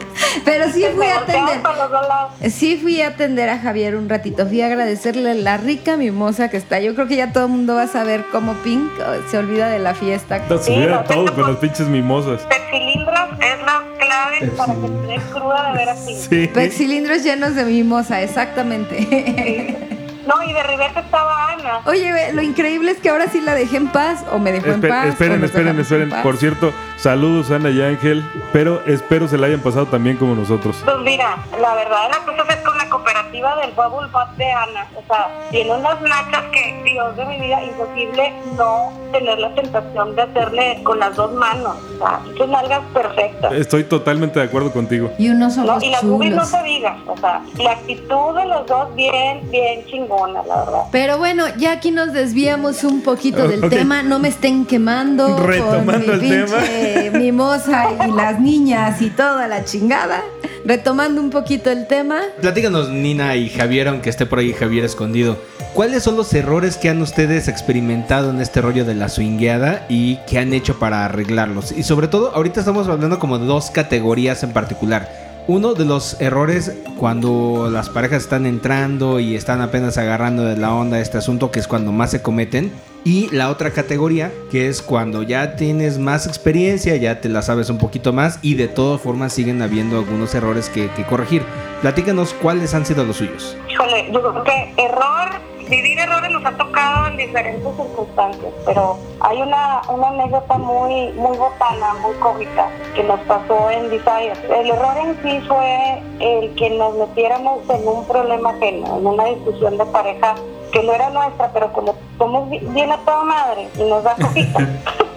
Pero 0.44 0.70
sí 0.72 0.84
fui 0.94 1.06
a 1.06 1.18
atender. 1.18 1.62
para 1.62 1.76
los 1.78 1.90
dos 1.90 2.08
lados. 2.08 2.32
Sí 2.52 2.76
fui 2.76 3.00
a 3.00 3.08
atender 3.08 3.48
a 3.48 3.58
Javier 3.58 3.96
un 3.96 4.08
ratito, 4.08 4.46
fui 4.46 4.62
a 4.62 4.66
agradecerle 4.66 5.34
la 5.34 5.56
rica 5.58 5.96
mimosa 5.96 6.48
que 6.48 6.56
está. 6.56 6.80
Yo 6.80 6.94
creo 6.94 7.06
que 7.06 7.16
ya 7.16 7.32
todo 7.32 7.44
el 7.44 7.50
mundo 7.50 7.74
va 7.76 7.82
a 7.82 7.86
saber 7.88 8.24
cómo 8.32 8.54
Pink 8.64 8.90
oh, 9.00 9.30
se 9.30 9.38
olvida 9.38 9.68
de 9.68 9.78
la 9.78 9.94
fiesta. 9.94 10.40
No, 10.48 10.58
se 10.58 10.64
Sí, 10.64 10.72
olvida 10.74 11.04
todo 11.04 11.32
con 11.34 11.46
las 11.52 11.56
pinches 11.58 11.86
mimosas. 11.88 12.42
Pexilindros 12.42 13.30
es 13.40 13.58
la 13.64 13.82
clave 13.98 14.46
para 14.56 14.74
que 14.74 15.20
cruda 15.32 15.70
de 15.70 15.78
ver 15.78 15.88
así. 15.88 16.14
Sí. 16.16 16.48
Cilindros 16.86 17.24
llenos 17.24 17.56
de 17.56 17.64
mimosa, 17.64 18.22
exactamente. 18.22 19.76
No, 20.26 20.42
y 20.42 20.52
de 20.52 20.62
Riveta 20.62 21.00
estaba 21.00 21.52
Ana. 21.52 21.80
Oye, 21.86 22.32
lo 22.32 22.42
increíble 22.42 22.90
es 22.90 22.98
que 22.98 23.10
ahora 23.10 23.28
sí 23.28 23.40
la 23.40 23.54
dejé 23.54 23.76
en 23.76 23.88
paz 23.88 24.24
o 24.32 24.38
me 24.38 24.52
dejó 24.52 24.68
en 24.68 24.80
paz. 24.80 25.06
esperen, 25.08 25.42
esperen, 25.44 25.78
esperen. 25.78 26.10
Por 26.22 26.36
cierto, 26.36 26.72
saludos 26.96 27.50
Ana 27.50 27.70
y 27.70 27.80
Ángel, 27.82 28.24
pero 28.52 28.82
espero 28.86 29.28
se 29.28 29.38
la 29.38 29.46
hayan 29.46 29.60
pasado 29.60 29.86
también 29.86 30.16
como 30.16 30.34
nosotros. 30.34 30.82
Pues 30.84 30.96
mira, 31.04 31.36
la 31.60 31.74
verdad 31.74 32.08
la 32.10 32.18
cosa 32.24 32.52
es 32.52 32.56
con 32.64 32.76
la 32.76 32.88
cooperativa 32.88 33.56
del 33.56 33.70
Bubble 33.72 34.08
Butt 34.12 34.36
de 34.36 34.50
Ana. 34.52 34.86
O 34.96 35.02
sea, 35.06 35.28
tiene 35.50 35.72
unas 35.72 36.00
nachas 36.02 36.42
que, 36.52 36.82
Dios 36.84 37.16
de 37.16 37.24
mi 37.26 37.40
vida, 37.40 37.62
imposible 37.62 38.32
no 38.56 38.92
tener 39.12 39.38
la 39.38 39.54
tentación 39.54 40.16
de 40.16 40.22
hacerle 40.22 40.80
con 40.84 40.98
las 40.98 41.14
dos 41.14 41.32
manos. 41.34 41.76
O 41.94 41.98
sea, 41.98 42.20
son 42.36 42.50
nalgas 42.50 42.82
perfectas. 42.92 43.52
Estoy 43.52 43.84
totalmente 43.84 44.38
de 44.40 44.46
acuerdo 44.46 44.72
contigo. 44.72 45.10
Y 45.18 45.28
unos 45.30 45.56
No, 45.56 45.64
ojos 45.72 45.82
y 45.82 45.90
las 45.90 46.02
boobies 46.04 46.34
no 46.34 46.44
se 46.44 46.62
diga. 46.64 46.96
O 47.06 47.16
sea, 47.16 47.42
la 47.58 47.72
actitud 47.72 48.34
de 48.36 48.46
los 48.46 48.66
dos 48.66 48.94
bien, 48.94 49.48
bien 49.50 49.84
la 50.26 50.42
verdad. 50.42 50.80
Pero 50.92 51.18
bueno, 51.18 51.44
ya 51.58 51.72
aquí 51.72 51.90
nos 51.90 52.12
desviamos 52.12 52.84
un 52.84 53.02
poquito 53.02 53.48
del 53.48 53.64
Ok. 53.64 53.70
tema. 53.70 54.02
No 54.02 54.18
me 54.18 54.28
estén 54.28 54.64
quemando 54.66 55.36
Retomando 55.38 56.06
con 56.12 56.20
mi 56.20 56.26
el 56.28 56.44
pinche 56.46 57.10
mimosa 57.10 57.88
y 58.06 58.10
las 58.12 58.40
niñas 58.40 59.02
y 59.02 59.10
toda 59.10 59.46
la 59.48 59.64
chingada. 59.64 60.22
Retomando 60.64 61.20
un 61.20 61.30
poquito 61.30 61.70
el 61.70 61.86
tema. 61.86 62.20
Platícanos, 62.40 62.88
Nina 62.90 63.36
y 63.36 63.48
Javier, 63.48 63.88
aunque 63.88 64.10
esté 64.10 64.26
por 64.26 64.38
ahí 64.38 64.52
Javier 64.52 64.84
escondido. 64.84 65.38
¿Cuáles 65.74 66.02
son 66.02 66.16
los 66.16 66.32
errores 66.32 66.78
que 66.78 66.88
han 66.88 67.02
ustedes 67.02 67.48
experimentado 67.48 68.30
en 68.30 68.40
este 68.40 68.62
rollo 68.62 68.84
de 68.86 68.94
la 68.94 69.08
swingueada 69.10 69.84
y 69.90 70.16
qué 70.26 70.38
han 70.38 70.54
hecho 70.54 70.78
para 70.78 71.04
arreglarlos? 71.04 71.70
Y 71.72 71.82
sobre 71.82 72.08
todo, 72.08 72.34
ahorita 72.34 72.60
estamos 72.60 72.88
hablando 72.88 73.18
como 73.18 73.38
de 73.38 73.46
dos 73.46 73.70
categorías 73.70 74.42
en 74.42 74.52
particular. 74.52 75.25
Uno 75.48 75.74
de 75.74 75.84
los 75.84 76.20
errores 76.20 76.76
cuando 76.98 77.68
las 77.70 77.88
parejas 77.88 78.24
están 78.24 78.46
entrando 78.46 79.20
y 79.20 79.36
están 79.36 79.60
apenas 79.60 79.96
agarrando 79.96 80.44
de 80.44 80.56
la 80.56 80.74
onda 80.74 80.98
este 80.98 81.18
asunto, 81.18 81.52
que 81.52 81.60
es 81.60 81.68
cuando 81.68 81.92
más 81.92 82.10
se 82.10 82.20
cometen. 82.20 82.72
Y 83.04 83.28
la 83.30 83.50
otra 83.50 83.70
categoría, 83.70 84.32
que 84.50 84.66
es 84.66 84.82
cuando 84.82 85.22
ya 85.22 85.54
tienes 85.54 86.00
más 86.00 86.26
experiencia, 86.26 86.96
ya 86.96 87.20
te 87.20 87.28
la 87.28 87.42
sabes 87.42 87.70
un 87.70 87.78
poquito 87.78 88.12
más 88.12 88.40
y 88.42 88.54
de 88.54 88.66
todas 88.66 89.00
formas 89.00 89.32
siguen 89.32 89.62
habiendo 89.62 89.98
algunos 89.98 90.34
errores 90.34 90.68
que, 90.68 90.90
que 90.96 91.04
corregir. 91.04 91.42
Platícanos 91.80 92.34
cuáles 92.34 92.74
han 92.74 92.84
sido 92.84 93.04
los 93.04 93.18
suyos. 93.18 93.56
Híjole, 93.70 94.10
yo 94.12 94.20
creo 94.20 94.42
que 94.42 94.74
error, 94.82 95.30
vivir 95.68 95.98
errores 95.98 96.30
nos 96.30 96.44
ha 96.44 96.52
tocado 96.56 97.08
en 97.08 97.16
diferentes 97.16 97.76
circunstancias, 97.76 98.52
pero 98.64 98.98
hay 99.20 99.42
una, 99.42 99.82
una 99.88 100.08
anécdota 100.08 100.58
muy, 100.58 101.12
muy 101.12 101.36
botana, 101.36 101.94
muy 102.02 102.14
cómica, 102.16 102.68
que 102.94 103.02
nos 103.02 103.20
pasó 103.20 103.70
en 103.70 103.90
Desire. 103.90 104.32
El 104.48 104.70
error 104.70 104.96
en 104.96 105.22
sí 105.22 105.40
fue 105.46 106.02
el 106.20 106.54
que 106.54 106.70
nos 106.70 106.94
metiéramos 106.94 107.68
en 107.70 107.86
un 107.86 108.06
problema 108.06 108.50
ajeno, 108.50 108.98
en 108.98 109.06
una 109.06 109.24
discusión 109.24 109.76
de 109.78 109.86
pareja 109.86 110.34
que 110.72 110.82
no 110.82 110.92
era 110.92 111.10
nuestra, 111.10 111.50
pero 111.52 111.72
como 111.72 111.94
somos 112.18 112.48
bi- 112.50 112.58
bien 112.60 112.90
a 112.92 112.98
toda 112.98 113.24
madre 113.24 113.68
y 113.76 113.82
nos 113.84 114.02
da 114.04 114.14
cosita. 114.16 114.58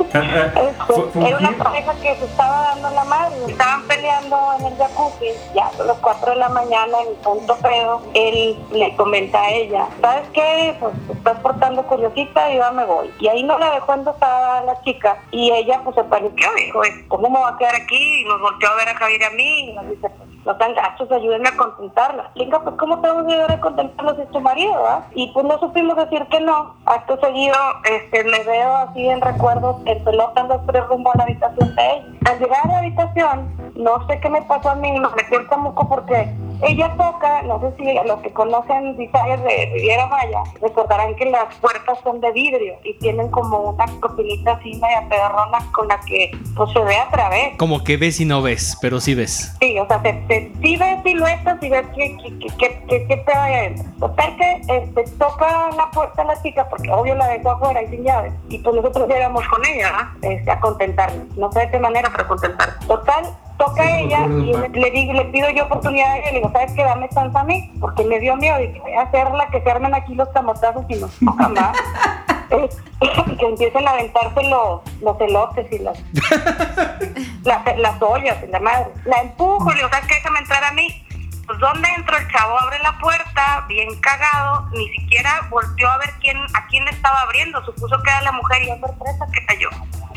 Este, 0.10 1.20
era 1.28 1.38
una 1.38 1.50
un- 1.50 1.58
pareja 1.58 1.94
que 2.02 2.16
se 2.16 2.26
estaba 2.26 2.62
dando 2.70 2.90
la 2.90 3.04
madre, 3.04 3.36
estaban 3.48 3.84
peleando 3.88 4.38
en 4.60 4.66
el 4.66 4.76
jacuzzi, 4.78 5.28
ya 5.54 5.68
a 5.68 5.84
las 5.84 5.98
4 5.98 6.32
de 6.32 6.36
la 6.38 6.50
mañana 6.50 6.98
en 7.08 7.16
punto 7.18 7.56
pedo, 7.58 8.02
él 8.16 8.58
le 8.72 8.96
comenta 8.96 9.40
a 9.40 9.50
ella, 9.52 9.88
¿sabes 10.02 10.28
qué? 10.34 10.76
Pues 10.80 10.94
estás 11.16 11.40
portando 11.42 11.84
curiosita 11.84 12.52
y 12.52 12.58
yo 12.58 12.72
me 12.72 12.86
voy. 12.86 13.12
Y 13.20 13.28
ahí 13.28 13.44
no 13.44 13.60
la 13.60 13.70
dejó 13.72 13.94
endosada 13.94 14.64
la 14.64 14.82
chica 14.82 15.18
y 15.32 15.52
ella 15.52 15.82
pues 15.84 15.96
se 15.96 16.04
paniqueó, 16.06 16.50
dijo, 16.56 16.82
¿cómo 17.08 17.30
me 17.30 17.40
va 17.40 17.50
a 17.50 17.58
quedar 17.58 17.76
aquí? 17.76 18.22
Y 18.22 18.26
nos 18.26 18.42
volteó 18.42 18.70
a 18.70 18.76
ver 18.76 18.90
a 18.90 18.96
Javier 18.96 19.22
y 19.22 19.26
a 19.26 19.30
mí 19.30 19.60
y 19.70 19.74
nos 19.74 19.90
dice, 19.90 20.10
pues 20.10 20.29
no 20.46 20.56
tan 20.58 20.74
gachos, 20.74 21.12
ayúdenme 21.12 21.50
a 21.50 21.58
contentarla. 21.58 22.32
Linda, 22.36 22.62
pues 22.62 22.76
¿cómo 22.78 23.00
te 23.02 23.08
vamos 23.08 23.26
a 23.26 23.30
ayudar 23.30 23.52
a 23.52 23.62
contentarla 23.62 24.16
si 24.16 24.22
es 24.22 24.32
tu 24.32 24.40
marido, 24.40 24.74
ah? 24.88 25.06
Y 25.14 25.32
pues 25.34 25.46
no 25.46 25.60
supimos 25.60 25.98
decir 25.98 26.26
que 26.30 26.40
no. 26.40 26.76
Acto 26.86 27.20
seguido, 27.20 27.56
este, 27.90 28.24
me 28.24 28.44
veo 28.44 28.76
así 28.78 29.08
en 29.08 29.22
recuerdos 29.22 29.78
en 29.86 30.04
pelota 30.04 30.44
los 30.44 30.66
tres 30.68 30.88
rumbo 30.88 31.12
a 31.14 31.18
la 31.18 31.24
habitación 31.24 31.76
de 31.76 31.94
ella. 31.94 32.06
Al 32.26 32.40
llegar 32.40 32.66
a 32.66 32.68
la 32.68 32.78
habitación, 32.80 33.74
no 33.76 34.06
sé 34.08 34.20
qué 34.20 34.30
me 34.30 34.42
pasó 34.44 34.70
a 34.72 34.76
mí, 34.76 34.92
me 34.92 35.10
metí 35.10 35.36
el 35.36 35.48
camuco 35.48 35.88
porque 35.88 36.34
ella 36.62 36.94
toca, 36.98 37.42
no 37.44 37.60
sé 37.62 37.74
si 37.78 37.94
los 38.06 38.20
que 38.20 38.34
conocen 38.34 38.98
Desire 38.98 39.38
de 39.38 39.72
Riviera 39.74 40.08
Maya, 40.08 40.44
recordarán 40.62 41.16
que 41.16 41.26
las 41.26 41.56
puertas 41.56 41.98
son 42.04 42.20
de 42.20 42.32
vidrio 42.34 42.74
y 42.84 42.98
tienen 43.00 43.30
como 43.30 43.72
una 43.72 43.86
copinita 44.02 44.54
así 44.54 44.76
media 44.76 45.08
pedorrona 45.10 45.60
con 45.72 45.88
la 45.88 46.00
que 46.02 46.32
pues 46.56 46.72
se 46.74 46.80
ve 46.80 46.98
a 46.98 47.10
través. 47.10 47.56
Como 47.58 47.84
que 47.84 47.96
ves 47.96 48.20
y 48.20 48.26
no 48.26 48.42
ves, 48.42 48.78
pero 48.82 49.00
sí 49.00 49.16
ves. 49.16 49.56
Sí, 49.62 49.80
o 49.80 49.88
sea, 49.88 50.02
te, 50.02 50.12
te, 50.30 50.52
sí 50.62 50.78
ves 50.78 51.04
siluetas 51.04 51.62
y 51.62 51.70
ves 51.70 51.86
que, 51.94 52.18
que, 52.18 52.40
que, 52.40 52.48
que, 52.56 52.84
que- 52.88 53.08
que 53.08 53.18
te 53.18 53.34
vaya 53.34 53.58
adentro. 53.58 53.84
Total 54.00 54.36
que 54.38 54.62
este, 54.70 55.04
toca 55.18 55.70
la 55.76 55.92
puerta 55.92 56.24
la 56.24 56.42
chica, 56.42 56.70
porque 56.70 56.90
obvio 56.92 57.16
la 57.16 57.28
dejó 57.28 57.52
afuera 57.52 57.82
y 57.82 57.88
sin 57.90 58.04
llaves. 58.06 58.32
Y 58.48 58.60
pues 58.60 58.76
nosotros 58.76 59.10
llegamos 59.10 59.46
con 59.50 59.66
ella. 59.66 60.12
Este, 60.22 60.50
a 60.50 60.60
contentarnos. 60.62 61.36
No 61.36 61.52
sé 61.52 61.60
de 61.62 61.72
qué 61.72 61.80
manera, 61.80 62.10
pero 62.16 62.28
contentarnos. 62.30 62.88
Total, 62.88 63.26
toca 63.58 64.00
ella 64.00 64.26
y 64.28 64.54
le, 64.54 64.70
le 64.70 64.92
digo, 64.92 65.12
le 65.14 65.26
pido 65.26 65.50
yo 65.50 65.66
oportunidad 65.66 66.12
a 66.12 66.18
ella. 66.20 66.32
Le 66.32 66.38
digo, 66.38 66.52
¿sabes 66.52 66.72
qué? 66.74 66.84
Dame 66.84 67.10
chance 67.10 67.38
a 67.38 67.44
mí, 67.44 67.72
porque 67.82 68.06
me 68.06 68.20
dio 68.20 68.36
miedo. 68.38 68.62
Y 68.62 68.72
que 68.72 68.80
voy 68.80 68.94
a 68.94 69.02
hacerla 69.02 69.48
que 69.50 69.62
se 69.62 69.70
armen 69.72 69.94
aquí 69.94 70.16
los 70.16 70.30
camotazos 70.30 70.86
y 70.88 70.96
nos 70.96 71.12
tocan 71.20 71.54
más. 71.54 71.76
Eh, 72.52 72.70
que 73.40 73.46
empiecen 73.46 73.88
a 73.88 73.92
aventarse 73.92 74.44
los, 74.44 74.82
los 75.02 75.22
elotes 75.22 75.72
y 75.72 75.80
las 75.80 75.98
las, 77.44 77.78
las 77.78 78.02
ollas 78.02 78.38
y 78.44 78.48
la 78.48 78.60
madre. 78.60 78.90
La 79.06 79.22
empujo, 79.22 79.70
le 79.72 79.78
digo, 79.78 79.90
¿sabes 79.90 80.08
qué? 80.08 80.16
Déjame 80.16 80.40
entrar 80.40 80.64
a 80.64 80.72
mí. 80.74 81.06
Pues 81.46 81.58
¿dónde 81.60 81.90
entro? 81.98 82.16
El 82.16 82.28
chavo 82.32 82.60
abre 82.60 82.78
la 82.80 82.96
puerta, 83.00 83.66
bien 83.68 84.00
cagado, 84.02 84.68
ni 84.72 84.88
siquiera 84.90 85.48
volteó 85.50 85.90
a 85.90 85.98
ver 85.98 86.12
quién, 86.22 86.38
a 86.54 86.68
quién 86.68 86.86
le 86.86 86.92
estaba 86.92 87.22
abriendo, 87.22 87.64
supuso 87.66 88.00
que 88.04 88.10
era 88.12 88.22
la 88.22 88.32
mujer 88.34 88.62
y 88.62 88.70
es 88.70 88.80
sorpresa 88.80 89.26
que 89.34 89.46
cayó. 89.48 89.70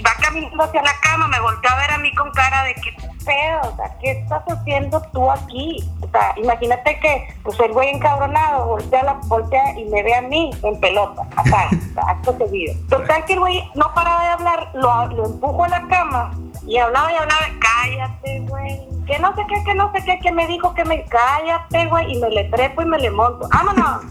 Va 0.07 0.13
caminando 0.21 0.63
hacia 0.63 0.83
la 0.83 0.93
cama, 1.01 1.29
me 1.29 1.41
volteó 1.41 1.71
a 1.71 1.77
ver 1.77 1.91
a 1.93 1.99
mí 1.99 2.15
con 2.15 2.31
cara 2.33 2.65
de 2.65 2.75
que 2.75 2.95
pedo? 3.25 3.61
O 3.73 3.77
sea, 3.77 3.97
¿qué 4.01 4.11
estás 4.13 4.43
haciendo 4.49 5.01
tú 5.13 5.31
aquí? 5.31 5.85
O 6.01 6.09
sea, 6.11 6.35
imagínate 6.37 6.99
que 7.01 7.29
pues 7.43 7.59
el 7.61 7.73
güey 7.73 7.89
encabronado 7.91 8.67
voltea, 8.67 9.03
la, 9.03 9.13
voltea 9.25 9.79
y 9.79 9.85
me 9.87 10.03
ve 10.03 10.15
a 10.15 10.23
mí 10.23 10.51
en 10.63 10.81
pelota, 10.81 11.23
acá, 11.37 11.69
acto 12.09 12.37
seguido. 12.39 12.75
Total 12.89 13.25
que 13.25 13.35
el 13.35 13.41
güey 13.41 13.71
no 13.75 13.93
paraba 13.95 14.23
de 14.23 14.29
hablar, 14.31 14.71
lo, 14.75 15.07
lo 15.09 15.27
empujo 15.27 15.65
a 15.65 15.69
la 15.69 15.87
cama 15.89 16.33
y 16.67 16.79
hablaba 16.79 17.13
y 17.13 17.17
hablaba, 17.17 17.41
cállate, 17.61 18.41
güey. 18.49 18.81
Que 19.07 19.19
no 19.19 19.35
sé 19.35 19.43
qué, 19.49 19.65
que 19.65 19.75
no 19.75 19.91
sé 19.93 20.05
qué, 20.05 20.19
que 20.21 20.31
me 20.31 20.47
dijo 20.47 20.73
que 20.75 20.85
me 20.85 21.05
cállate, 21.07 21.87
güey, 21.87 22.13
y 22.17 22.21
me 22.21 22.31
le 22.31 22.45
trepo 22.45 22.83
y 22.83 22.87
me 22.87 22.99
le 23.01 23.11
monto. 23.11 23.49
¡Vámonos! 23.53 24.03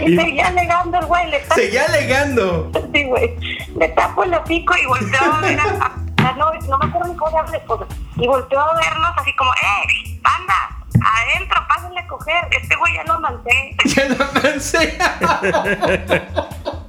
y, 0.00 0.12
Y- 0.12 0.16
seguía 0.16 0.46
alegando 0.48 0.98
el 0.98 1.06
güey, 1.06 1.28
le 1.30 1.40
tapo, 1.40 1.54
Seguía 1.60 1.84
alegando. 1.86 2.70
sí, 2.94 3.04
güey. 3.08 3.36
Le 3.76 3.88
tapo 3.88 4.22
el 4.24 4.34
hocico 4.34 4.74
y 4.80 4.86
volteo 4.86 5.32
a 5.32 5.40
ver 5.40 5.58
a, 5.58 5.92
no, 6.36 6.52
no 6.52 6.78
me 6.78 6.86
acuerdo 6.86 7.08
ni 7.08 7.16
cómo 7.16 7.30
se 7.30 7.36
llama 7.36 7.50
la 7.50 7.56
esposa. 7.56 7.84
Y 8.16 8.26
volteo 8.26 8.60
a 8.60 8.74
vernos 8.74 9.10
así 9.16 9.34
como, 9.36 9.52
¡eh, 9.54 10.18
banda! 10.22 10.76
Adentro, 11.02 11.66
pásenle 11.68 12.00
a 12.00 12.06
coger. 12.06 12.48
Este 12.50 12.76
güey 12.76 12.94
ya 12.94 13.04
lo 13.04 13.20
mandé. 13.20 13.76
Ya 13.84 14.08
lo 14.08 14.30
pensé. 14.40 14.98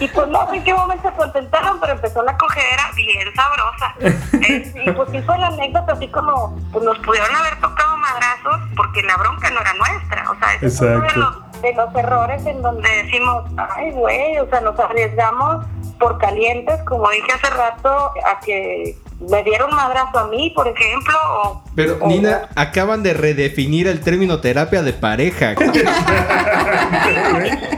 Y 0.00 0.08
pues 0.08 0.28
no 0.28 0.48
sé 0.50 0.56
en 0.56 0.64
qué 0.64 0.74
momento 0.74 1.08
se 1.08 1.14
contentaron, 1.16 1.78
pero 1.80 1.92
empezó 1.94 2.22
la 2.22 2.36
cogedera 2.36 2.90
bien 2.96 3.28
sabrosa. 3.34 3.94
Y 4.84 4.90
pues 4.92 5.08
sí 5.10 5.22
fue 5.22 5.38
la 5.38 5.46
anécdota, 5.48 5.92
así 5.92 6.08
como 6.08 6.56
pues 6.72 6.84
nos 6.84 6.98
pudieron 6.98 7.34
haber 7.34 7.58
tocado 7.60 7.96
madrazos 7.96 8.60
porque 8.76 9.02
la 9.02 9.16
bronca 9.16 9.50
no 9.50 9.60
era 9.60 9.72
nuestra. 9.74 10.30
O 10.30 10.34
sea, 10.38 10.54
ese 10.54 10.66
es 10.66 10.80
uno 10.80 11.00
de 11.02 11.16
los, 11.16 11.62
de 11.62 11.74
los 11.74 11.94
errores 11.94 12.44
en 12.46 12.60
donde 12.62 12.88
decimos, 13.04 13.44
ay, 13.56 13.90
güey, 13.92 14.38
o 14.38 14.48
sea, 14.50 14.60
nos 14.60 14.78
arriesgamos 14.78 15.64
por 15.98 16.18
calientes, 16.18 16.82
como 16.82 17.08
dije 17.10 17.32
hace 17.32 17.48
rato, 17.54 18.10
a 18.26 18.40
que 18.40 18.96
me 19.30 19.42
dieron 19.44 19.72
madrazo 19.74 20.18
a 20.18 20.26
mí, 20.26 20.50
por 20.54 20.66
ejemplo. 20.66 21.14
O, 21.44 21.62
Pero, 21.76 21.98
o- 22.00 22.08
Nina, 22.08 22.48
acaban 22.56 23.02
de 23.04 23.14
redefinir 23.14 23.86
el 23.86 24.00
término 24.00 24.40
terapia 24.40 24.82
de 24.82 24.92
pareja. 24.92 25.54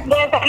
Desde 0.06 0.40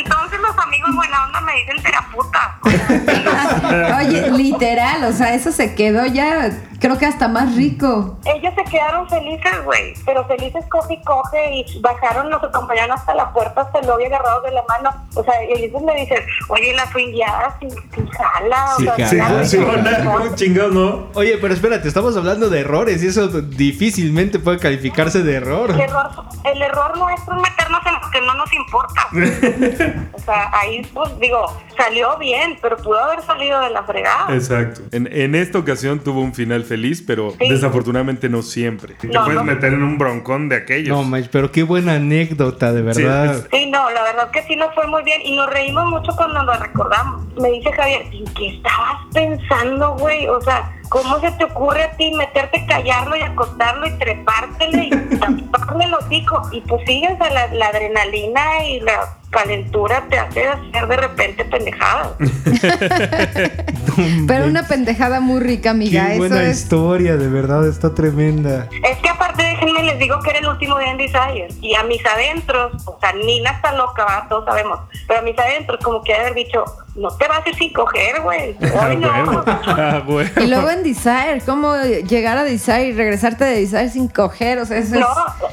me 1.48 1.54
dicen 1.56 1.82
teraputa. 1.82 2.60
Oye, 4.00 4.30
literal, 4.32 5.04
o 5.06 5.14
sea, 5.14 5.34
eso 5.34 5.52
se 5.52 5.74
quedó 5.74 6.06
ya, 6.06 6.52
creo 6.80 6.98
que 6.98 7.06
hasta 7.06 7.28
más 7.28 7.56
rico. 7.56 8.18
Ellos 8.26 8.54
se 8.56 8.64
quedaron 8.66 9.08
felices, 9.10 9.64
güey, 9.64 9.94
pero 10.06 10.26
felices 10.28 10.66
coge 10.70 10.96
y 10.96 11.04
coge 11.04 11.56
y 11.56 11.80
bajaron, 11.80 12.30
nos 12.30 12.44
acompañaron 12.44 12.92
hasta 12.92 13.16
la 13.16 13.32
puerta, 13.32 13.62
hasta 13.62 13.80
el 13.80 13.88
lobby 13.88 14.06
agarrados 14.06 14.44
de 14.44 14.52
la 14.52 14.64
mano. 14.68 14.90
O 15.16 15.24
sea, 15.24 15.34
y 15.46 15.64
ellos 15.64 15.82
me 15.82 15.96
dicen, 15.96 16.20
oye, 16.50 16.74
la 16.74 16.86
swingueada 16.92 17.58
sin, 17.60 17.70
sin 17.70 18.08
jala. 18.10 18.68
Sí 18.78 18.88
o 18.88 18.96
sea, 18.96 19.24
jala. 19.24 19.46
Sí, 19.46 20.50
no. 20.72 21.08
Oye, 21.14 21.38
pero 21.40 21.54
espérate, 21.54 21.88
estamos 21.88 22.16
hablando 22.18 22.50
de 22.50 22.60
errores 22.60 23.04
y 23.04 23.08
eso 23.08 23.28
difícilmente 23.28 24.40
puede 24.40 24.60
calificarse 24.60 25.24
de 25.24 25.36
error. 25.36 25.72
El 25.72 25.82
error, 25.82 26.10
el 26.44 26.62
error 26.62 26.98
nuestro 26.98 27.36
es 27.36 27.42
meternos 27.42 27.82
en 27.86 27.94
lo 27.94 28.12
que 28.12 28.22
no 28.22 28.34
nos 28.34 28.54
importa. 28.54 29.08
o 30.14 30.20
sea, 30.20 30.52
ahí, 30.54 30.82
pues, 30.94 31.18
digo, 31.20 31.47
salió 31.76 32.18
bien, 32.18 32.58
pero 32.62 32.78
pudo 32.78 32.98
haber 33.04 33.22
salido 33.22 33.60
de 33.62 33.70
la 33.70 33.84
fregada. 33.84 34.34
Exacto. 34.34 34.82
En, 34.92 35.08
en 35.12 35.36
esta 35.36 35.60
ocasión 35.60 36.00
tuvo 36.00 36.22
un 36.22 36.34
final 36.34 36.64
feliz, 36.64 37.04
pero 37.06 37.32
Sí. 37.32 37.50
desafortunadamente 37.50 38.30
no 38.30 38.42
siempre. 38.42 38.94
Te 38.96 39.08
No, 39.08 39.24
puedes 39.26 39.36
no. 39.40 39.44
meter 39.44 39.74
en 39.74 39.84
un 39.84 39.98
broncón 39.98 40.50
de 40.50 40.58
aquellos. 40.58 40.96
No, 40.98 41.04
manches, 41.04 41.30
pero 41.32 41.52
qué 41.52 41.64
buena 41.64 41.94
anécdota, 41.96 42.74
de 42.74 42.82
verdad. 42.82 43.46
Sí, 43.52 43.70
no, 43.70 43.90
la 43.92 44.04
verdad 44.04 44.32
que 44.32 44.44
sí 44.44 44.56
nos 44.56 44.74
fue 44.74 44.88
muy 44.88 45.04
bien 45.04 45.22
y 45.24 45.36
nos 45.36 45.50
reímos 45.50 45.86
mucho 45.90 46.12
cuando 46.16 46.42
nos 46.44 46.60
recordamos. 46.60 47.22
Me 47.42 47.50
dice 47.52 47.72
Javier, 47.72 48.02
¿en 48.12 48.26
qué 48.34 48.48
estabas 48.56 48.98
pensando, 49.14 49.96
güey? 49.98 50.28
O 50.28 50.42
sea, 50.42 50.72
¿cómo 50.90 51.20
se 51.20 51.32
te 51.32 51.44
ocurre 51.44 51.84
a 51.84 51.92
ti 51.98 52.12
meterte, 52.16 52.66
callarlo 52.68 53.16
y 53.16 53.22
acostarlo 53.22 53.88
y 53.88 53.92
trepártele 54.00 54.86
y 54.86 54.90
taparle 55.52 55.86
el 55.86 55.94
hocico? 55.94 56.42
Y 56.52 56.62
pues 56.62 56.82
sea, 56.86 57.30
la, 57.32 57.48
la 57.54 57.68
adrenalina 57.68 58.66
y 58.66 58.80
la 58.82 59.18
calentura 59.30 60.06
te 60.10 60.18
hace 60.18 60.48
hacer 60.48 60.88
de 60.88 60.98
repente 60.98 61.46
pendejadas. 61.46 62.10
Pero 64.28 64.46
una 64.46 64.64
pendejada 64.64 65.20
muy 65.20 65.40
rica, 65.42 65.72
amiga. 65.72 66.06
Qué 66.08 66.12
Eso 66.14 66.18
buena 66.20 66.44
es. 66.44 66.62
historia, 66.62 67.18
de 67.18 67.28
verdad, 67.28 67.68
está 67.68 67.94
tremenda. 67.94 68.68
Es 68.84 68.98
que 69.00 69.10
aparte, 69.10 69.44
déjenme 69.44 69.84
les 69.84 70.00
digo 70.00 70.20
que 70.22 70.30
era 70.32 70.40
el 70.40 70.48
último 70.48 70.78
día 70.80 70.92
en 70.92 70.98
Desire. 70.98 71.48
Y 71.62 71.76
a 71.76 71.84
mis 71.84 72.04
adentros, 72.06 72.84
o 72.88 72.98
sea, 73.00 73.14
Nina 73.14 73.52
está 73.52 73.74
loca, 73.74 74.06
¿va? 74.06 74.26
todos 74.30 74.46
sabemos. 74.46 74.80
Pero 75.08 75.20
a 75.20 75.24
mis 75.24 75.38
adentros, 75.38 75.80
como 75.84 76.04
que 76.04 76.14
haber 76.14 76.34
dicho, 76.34 76.64
no 76.96 77.10
te 77.18 77.28
vas 77.28 77.46
a 77.46 77.50
ir 77.50 77.56
sin 77.56 77.74
coger, 77.74 78.22
güey. 78.22 78.56
Ah, 78.76 78.86
Hoy 78.90 78.98
no. 78.98 79.08
huevo. 79.10 79.44
Ah, 79.46 80.04
huevo. 80.06 80.30
Y 80.42 80.48
luego 80.48 80.70
en 80.70 80.84
Desire, 80.84 81.42
¿cómo 81.46 81.76
llegar 82.08 82.38
a 82.38 82.44
Desire 82.44 82.88
y 82.88 82.94
regresarte 82.94 83.44
de 83.46 83.60
Desire 83.62 83.90
sin 83.90 84.08
coger? 84.08 84.60
O 84.60 84.66
sea, 84.66 84.78
eso 84.78 84.96
es. 84.96 85.02
No, 85.02 85.08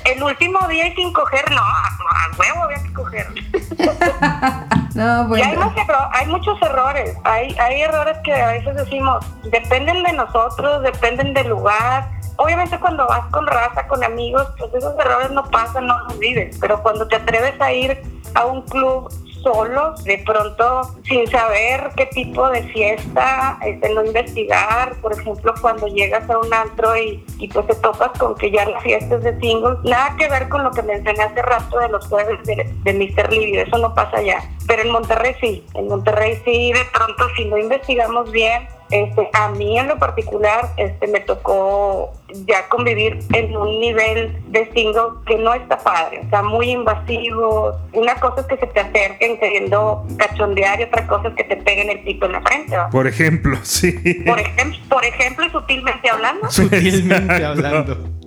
el 0.04 0.22
último 0.22 0.66
día 0.68 0.86
y 0.88 0.94
sin 0.94 1.12
coger, 1.12 1.50
no, 1.50 1.60
a, 1.60 1.86
a 1.86 2.36
huevo 2.38 2.62
había 2.64 2.82
que 2.82 2.92
coger. 2.92 3.26
No, 4.94 5.36
Y 5.36 5.42
hay, 5.42 5.56
bueno. 5.56 5.64
muchos 5.70 5.88
erro- 5.88 6.08
hay 6.12 6.26
muchos 6.26 6.62
errores, 6.62 7.16
hay, 7.24 7.56
hay 7.58 7.80
errores 7.82 8.16
que 8.22 8.32
a 8.32 8.46
veces 8.52 8.76
decimos, 8.76 9.24
dependen 9.50 10.04
de 10.04 10.12
nosotros, 10.12 10.82
dependen 10.82 11.34
del 11.34 11.48
lugar. 11.48 12.08
Obviamente 12.36 12.78
cuando 12.78 13.04
vas 13.08 13.26
con 13.32 13.44
raza, 13.46 13.86
con 13.88 14.04
amigos, 14.04 14.46
pues 14.56 14.72
esos 14.74 14.96
errores 14.98 15.30
no 15.32 15.44
pasan, 15.50 15.86
no 15.88 15.98
los 16.04 16.18
vives. 16.20 16.56
Pero 16.60 16.80
cuando 16.82 17.08
te 17.08 17.16
atreves 17.16 17.60
a 17.60 17.72
ir 17.72 18.00
a 18.34 18.44
un 18.46 18.62
club 18.62 19.12
solo, 19.44 19.94
de 20.04 20.18
pronto 20.26 20.82
sin 21.04 21.26
saber 21.28 21.90
qué 21.96 22.06
tipo 22.06 22.48
de 22.48 22.62
fiesta, 22.64 23.58
este, 23.64 23.94
no 23.94 24.04
investigar, 24.04 24.96
por 25.00 25.12
ejemplo, 25.12 25.54
cuando 25.60 25.86
llegas 25.86 26.28
a 26.28 26.38
un 26.38 26.52
antro 26.52 26.96
y, 26.96 27.24
pues 27.52 27.66
te 27.66 27.74
topas 27.76 28.18
con 28.18 28.34
que 28.34 28.50
ya 28.50 28.64
la 28.64 28.80
fiesta 28.80 29.16
es 29.16 29.22
de 29.22 29.38
singles, 29.38 29.78
nada 29.84 30.16
que 30.16 30.28
ver 30.28 30.48
con 30.48 30.64
lo 30.64 30.70
que 30.72 30.82
mencioné 30.82 31.22
hace 31.22 31.42
rato 31.42 31.78
de 31.78 31.88
los 31.90 32.06
jueves 32.08 32.42
de, 32.44 32.68
de 32.82 32.92
Mr. 32.92 33.32
Livio, 33.32 33.62
eso 33.62 33.78
no 33.78 33.94
pasa 33.94 34.16
allá. 34.16 34.42
Pero 34.66 34.82
en 34.82 34.90
Monterrey 34.90 35.36
sí, 35.40 35.64
en 35.74 35.88
Monterrey 35.88 36.40
sí, 36.44 36.72
de 36.72 36.84
pronto 36.92 37.24
si 37.36 37.44
no 37.44 37.58
investigamos 37.58 38.32
bien, 38.32 38.66
este, 38.94 39.28
a 39.32 39.48
mí 39.48 39.76
en 39.76 39.88
lo 39.88 39.98
particular 39.98 40.70
este, 40.76 41.08
me 41.08 41.18
tocó 41.18 42.12
ya 42.46 42.68
convivir 42.68 43.18
en 43.32 43.56
un 43.56 43.80
nivel 43.80 44.40
de 44.52 44.70
single 44.72 45.20
que 45.26 45.36
no 45.36 45.52
está 45.52 45.78
padre, 45.78 46.22
o 46.24 46.30
sea, 46.30 46.42
muy 46.42 46.70
invasivo. 46.70 47.76
Una 47.92 48.14
cosa 48.14 48.42
es 48.42 48.46
que 48.46 48.56
se 48.56 48.66
te 48.68 48.80
acerquen 48.80 49.38
queriendo 49.40 50.06
cachondear 50.16 50.80
y 50.80 50.84
otra 50.84 51.08
cosa 51.08 51.28
es 51.28 51.34
que 51.34 51.42
te 51.42 51.56
peguen 51.56 51.90
el 51.90 52.04
pico 52.04 52.26
en 52.26 52.32
la 52.32 52.42
frente. 52.42 52.76
¿va? 52.76 52.88
Por 52.88 53.08
ejemplo, 53.08 53.58
sí. 53.62 53.92
Por, 54.24 54.38
ejemplo, 54.38 54.78
por 54.88 55.04
ejemplo, 55.04 55.44
y 55.44 55.50
sutilmente 55.50 56.08
hablando. 56.08 56.48
Sutilmente 56.48 57.34
Exacto. 57.34 57.46
hablando. 57.46 58.23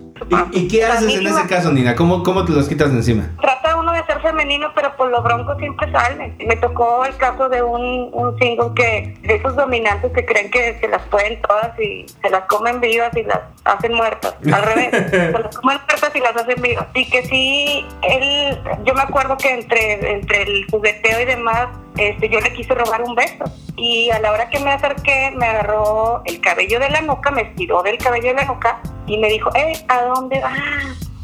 ¿Y, 0.51 0.59
y 0.59 0.67
qué 0.67 0.85
haces 0.85 1.15
en 1.15 1.27
ese 1.27 1.47
caso, 1.47 1.71
Nina? 1.71 1.95
¿Cómo, 1.95 2.23
¿Cómo 2.23 2.45
te 2.45 2.51
los 2.51 2.67
quitas 2.67 2.91
de 2.91 2.97
encima? 2.97 3.29
Trata 3.41 3.75
uno 3.77 3.91
de 3.91 4.03
ser 4.05 4.21
femenino, 4.21 4.71
pero 4.75 4.95
pues 4.97 5.11
los 5.11 5.23
broncos 5.23 5.57
siempre 5.57 5.91
salen. 5.91 6.35
Me 6.45 6.55
tocó 6.57 7.05
el 7.05 7.15
caso 7.17 7.49
de 7.49 7.61
un, 7.61 8.09
un 8.13 8.37
single 8.39 8.71
que, 8.75 9.17
de 9.21 9.35
esos 9.35 9.55
dominantes 9.55 10.11
que 10.11 10.25
creen 10.25 10.51
que 10.51 10.77
se 10.79 10.87
las 10.87 11.01
pueden 11.07 11.41
todas 11.41 11.79
y 11.79 12.05
se 12.21 12.29
las 12.29 12.45
comen 12.45 12.79
vivas 12.79 13.15
y 13.15 13.23
las 13.23 13.39
hacen 13.63 13.93
muertas. 13.93 14.35
Al 14.51 14.63
revés, 14.63 14.89
se 15.09 15.31
las 15.31 15.55
comen 15.55 15.79
muertas 15.87 16.15
y 16.15 16.19
las 16.19 16.35
hacen 16.35 16.61
vivas. 16.61 16.87
Y 16.93 17.09
que 17.09 17.23
sí, 17.25 17.85
él, 18.03 18.57
yo 18.83 18.93
me 18.93 19.01
acuerdo 19.01 19.37
que 19.37 19.51
entre, 19.51 20.11
entre 20.11 20.43
el 20.43 20.65
jugueteo 20.69 21.21
y 21.21 21.25
demás, 21.25 21.67
este, 21.97 22.29
yo 22.29 22.39
le 22.39 22.53
quise 22.53 22.73
robar 22.73 23.01
un 23.03 23.15
beso. 23.15 23.43
Y 23.75 24.09
a 24.09 24.19
la 24.19 24.31
hora 24.31 24.49
que 24.49 24.59
me 24.59 24.71
acerqué, 24.71 25.31
me 25.35 25.45
agarró 25.45 26.21
el 26.25 26.39
cabello 26.41 26.79
de 26.79 26.89
la 26.89 27.01
nuca, 27.01 27.31
me 27.31 27.43
estiró 27.43 27.83
del 27.83 27.97
cabello 27.97 28.29
de 28.29 28.33
la 28.33 28.45
nuca 28.45 28.79
y 29.05 29.17
me 29.17 29.29
dijo, 29.29 29.49
eh, 29.55 29.73
¿a 29.87 30.01
dónde 30.03 30.39
vas? 30.41 30.57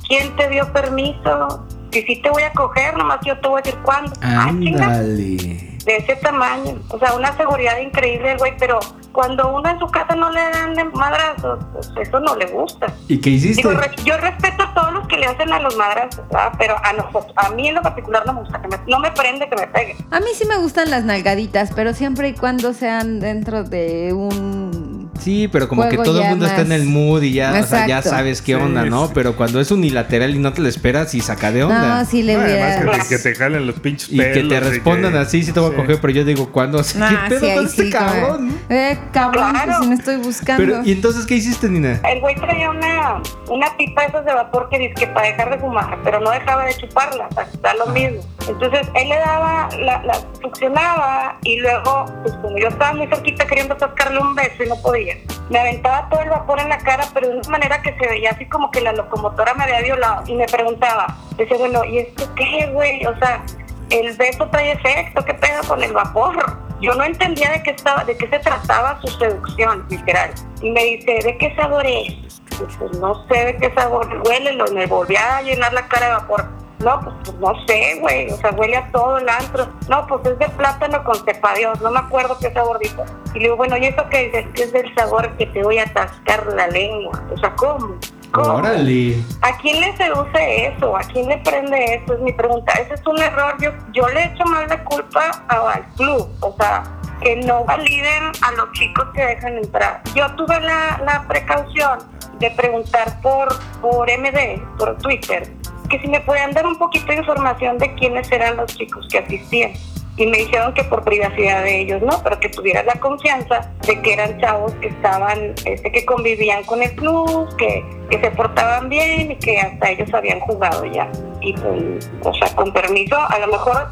¿Quién 0.07 0.35
te 0.35 0.49
dio 0.49 0.71
permiso? 0.71 1.65
Si 1.91 2.01
sí 2.03 2.21
te 2.21 2.29
voy 2.29 2.43
a 2.43 2.51
coger, 2.53 2.95
nomás 2.97 3.19
yo 3.25 3.39
te 3.39 3.47
voy 3.47 3.59
a 3.59 3.61
decir 3.63 3.79
cuándo. 3.83 4.11
Ah, 4.21 4.47
Ándale. 4.49 5.72
De 5.85 5.97
ese 5.97 6.15
tamaño. 6.17 6.79
O 6.89 6.99
sea, 6.99 7.13
una 7.15 7.35
seguridad 7.35 7.77
increíble 7.79 8.33
el 8.33 8.37
güey, 8.37 8.53
pero 8.57 8.79
cuando 9.11 9.53
uno 9.53 9.69
en 9.69 9.79
su 9.79 9.87
casa 9.87 10.15
no 10.15 10.29
le 10.31 10.41
dan 10.41 10.73
de 10.73 10.85
madrazos, 10.85 11.59
pues 11.73 11.91
eso 12.01 12.19
no 12.19 12.35
le 12.35 12.47
gusta. 12.47 12.87
¿Y 13.07 13.19
qué 13.19 13.31
hiciste? 13.31 13.67
Digo, 13.67 13.79
yo 14.03 14.17
respeto 14.17 14.63
a 14.63 14.73
todos 14.73 14.93
los 14.93 15.07
que 15.07 15.17
le 15.17 15.27
hacen 15.27 15.51
a 15.51 15.59
los 15.59 15.75
madrazos, 15.75 16.27
¿verdad? 16.29 16.53
pero 16.57 16.75
a 16.83 16.93
nosotros, 16.93 17.33
a 17.35 17.49
mí 17.51 17.67
en 17.67 17.75
lo 17.75 17.81
particular 17.81 18.25
no 18.25 18.33
me 18.33 18.39
gusta 18.41 18.61
que 18.61 18.67
me, 18.67 18.77
no 18.87 18.99
me 18.99 19.11
prende 19.11 19.47
que 19.49 19.55
me 19.55 19.67
peguen. 19.67 19.97
A 20.11 20.19
mí 20.19 20.27
sí 20.33 20.45
me 20.45 20.57
gustan 20.57 20.89
las 20.89 21.03
nalgaditas, 21.03 21.71
pero 21.75 21.93
siempre 21.93 22.29
y 22.29 22.33
cuando 22.33 22.73
sean 22.73 23.19
dentro 23.19 23.63
de 23.63 24.13
un. 24.13 24.82
Sí, 25.19 25.47
pero 25.47 25.69
como 25.69 25.87
que 25.87 25.97
todo 25.97 26.21
el 26.21 26.29
mundo 26.29 26.45
está 26.45 26.61
en 26.61 26.69
más- 26.69 26.77
el 26.79 26.85
mood 26.85 27.21
y 27.21 27.33
ya, 27.33 27.59
o 27.61 27.63
sea, 27.65 27.87
ya 27.87 28.01
sabes 28.01 28.41
qué 28.41 28.55
Sí, 28.55 28.61
onda, 28.61 28.83
¿no? 28.83 29.05
sí. 29.07 29.11
Pero 29.13 29.35
cuando 29.35 29.61
es 29.61 29.71
unilateral 29.71 30.35
y 30.35 30.39
no 30.39 30.51
te 30.53 30.61
lo 30.61 30.67
esperas 30.67 31.13
y 31.15 31.21
saca 31.21 31.51
de 31.51 31.63
onda. 31.63 31.99
No, 31.99 32.05
sí 32.05 32.23
le 32.23 32.33
No, 32.35 32.41
además 32.41 33.07
que 33.07 33.15
te, 33.15 33.23
que 33.23 33.23
te 33.31 33.35
jalen 33.35 33.65
los 33.67 33.79
pinches 33.79 34.09
Y 34.11 34.17
que 34.17 34.23
pelos 34.23 34.49
te 34.49 34.59
respondan 34.69 35.13
que- 35.13 35.19
así, 35.19 35.43
sí 35.43 35.51
te 35.53 35.59
voy 35.59 35.69
a 35.71 35.75
Sí. 35.75 35.81
coger, 35.81 36.01
pero 36.01 36.13
yo 36.13 36.25
digo, 36.25 36.51
¿cuándo? 36.51 36.79
Así, 36.79 36.97
Nah, 36.97 37.09
¿Qué 37.29 37.35
pedo 37.35 37.53
con 37.55 37.65
este 37.65 37.89
cabrón? 37.89 38.57
Eh, 38.69 38.97
cabrón, 39.13 39.51
Claro. 39.51 39.65
pues 39.67 39.77
si 39.83 39.87
no 39.87 39.93
estoy 39.95 40.15
buscando. 40.17 40.63
Pero, 40.63 40.83
¿y 40.83 40.91
entonces 40.91 41.25
qué 41.25 41.35
hiciste, 41.35 41.69
Nina? 41.69 42.01
El 42.09 42.19
güey 42.19 42.35
traía 42.35 42.69
una, 42.71 43.21
una 43.49 43.77
pipa 43.77 44.03
esas 44.05 44.25
de 44.25 44.33
vapor 44.33 44.67
que 44.69 44.79
dice 44.79 44.93
que 44.95 45.07
para 45.07 45.27
dejar 45.27 45.51
de 45.51 45.59
fumar, 45.59 45.97
pero 46.03 46.19
no 46.19 46.31
dejaba 46.31 46.65
de 46.65 46.75
chuparla, 46.75 47.27
o 47.29 47.33
sea, 47.33 47.47
da 47.61 47.73
lo 47.75 47.85
mismo. 47.87 48.19
Entonces 48.49 48.87
él 48.95 49.07
le 49.09 49.15
daba, 49.15 49.69
la, 49.79 50.03
la 50.03 50.15
succionaba 50.41 51.37
y 51.43 51.59
luego, 51.59 52.05
pues 52.23 52.33
como 52.41 52.57
yo 52.57 52.67
estaba 52.67 52.93
muy 52.93 53.07
cerquita 53.07 53.45
queriendo 53.47 53.77
sacarle 53.79 54.19
un 54.19 54.35
beso 54.35 54.63
y 54.65 54.67
no 54.69 54.75
podía, 54.81 55.02
Me 55.49 55.59
aventaba 55.59 56.09
todo 56.09 56.21
el 56.21 56.29
vapor 56.29 56.59
en 56.59 56.69
la 56.69 56.77
cara, 56.77 57.05
pero 57.13 57.29
de 57.29 57.37
una 57.37 57.49
manera 57.49 57.81
que 57.81 57.95
se 57.97 58.07
veía 58.07 58.31
así 58.31 58.45
como 58.45 58.71
que 58.71 58.81
la 58.81 58.93
locomotora 58.93 59.53
me 59.53 59.63
había 59.63 59.81
violado. 59.81 60.23
Y 60.27 60.35
me 60.35 60.45
preguntaba, 60.45 61.17
decía, 61.37 61.57
bueno, 61.57 61.83
¿y 61.85 61.99
esto 61.99 62.27
qué, 62.35 62.69
güey? 62.71 63.05
O 63.05 63.17
sea, 63.19 63.43
el 63.89 64.15
beso 64.17 64.47
trae 64.49 64.71
efecto, 64.71 65.23
¿qué 65.23 65.33
pedo 65.33 65.63
con 65.67 65.83
el 65.83 65.93
vapor? 65.93 66.57
Yo 66.81 66.93
no 66.95 67.03
entendía 67.03 67.51
de 67.51 67.63
qué 67.63 67.71
estaba, 67.71 68.03
de 68.03 68.17
qué 68.17 68.27
se 68.27 68.39
trataba 68.39 68.99
su 69.01 69.07
seducción, 69.17 69.85
literal. 69.89 70.31
Y 70.61 70.71
me 70.71 70.83
dice, 70.83 71.19
¿de 71.23 71.37
qué 71.37 71.55
sabor 71.55 71.85
es? 71.85 72.41
Pues 72.79 72.97
no 72.99 73.25
sé 73.27 73.45
de 73.45 73.57
qué 73.57 73.73
sabor, 73.73 74.21
huélelo. 74.25 74.65
Y 74.67 74.73
me 74.73 74.85
volví 74.85 75.15
a 75.15 75.41
llenar 75.41 75.73
la 75.73 75.87
cara 75.87 76.07
de 76.07 76.11
vapor. 76.13 76.62
No, 76.83 76.99
pues, 76.99 77.15
pues 77.23 77.37
no 77.39 77.53
sé, 77.65 77.99
güey. 77.99 78.29
O 78.31 78.37
sea, 78.37 78.51
huele 78.51 78.77
a 78.77 78.91
todo 78.91 79.17
el 79.17 79.29
antro. 79.29 79.67
No, 79.89 80.05
pues 80.07 80.25
es 80.25 80.39
de 80.39 80.49
plátano 80.49 81.03
con 81.03 81.15
cepa 81.23 81.53
Dios. 81.55 81.79
No 81.81 81.91
me 81.91 81.99
acuerdo 81.99 82.37
qué 82.39 82.51
sabor 82.51 82.79
dijo. 82.79 83.03
Y 83.33 83.39
le 83.39 83.45
digo, 83.45 83.55
bueno, 83.55 83.77
¿y 83.77 83.85
eso 83.85 84.03
qué 84.09 84.25
dices? 84.25 84.45
Que 84.53 84.63
es 84.63 84.73
del 84.73 84.93
sabor 84.95 85.29
que 85.37 85.45
te 85.47 85.63
voy 85.63 85.79
a 85.79 85.83
atascar 85.83 86.45
la 86.47 86.67
lengua. 86.67 87.23
O 87.33 87.37
sea, 87.37 87.55
¿cómo? 87.55 87.95
¿Cómo? 88.33 88.55
Órale. 88.55 89.15
¿A 89.41 89.55
quién 89.57 89.79
le 89.79 89.95
seduce 89.95 90.65
eso? 90.65 90.97
¿A 90.97 91.01
quién 91.01 91.27
le 91.27 91.37
prende 91.37 91.95
eso? 91.95 92.15
Es 92.15 92.19
mi 92.19 92.33
pregunta. 92.33 92.73
Ese 92.73 92.95
es 92.95 93.05
un 93.05 93.19
error. 93.19 93.55
Yo, 93.61 93.69
yo 93.93 94.07
le 94.09 94.25
echo 94.25 94.43
más 94.45 94.67
de 94.67 94.83
culpa 94.85 95.29
al 95.47 95.85
club. 95.95 96.27
O 96.39 96.55
sea, 96.57 96.83
que 97.21 97.35
no 97.35 97.63
validen 97.63 98.31
a 98.41 98.51
los 98.53 98.71
chicos 98.71 99.05
que 99.13 99.23
dejan 99.23 99.57
entrar. 99.57 100.01
Yo 100.15 100.25
tuve 100.35 100.59
la, 100.61 100.99
la 101.05 101.25
precaución 101.27 101.99
de 102.39 102.49
preguntar 102.51 103.21
por, 103.21 103.47
por 103.81 104.09
MD, 104.09 104.59
por 104.79 104.97
Twitter, 104.97 105.53
que 105.89 105.99
si 105.99 106.07
me 106.07 106.19
podían 106.21 106.51
dar 106.51 106.65
un 106.65 106.77
poquito 106.77 107.05
de 107.05 107.17
información 107.17 107.77
de 107.77 107.93
quiénes 107.93 108.31
eran 108.31 108.57
los 108.57 108.75
chicos 108.75 109.07
que 109.11 109.19
asistían. 109.19 109.73
Y 110.15 110.27
me 110.27 110.37
dijeron 110.37 110.73
que 110.73 110.83
por 110.83 111.03
privacidad 111.03 111.63
de 111.63 111.81
ellos 111.81 112.01
no, 112.01 112.21
pero 112.23 112.39
que 112.39 112.49
tuviera 112.49 112.83
la 112.83 112.93
confianza 112.93 113.71
de 113.85 113.99
que 114.01 114.13
eran 114.13 114.39
chavos 114.39 114.71
que 114.75 114.87
estaban, 114.87 115.55
este, 115.65 115.91
que 115.91 116.05
convivían 116.05 116.63
con 116.65 116.83
el 116.83 116.95
club, 116.95 117.55
que, 117.57 117.83
que 118.09 118.19
se 118.19 118.29
portaban 118.31 118.89
bien 118.89 119.31
y 119.31 119.35
que 119.37 119.59
hasta 119.59 119.89
ellos 119.89 120.13
habían 120.13 120.39
jugado 120.41 120.85
ya. 120.85 121.09
Y 121.41 121.53
pues, 121.53 122.11
o 122.23 122.33
sea, 122.33 122.55
con 122.55 122.71
permiso, 122.71 123.17
a 123.17 123.39
lo 123.39 123.47
mejor 123.47 123.87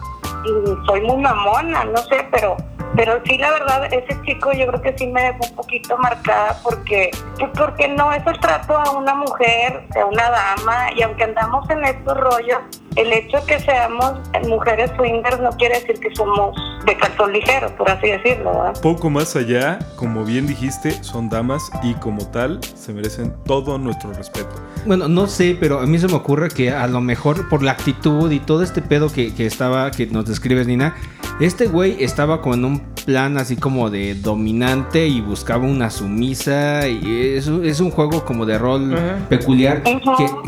mm, 0.45 0.85
soy 0.85 1.01
muy 1.01 1.17
mamona, 1.17 1.85
no 1.85 1.97
sé, 1.97 2.27
pero 2.29 2.55
pero 2.95 3.21
sí, 3.25 3.37
la 3.37 3.51
verdad, 3.51 3.85
ese 3.93 4.21
chico 4.23 4.51
yo 4.51 4.67
creo 4.67 4.81
que 4.81 4.97
sí 4.97 5.07
me 5.07 5.23
dejó 5.23 5.45
un 5.49 5.55
poquito 5.55 5.97
marcada 5.97 6.57
porque, 6.61 7.11
pues 7.39 7.49
porque 7.57 7.87
no 7.87 8.11
es 8.11 8.25
el 8.27 8.37
trato 8.39 8.77
a 8.77 8.91
una 8.91 9.15
mujer, 9.15 9.87
a 9.95 10.05
una 10.05 10.29
dama, 10.29 10.91
y 10.95 11.01
aunque 11.01 11.23
andamos 11.23 11.69
en 11.69 11.85
estos 11.85 12.17
rollos, 12.17 12.59
el 12.95 13.11
hecho 13.13 13.37
de 13.37 13.43
que 13.45 13.59
seamos 13.59 14.13
mujeres 14.47 14.91
swingers 14.97 15.39
no 15.39 15.49
quiere 15.51 15.79
decir 15.79 15.99
que 15.99 16.13
somos 16.15 16.55
de 16.85 16.97
calzón 16.97 17.31
ligero, 17.31 17.73
por 17.77 17.89
así 17.89 18.07
decirlo, 18.07 18.51
¿verdad? 18.51 18.81
Poco 18.81 19.09
más 19.09 19.35
allá, 19.35 19.79
como 19.95 20.25
bien 20.25 20.47
dijiste, 20.47 20.91
son 21.03 21.29
damas 21.29 21.71
y 21.83 21.93
como 21.95 22.25
tal 22.27 22.59
se 22.75 22.91
merecen 22.93 23.33
todo 23.45 23.77
nuestro 23.77 24.11
respeto. 24.13 24.49
Bueno, 24.85 25.07
no 25.07 25.27
sé, 25.27 25.55
pero 25.59 25.79
a 25.79 25.85
mí 25.85 25.97
se 25.99 26.07
me 26.07 26.15
ocurre 26.15 26.49
que 26.49 26.71
a 26.71 26.87
lo 26.87 27.01
mejor 27.01 27.47
por 27.49 27.61
la 27.63 27.71
actitud 27.71 28.31
y 28.31 28.39
todo 28.39 28.63
este 28.63 28.81
pedo 28.81 29.11
que, 29.11 29.33
que 29.33 29.45
estaba, 29.45 29.91
que 29.91 30.07
nos 30.07 30.25
describes, 30.25 30.67
Nina, 30.67 30.95
este 31.39 31.67
güey 31.67 32.03
estaba 32.03 32.41
como 32.41 32.55
en 32.55 32.65
un 32.65 32.79
plan 33.05 33.37
así 33.37 33.55
como 33.55 33.89
de 33.89 34.13
dominante 34.15 35.07
y 35.07 35.21
buscaba 35.21 35.65
una 35.65 35.89
sumisa 35.89 36.87
y 36.87 37.33
es, 37.35 37.47
un- 37.47 37.65
es 37.65 37.79
un 37.79 37.89
juego 37.89 38.23
como 38.25 38.45
de 38.45 38.59
rol 38.59 38.93
Ajá. 38.93 39.17
peculiar 39.27 39.81
que, 39.81 39.99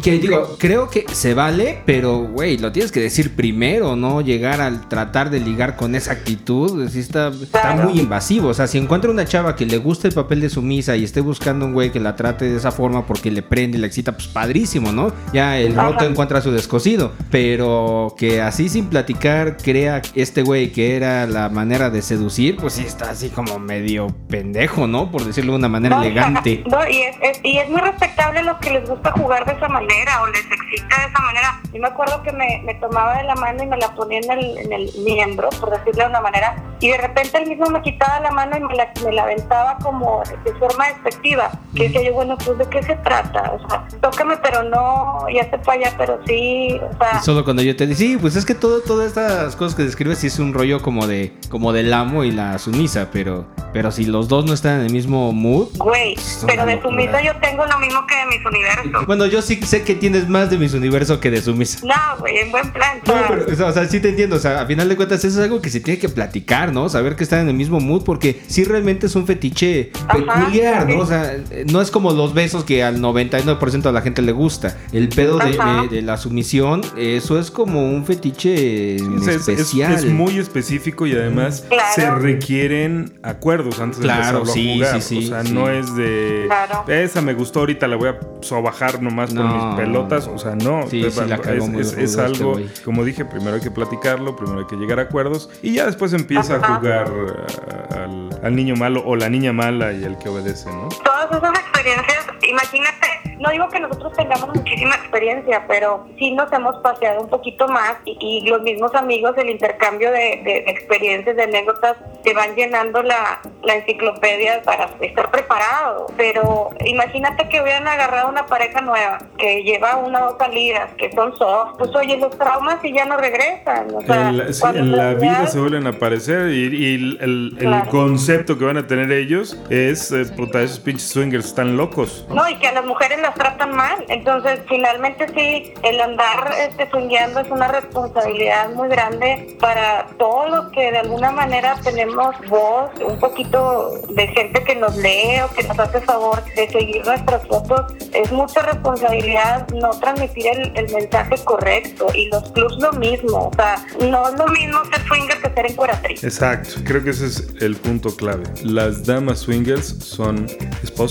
que 0.03 0.11
digo, 0.19 0.55
creo 0.59 0.87
que 0.89 1.05
se 1.11 1.33
vale, 1.33 1.81
pero 1.85 2.17
güey, 2.33 2.57
lo 2.57 2.71
tienes 2.71 2.91
que 2.91 2.99
decir 2.99 3.35
primero, 3.35 3.95
¿no? 3.95 4.21
Llegar 4.21 4.59
al 4.61 4.87
tratar 4.89 5.29
de 5.29 5.39
ligar 5.39 5.75
con 5.75 5.95
esa 5.95 6.11
actitud, 6.13 6.87
sí 6.89 6.99
está, 6.99 7.27
está 7.29 7.75
muy 7.75 7.99
invasivo, 7.99 8.49
o 8.49 8.53
sea, 8.53 8.67
si 8.67 8.77
encuentra 8.77 9.09
una 9.11 9.25
chava 9.25 9.55
que 9.55 9.65
le 9.65 9.77
gusta 9.77 10.07
el 10.07 10.13
papel 10.13 10.41
de 10.41 10.49
sumisa 10.49 10.95
y 10.95 11.03
esté 11.03 11.21
buscando 11.21 11.65
un 11.65 11.73
güey 11.73 11.91
que 11.91 11.99
la 11.99 12.15
trate 12.15 12.45
de 12.45 12.57
esa 12.57 12.71
forma 12.71 13.05
porque 13.05 13.31
le 13.31 13.41
prende 13.43 13.77
y 13.77 13.81
la 13.81 13.87
excita, 13.87 14.11
pues 14.13 14.27
padrísimo, 14.27 14.91
¿no? 14.91 15.11
Ya 15.31 15.57
el 15.57 15.77
Ajá. 15.79 15.89
roto 15.91 16.05
encuentra 16.05 16.41
su 16.41 16.51
descosido, 16.51 17.13
pero 17.29 18.15
que 18.17 18.41
así 18.41 18.69
sin 18.69 18.87
platicar 18.87 19.57
crea 19.57 20.01
este 20.15 20.41
güey 20.41 20.71
que 20.71 20.95
era 20.95 21.27
la 21.27 21.49
manera 21.49 21.89
de 21.89 22.01
seducir, 22.01 22.57
pues 22.57 22.73
sí 22.73 22.83
está 22.85 23.11
así 23.11 23.29
como 23.29 23.59
medio 23.59 24.07
pendejo, 24.27 24.87
¿no? 24.87 25.11
Por 25.11 25.23
decirlo 25.23 25.53
de 25.53 25.59
una 25.59 25.69
manera 25.69 25.97
No, 25.97 26.03
elegante. 26.03 26.63
No, 26.69 26.79
y 26.89 27.01
es, 27.03 27.15
es- 27.21 27.39
y 27.43 27.57
es 27.57 27.69
muy 27.69 27.81
respetable 27.81 28.41
los 28.43 28.57
que 28.57 28.71
les 28.71 28.89
gusta 28.89 29.11
jugar 29.11 29.45
de 29.45 29.51
esa 29.53 29.67
manera 29.67 30.21
o 30.23 30.27
les 30.27 30.39
excita 30.39 31.01
de 31.01 31.07
esa 31.09 31.19
manera. 31.21 31.61
Yo 31.73 31.79
me 31.81 31.87
acuerdo 31.87 32.22
que 32.23 32.31
me, 32.31 32.61
me 32.63 32.73
tomaba 32.75 33.17
de 33.17 33.23
la 33.23 33.35
mano 33.35 33.63
y 33.63 33.67
me 33.67 33.77
la 33.77 33.93
ponía 33.93 34.19
en 34.19 34.31
el, 34.31 34.57
en 34.57 34.73
el 34.73 34.91
miembro, 35.03 35.49
por 35.59 35.69
decirlo 35.69 36.03
de 36.03 36.09
una 36.09 36.21
manera, 36.21 36.55
y 36.83 36.89
de 36.89 36.97
repente 36.97 37.37
él 37.37 37.47
mismo 37.47 37.67
me 37.67 37.81
quitaba 37.81 38.19
la 38.19 38.31
mano 38.31 38.57
y 38.57 38.59
me 38.59 38.75
la, 38.75 38.91
me 39.05 39.13
la 39.13 39.23
aventaba 39.23 39.77
como 39.77 40.21
de 40.43 40.53
forma 40.55 40.89
despectiva. 40.89 41.49
Que 41.73 41.83
decía 41.83 42.03
yo, 42.03 42.13
bueno, 42.13 42.37
pues 42.43 42.57
de 42.57 42.65
qué 42.65 42.83
se 42.83 42.95
trata? 42.97 43.53
O 43.53 43.69
sea, 43.69 43.87
tócame, 44.01 44.35
pero 44.43 44.63
no, 44.63 45.25
ya 45.33 45.49
te 45.49 45.57
para 45.59 45.79
allá, 45.79 45.95
pero 45.97 46.19
sí, 46.27 46.77
o 46.77 46.97
sea... 46.97 47.19
Y 47.21 47.23
solo 47.23 47.45
cuando 47.45 47.61
yo 47.61 47.73
te 47.77 47.87
decía, 47.87 48.07
sí, 48.07 48.17
pues 48.17 48.35
es 48.35 48.45
que 48.45 48.53
todo, 48.53 48.81
todas 48.81 49.07
estas 49.07 49.55
cosas 49.55 49.75
que 49.75 49.83
describes 49.83 50.17
sí 50.17 50.27
es 50.27 50.39
un 50.39 50.53
rollo 50.53 50.81
como 50.81 51.07
de, 51.07 51.31
como 51.49 51.71
del 51.71 51.93
amo 51.93 52.25
y 52.25 52.31
la 52.31 52.59
sumisa, 52.59 53.07
pero, 53.13 53.45
pero 53.71 53.89
si 53.89 54.05
los 54.05 54.27
dos 54.27 54.43
no 54.43 54.53
están 54.53 54.81
en 54.81 54.87
el 54.87 54.91
mismo 54.91 55.31
mood. 55.31 55.69
Güey, 55.77 56.15
Es 56.15 56.43
pero 56.45 56.65
de 56.65 56.81
sumisa 56.81 57.23
yo 57.23 57.31
tengo 57.39 57.65
lo 57.65 57.79
mismo 57.79 58.05
que 58.07 58.15
de 58.15 58.25
mis 58.25 58.45
universos. 58.45 59.05
Bueno, 59.07 59.25
yo 59.27 59.41
sí 59.41 59.55
sé 59.63 59.83
que 59.83 59.95
tienes 59.95 60.27
más 60.27 60.49
de 60.49 60.57
mis 60.57 60.73
universo 60.73 61.21
que 61.21 61.31
de 61.31 61.41
sumisa. 61.41 61.79
No, 61.85 62.19
güey, 62.19 62.39
en 62.39 62.51
buen 62.51 62.73
plan. 62.73 62.99
No, 63.05 63.13
pero, 63.29 63.67
o 63.67 63.71
sea, 63.71 63.85
sí 63.85 64.01
te 64.01 64.09
entiendo. 64.09 64.35
O 64.35 64.39
sea, 64.39 64.59
a 64.59 64.65
final 64.65 64.89
de 64.89 64.97
cuentas, 64.97 65.23
eso 65.23 65.39
es 65.39 65.45
algo 65.45 65.61
que 65.61 65.69
se 65.69 65.79
tiene 65.79 65.97
que 65.97 66.09
platicar, 66.09 66.72
¿no? 66.73 66.89
Saber 66.89 67.15
que 67.15 67.23
están 67.23 67.39
en 67.41 67.49
el 67.49 67.53
mismo 67.55 67.79
mood, 67.79 68.03
porque 68.03 68.41
sí 68.47 68.63
realmente 68.63 69.05
es 69.07 69.15
un 69.15 69.25
fetiche 69.25 69.91
Ajá, 70.07 70.17
peculiar, 70.17 70.87
sí. 70.87 70.93
¿no? 70.95 71.01
O 71.01 71.05
sea, 71.05 71.37
no 71.71 71.81
es 71.81 71.91
como 71.91 72.11
los 72.11 72.33
besos 72.33 72.63
que 72.63 72.83
al 72.83 72.99
99% 73.01 73.81
de 73.81 73.91
la 73.91 74.01
gente 74.01 74.21
le 74.21 74.31
gusta. 74.31 74.77
El 74.91 75.09
pedo 75.09 75.37
de, 75.37 75.57
Ajá. 75.59 75.83
de- 75.83 75.87
de 75.95 76.01
la 76.01 76.17
sumisión, 76.17 76.81
eso 76.97 77.39
es 77.39 77.51
como 77.51 77.83
un 77.89 78.05
fetiche 78.05 78.95
Es, 78.95 79.01
es- 79.01 79.27
es- 79.27 79.47
especial. 79.49 79.93
es 79.93 80.05
muy 80.05 80.37
específico 80.37 81.05
y 81.05 81.13
además 81.13 81.65
Claro. 81.69 81.83
se 81.95 82.09
requieren 82.11 83.13
acuerdos 83.23 83.79
antes 83.79 83.99
de 83.99 84.07
empezarlo 84.09 84.45
sí, 84.45 84.71
a 84.71 84.73
jugar. 84.87 85.01
sí, 85.01 85.19
sí, 85.21 85.25
o 85.25 85.29
sea, 85.29 85.43
sí. 85.45 85.53
no 85.53 85.69
es 85.69 85.95
de 85.95 86.43
Claro. 86.47 86.83
esa 86.87 87.21
me 87.21 87.33
gustó 87.33 87.59
ahorita, 87.61 87.87
la 87.87 87.95
voy 87.95 88.09
a 88.09 88.19
sobajar 88.41 89.01
nomás 89.01 89.33
con 89.33 89.45
No. 89.47 89.67
mis 89.67 89.75
pelotas. 89.75 90.27
O 90.27 90.37
sea, 90.37 90.55
no. 90.55 90.87
Sí, 90.89 91.03
sí, 91.09 91.19
la 91.27 91.37
cagó 91.37 91.65
es, 91.79 91.93
este 91.97 92.21
algo, 92.21 92.53
güey. 92.53 92.65
como 92.83 93.03
dije, 93.03 93.25
primero 93.25 93.55
hay 93.55 93.61
que 93.61 93.71
platicarlo, 93.71 94.35
primero 94.35 94.59
hay 94.59 94.65
que 94.67 94.75
llegar 94.75 94.99
a 94.99 95.03
acuerdos 95.03 95.49
y 95.61 95.73
ya 95.73 95.85
después 95.85 96.13
empieza 96.13 96.55
a 96.55 96.57
Ajá. 96.57 96.62
Jugar 96.63 97.11
uh, 97.11 97.95
al, 97.97 98.29
al 98.43 98.55
niño 98.55 98.75
malo 98.75 99.03
o 99.05 99.15
la 99.15 99.29
niña 99.29 99.53
mala 99.53 99.93
y 99.93 100.03
el 100.03 100.17
que 100.17 100.29
obedece, 100.29 100.69
¿no? 100.69 100.89
Esas 101.37 101.59
experiencias, 101.59 102.25
imagínate, 102.47 103.07
no 103.39 103.49
digo 103.49 103.67
que 103.69 103.79
nosotros 103.79 104.13
tengamos 104.13 104.55
muchísima 104.55 104.95
experiencia, 104.95 105.65
pero 105.67 106.07
sí 106.17 106.31
nos 106.31 106.51
hemos 106.53 106.77
paseado 106.77 107.21
un 107.21 107.29
poquito 107.29 107.67
más 107.67 107.95
y, 108.05 108.17
y 108.21 108.47
los 108.49 108.61
mismos 108.61 108.93
amigos, 108.95 109.33
el 109.37 109.49
intercambio 109.49 110.11
de, 110.11 110.41
de- 110.43 110.63
experiencias, 110.67 111.35
de 111.35 111.43
anécdotas, 111.43 111.97
te 112.23 112.33
van 112.33 112.55
llenando 112.55 113.03
la, 113.03 113.41
la 113.63 113.75
enciclopedia 113.75 114.61
para 114.63 114.89
estar 115.01 115.29
preparado. 115.29 116.07
Pero 116.15 116.69
imagínate 116.85 117.49
que 117.49 117.61
hubieran 117.61 117.85
agarrado 117.87 118.29
una 118.29 118.45
pareja 118.45 118.79
nueva 118.81 119.17
que 119.37 119.63
lleva 119.63 119.97
una 119.97 120.23
o 120.25 120.29
dos 120.29 120.37
salidas, 120.39 120.91
que 120.97 121.11
son 121.11 121.35
soft, 121.37 121.77
pues 121.79 121.93
oye, 121.95 122.15
los 122.17 122.37
traumas 122.37 122.77
y 122.83 122.93
ya 122.93 123.03
no 123.05 123.17
regresan. 123.17 123.93
O 123.93 124.01
sea, 124.01 124.29
En 124.29 124.37
la, 124.37 124.53
sí, 124.53 124.63
en 124.73 124.91
la 124.95 125.13
vida 125.15 125.47
se 125.47 125.59
vuelven 125.59 125.85
a 125.87 125.89
aparecer 125.89 126.49
y, 126.49 126.67
y 126.75 126.95
el, 126.95 127.17
el- 127.21 127.57
el 127.59 127.67
Claro. 127.73 127.89
concepto 127.89 128.57
que 128.57 128.65
van 128.65 128.77
a 128.77 128.87
tener 128.87 129.11
ellos 129.11 129.57
es, 129.69 130.11
eh, 130.11 130.25
puta, 130.37 130.61
esos 130.61 130.79
pinches 130.79 131.15
swingers 131.23 131.45
están 131.45 131.77
locos. 131.77 132.25
No, 132.29 132.47
y 132.49 132.55
que 132.57 132.67
a 132.67 132.73
las 132.73 132.85
mujeres 132.85 133.19
las 133.21 133.33
tratan 133.35 133.75
mal. 133.75 134.03
Entonces, 134.09 134.59
finalmente 134.67 135.27
sí, 135.33 135.73
el 135.83 136.01
andar 136.01 136.53
este, 136.59 136.89
swingueando 136.89 137.39
es 137.39 137.49
una 137.49 137.67
responsabilidad 137.69 138.69
muy 138.73 138.89
grande 138.89 139.55
para 139.59 140.07
todos 140.17 140.49
los 140.49 140.71
que 140.71 140.91
de 140.91 140.97
alguna 140.99 141.31
manera 141.31 141.75
tenemos 141.83 142.35
voz, 142.49 142.91
un 143.05 143.19
poquito 143.19 144.01
de 144.09 144.27
gente 144.27 144.63
que 144.63 144.75
nos 144.75 144.95
lee 144.97 145.41
o 145.45 145.53
que 145.55 145.63
nos 145.63 145.79
hace 145.79 146.01
favor 146.01 146.43
de 146.55 146.69
seguir 146.69 147.05
nuestras 147.05 147.47
fotos. 147.47 147.93
Es 148.13 148.31
mucha 148.31 148.61
responsabilidad 148.61 149.67
no 149.69 149.91
transmitir 149.91 150.47
el, 150.47 150.71
el 150.75 150.93
mensaje 150.93 151.35
correcto. 151.45 152.07
Y 152.13 152.27
los 152.29 152.51
clubs 152.51 152.77
lo 152.79 152.91
mismo. 152.93 153.47
O 153.47 153.51
sea, 153.55 153.85
no 154.09 154.27
es 154.27 154.35
lo 154.37 154.47
mismo 154.47 154.83
ser 154.85 155.07
swinger 155.07 155.41
que 155.41 155.53
ser 155.53 155.71
encueratriz. 155.71 156.23
Exacto, 156.23 156.81
creo 156.83 157.03
que 157.03 157.11
ese 157.11 157.27
es 157.27 157.47
el 157.61 157.75
punto 157.75 158.15
clave. 158.15 158.43
Las 158.63 159.05
damas 159.05 159.39
swingers 159.39 159.95
son 159.99 160.47
esposas. 160.83 161.02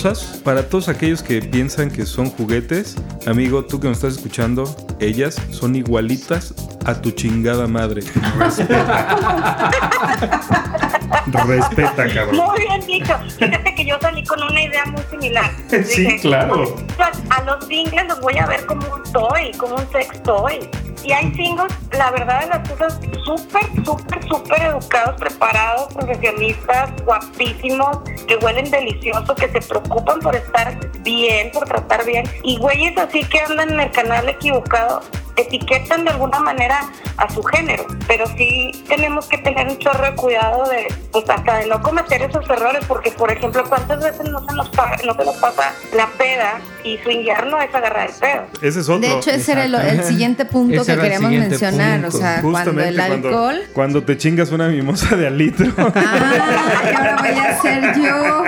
Para 0.42 0.70
todos 0.70 0.88
aquellos 0.88 1.22
que 1.22 1.42
piensan 1.42 1.90
que 1.90 2.06
son 2.06 2.30
juguetes, 2.30 2.96
amigo, 3.26 3.66
tú 3.66 3.78
que 3.78 3.88
me 3.88 3.92
estás 3.92 4.14
escuchando, 4.16 4.74
ellas 5.00 5.36
son 5.50 5.76
igualitas 5.76 6.54
a 6.86 6.94
tu 6.94 7.10
chingada 7.10 7.66
madre. 7.66 8.02
Respeta. 8.38 9.70
Respeta, 11.46 12.08
cabrón. 12.14 12.36
Muy 12.36 12.60
bien 12.60 12.80
dicho. 12.86 13.14
Fíjate 13.38 13.74
que 13.74 13.84
yo 13.84 13.96
salí 14.00 14.24
con 14.24 14.42
una 14.42 14.62
idea 14.62 14.86
muy 14.86 15.02
similar. 15.10 15.50
Sí, 15.68 16.02
Dije, 16.02 16.20
claro. 16.22 16.74
"Pues, 16.96 17.10
A 17.28 17.42
los 17.42 17.66
singles 17.66 18.06
los 18.08 18.18
voy 18.20 18.38
a 18.38 18.46
ver 18.46 18.64
como 18.64 18.86
un 18.94 19.02
toy, 19.12 19.50
como 19.58 19.74
un 19.74 19.86
sex 19.92 20.22
toy. 20.22 20.58
Y 21.04 21.12
hay 21.12 21.32
singles, 21.34 21.72
la 21.92 22.10
verdad 22.10 22.40
de 22.42 22.46
las 22.48 22.68
cosas, 22.68 23.00
súper, 23.24 23.64
súper, 23.84 24.28
súper 24.28 24.62
educados, 24.62 25.20
preparados, 25.20 25.92
profesionistas, 25.94 26.90
guapísimos, 27.04 27.98
que 28.26 28.36
huelen 28.36 28.70
delicioso, 28.70 29.34
que 29.34 29.48
se 29.48 29.60
preocupan 29.60 30.20
por 30.20 30.36
estar 30.36 30.78
bien, 31.00 31.50
por 31.52 31.64
tratar 31.64 32.04
bien. 32.04 32.24
Y 32.44 32.58
güeyes 32.58 32.96
así 32.98 33.24
que 33.24 33.40
andan 33.40 33.70
en 33.72 33.80
el 33.80 33.90
canal 33.90 34.28
equivocado, 34.28 35.00
etiquetan 35.36 36.04
de 36.04 36.10
alguna 36.10 36.38
manera 36.40 36.90
a 37.16 37.28
su 37.30 37.42
género, 37.42 37.86
pero 38.06 38.26
sí 38.36 38.84
tenemos 38.86 39.26
que 39.28 39.38
tener 39.38 39.66
un 39.66 39.78
chorro 39.78 40.04
de 40.04 40.14
cuidado 40.14 40.68
de, 40.68 40.86
pues 41.10 41.28
hasta 41.28 41.56
de 41.58 41.66
no 41.66 41.80
cometer 41.80 42.22
esos 42.22 42.48
errores, 42.50 42.84
porque 42.86 43.10
por 43.12 43.32
ejemplo, 43.32 43.64
¿cuántas 43.66 44.02
veces 44.02 44.28
no 44.28 44.44
se 44.46 44.54
nos, 44.54 44.68
pa- 44.70 44.96
no 45.06 45.14
se 45.14 45.24
nos 45.24 45.36
pasa 45.36 45.72
la 45.96 46.06
peda 46.18 46.60
y 46.84 46.98
swinguear 46.98 47.46
no 47.46 47.58
es 47.60 47.74
agarrar 47.74 48.10
el 48.10 48.14
pedo? 48.16 48.42
Ese 48.60 48.80
es 48.80 48.88
otro. 48.88 49.00
De 49.08 49.14
hecho, 49.16 49.30
ese 49.30 49.52
era 49.52 49.64
el, 49.64 49.74
el 49.74 50.04
siguiente 50.04 50.44
punto 50.44 50.76
Ese 50.82 50.91
que 51.00 51.06
era 51.06 51.16
el 51.16 51.20
queríamos 51.22 51.30
siguiente 51.30 51.48
mencionar. 51.66 52.00
punto. 52.02 52.16
O 52.16 52.20
sea, 52.20 52.40
cuando 52.40 52.58
Justamente 52.58 52.88
el 52.88 52.96
cuando, 52.96 53.28
alcohol. 53.28 53.56
cuando 53.72 54.02
te 54.04 54.16
chingas 54.16 54.50
una 54.52 54.68
mimosa 54.68 55.16
de 55.16 55.26
al 55.26 55.38
litro. 55.38 55.66
Ah, 55.94 56.82
y 56.90 56.94
ahora 56.94 57.16
voy 57.20 57.28
a 57.38 57.60
ser 57.60 57.82
yo. 58.02 58.44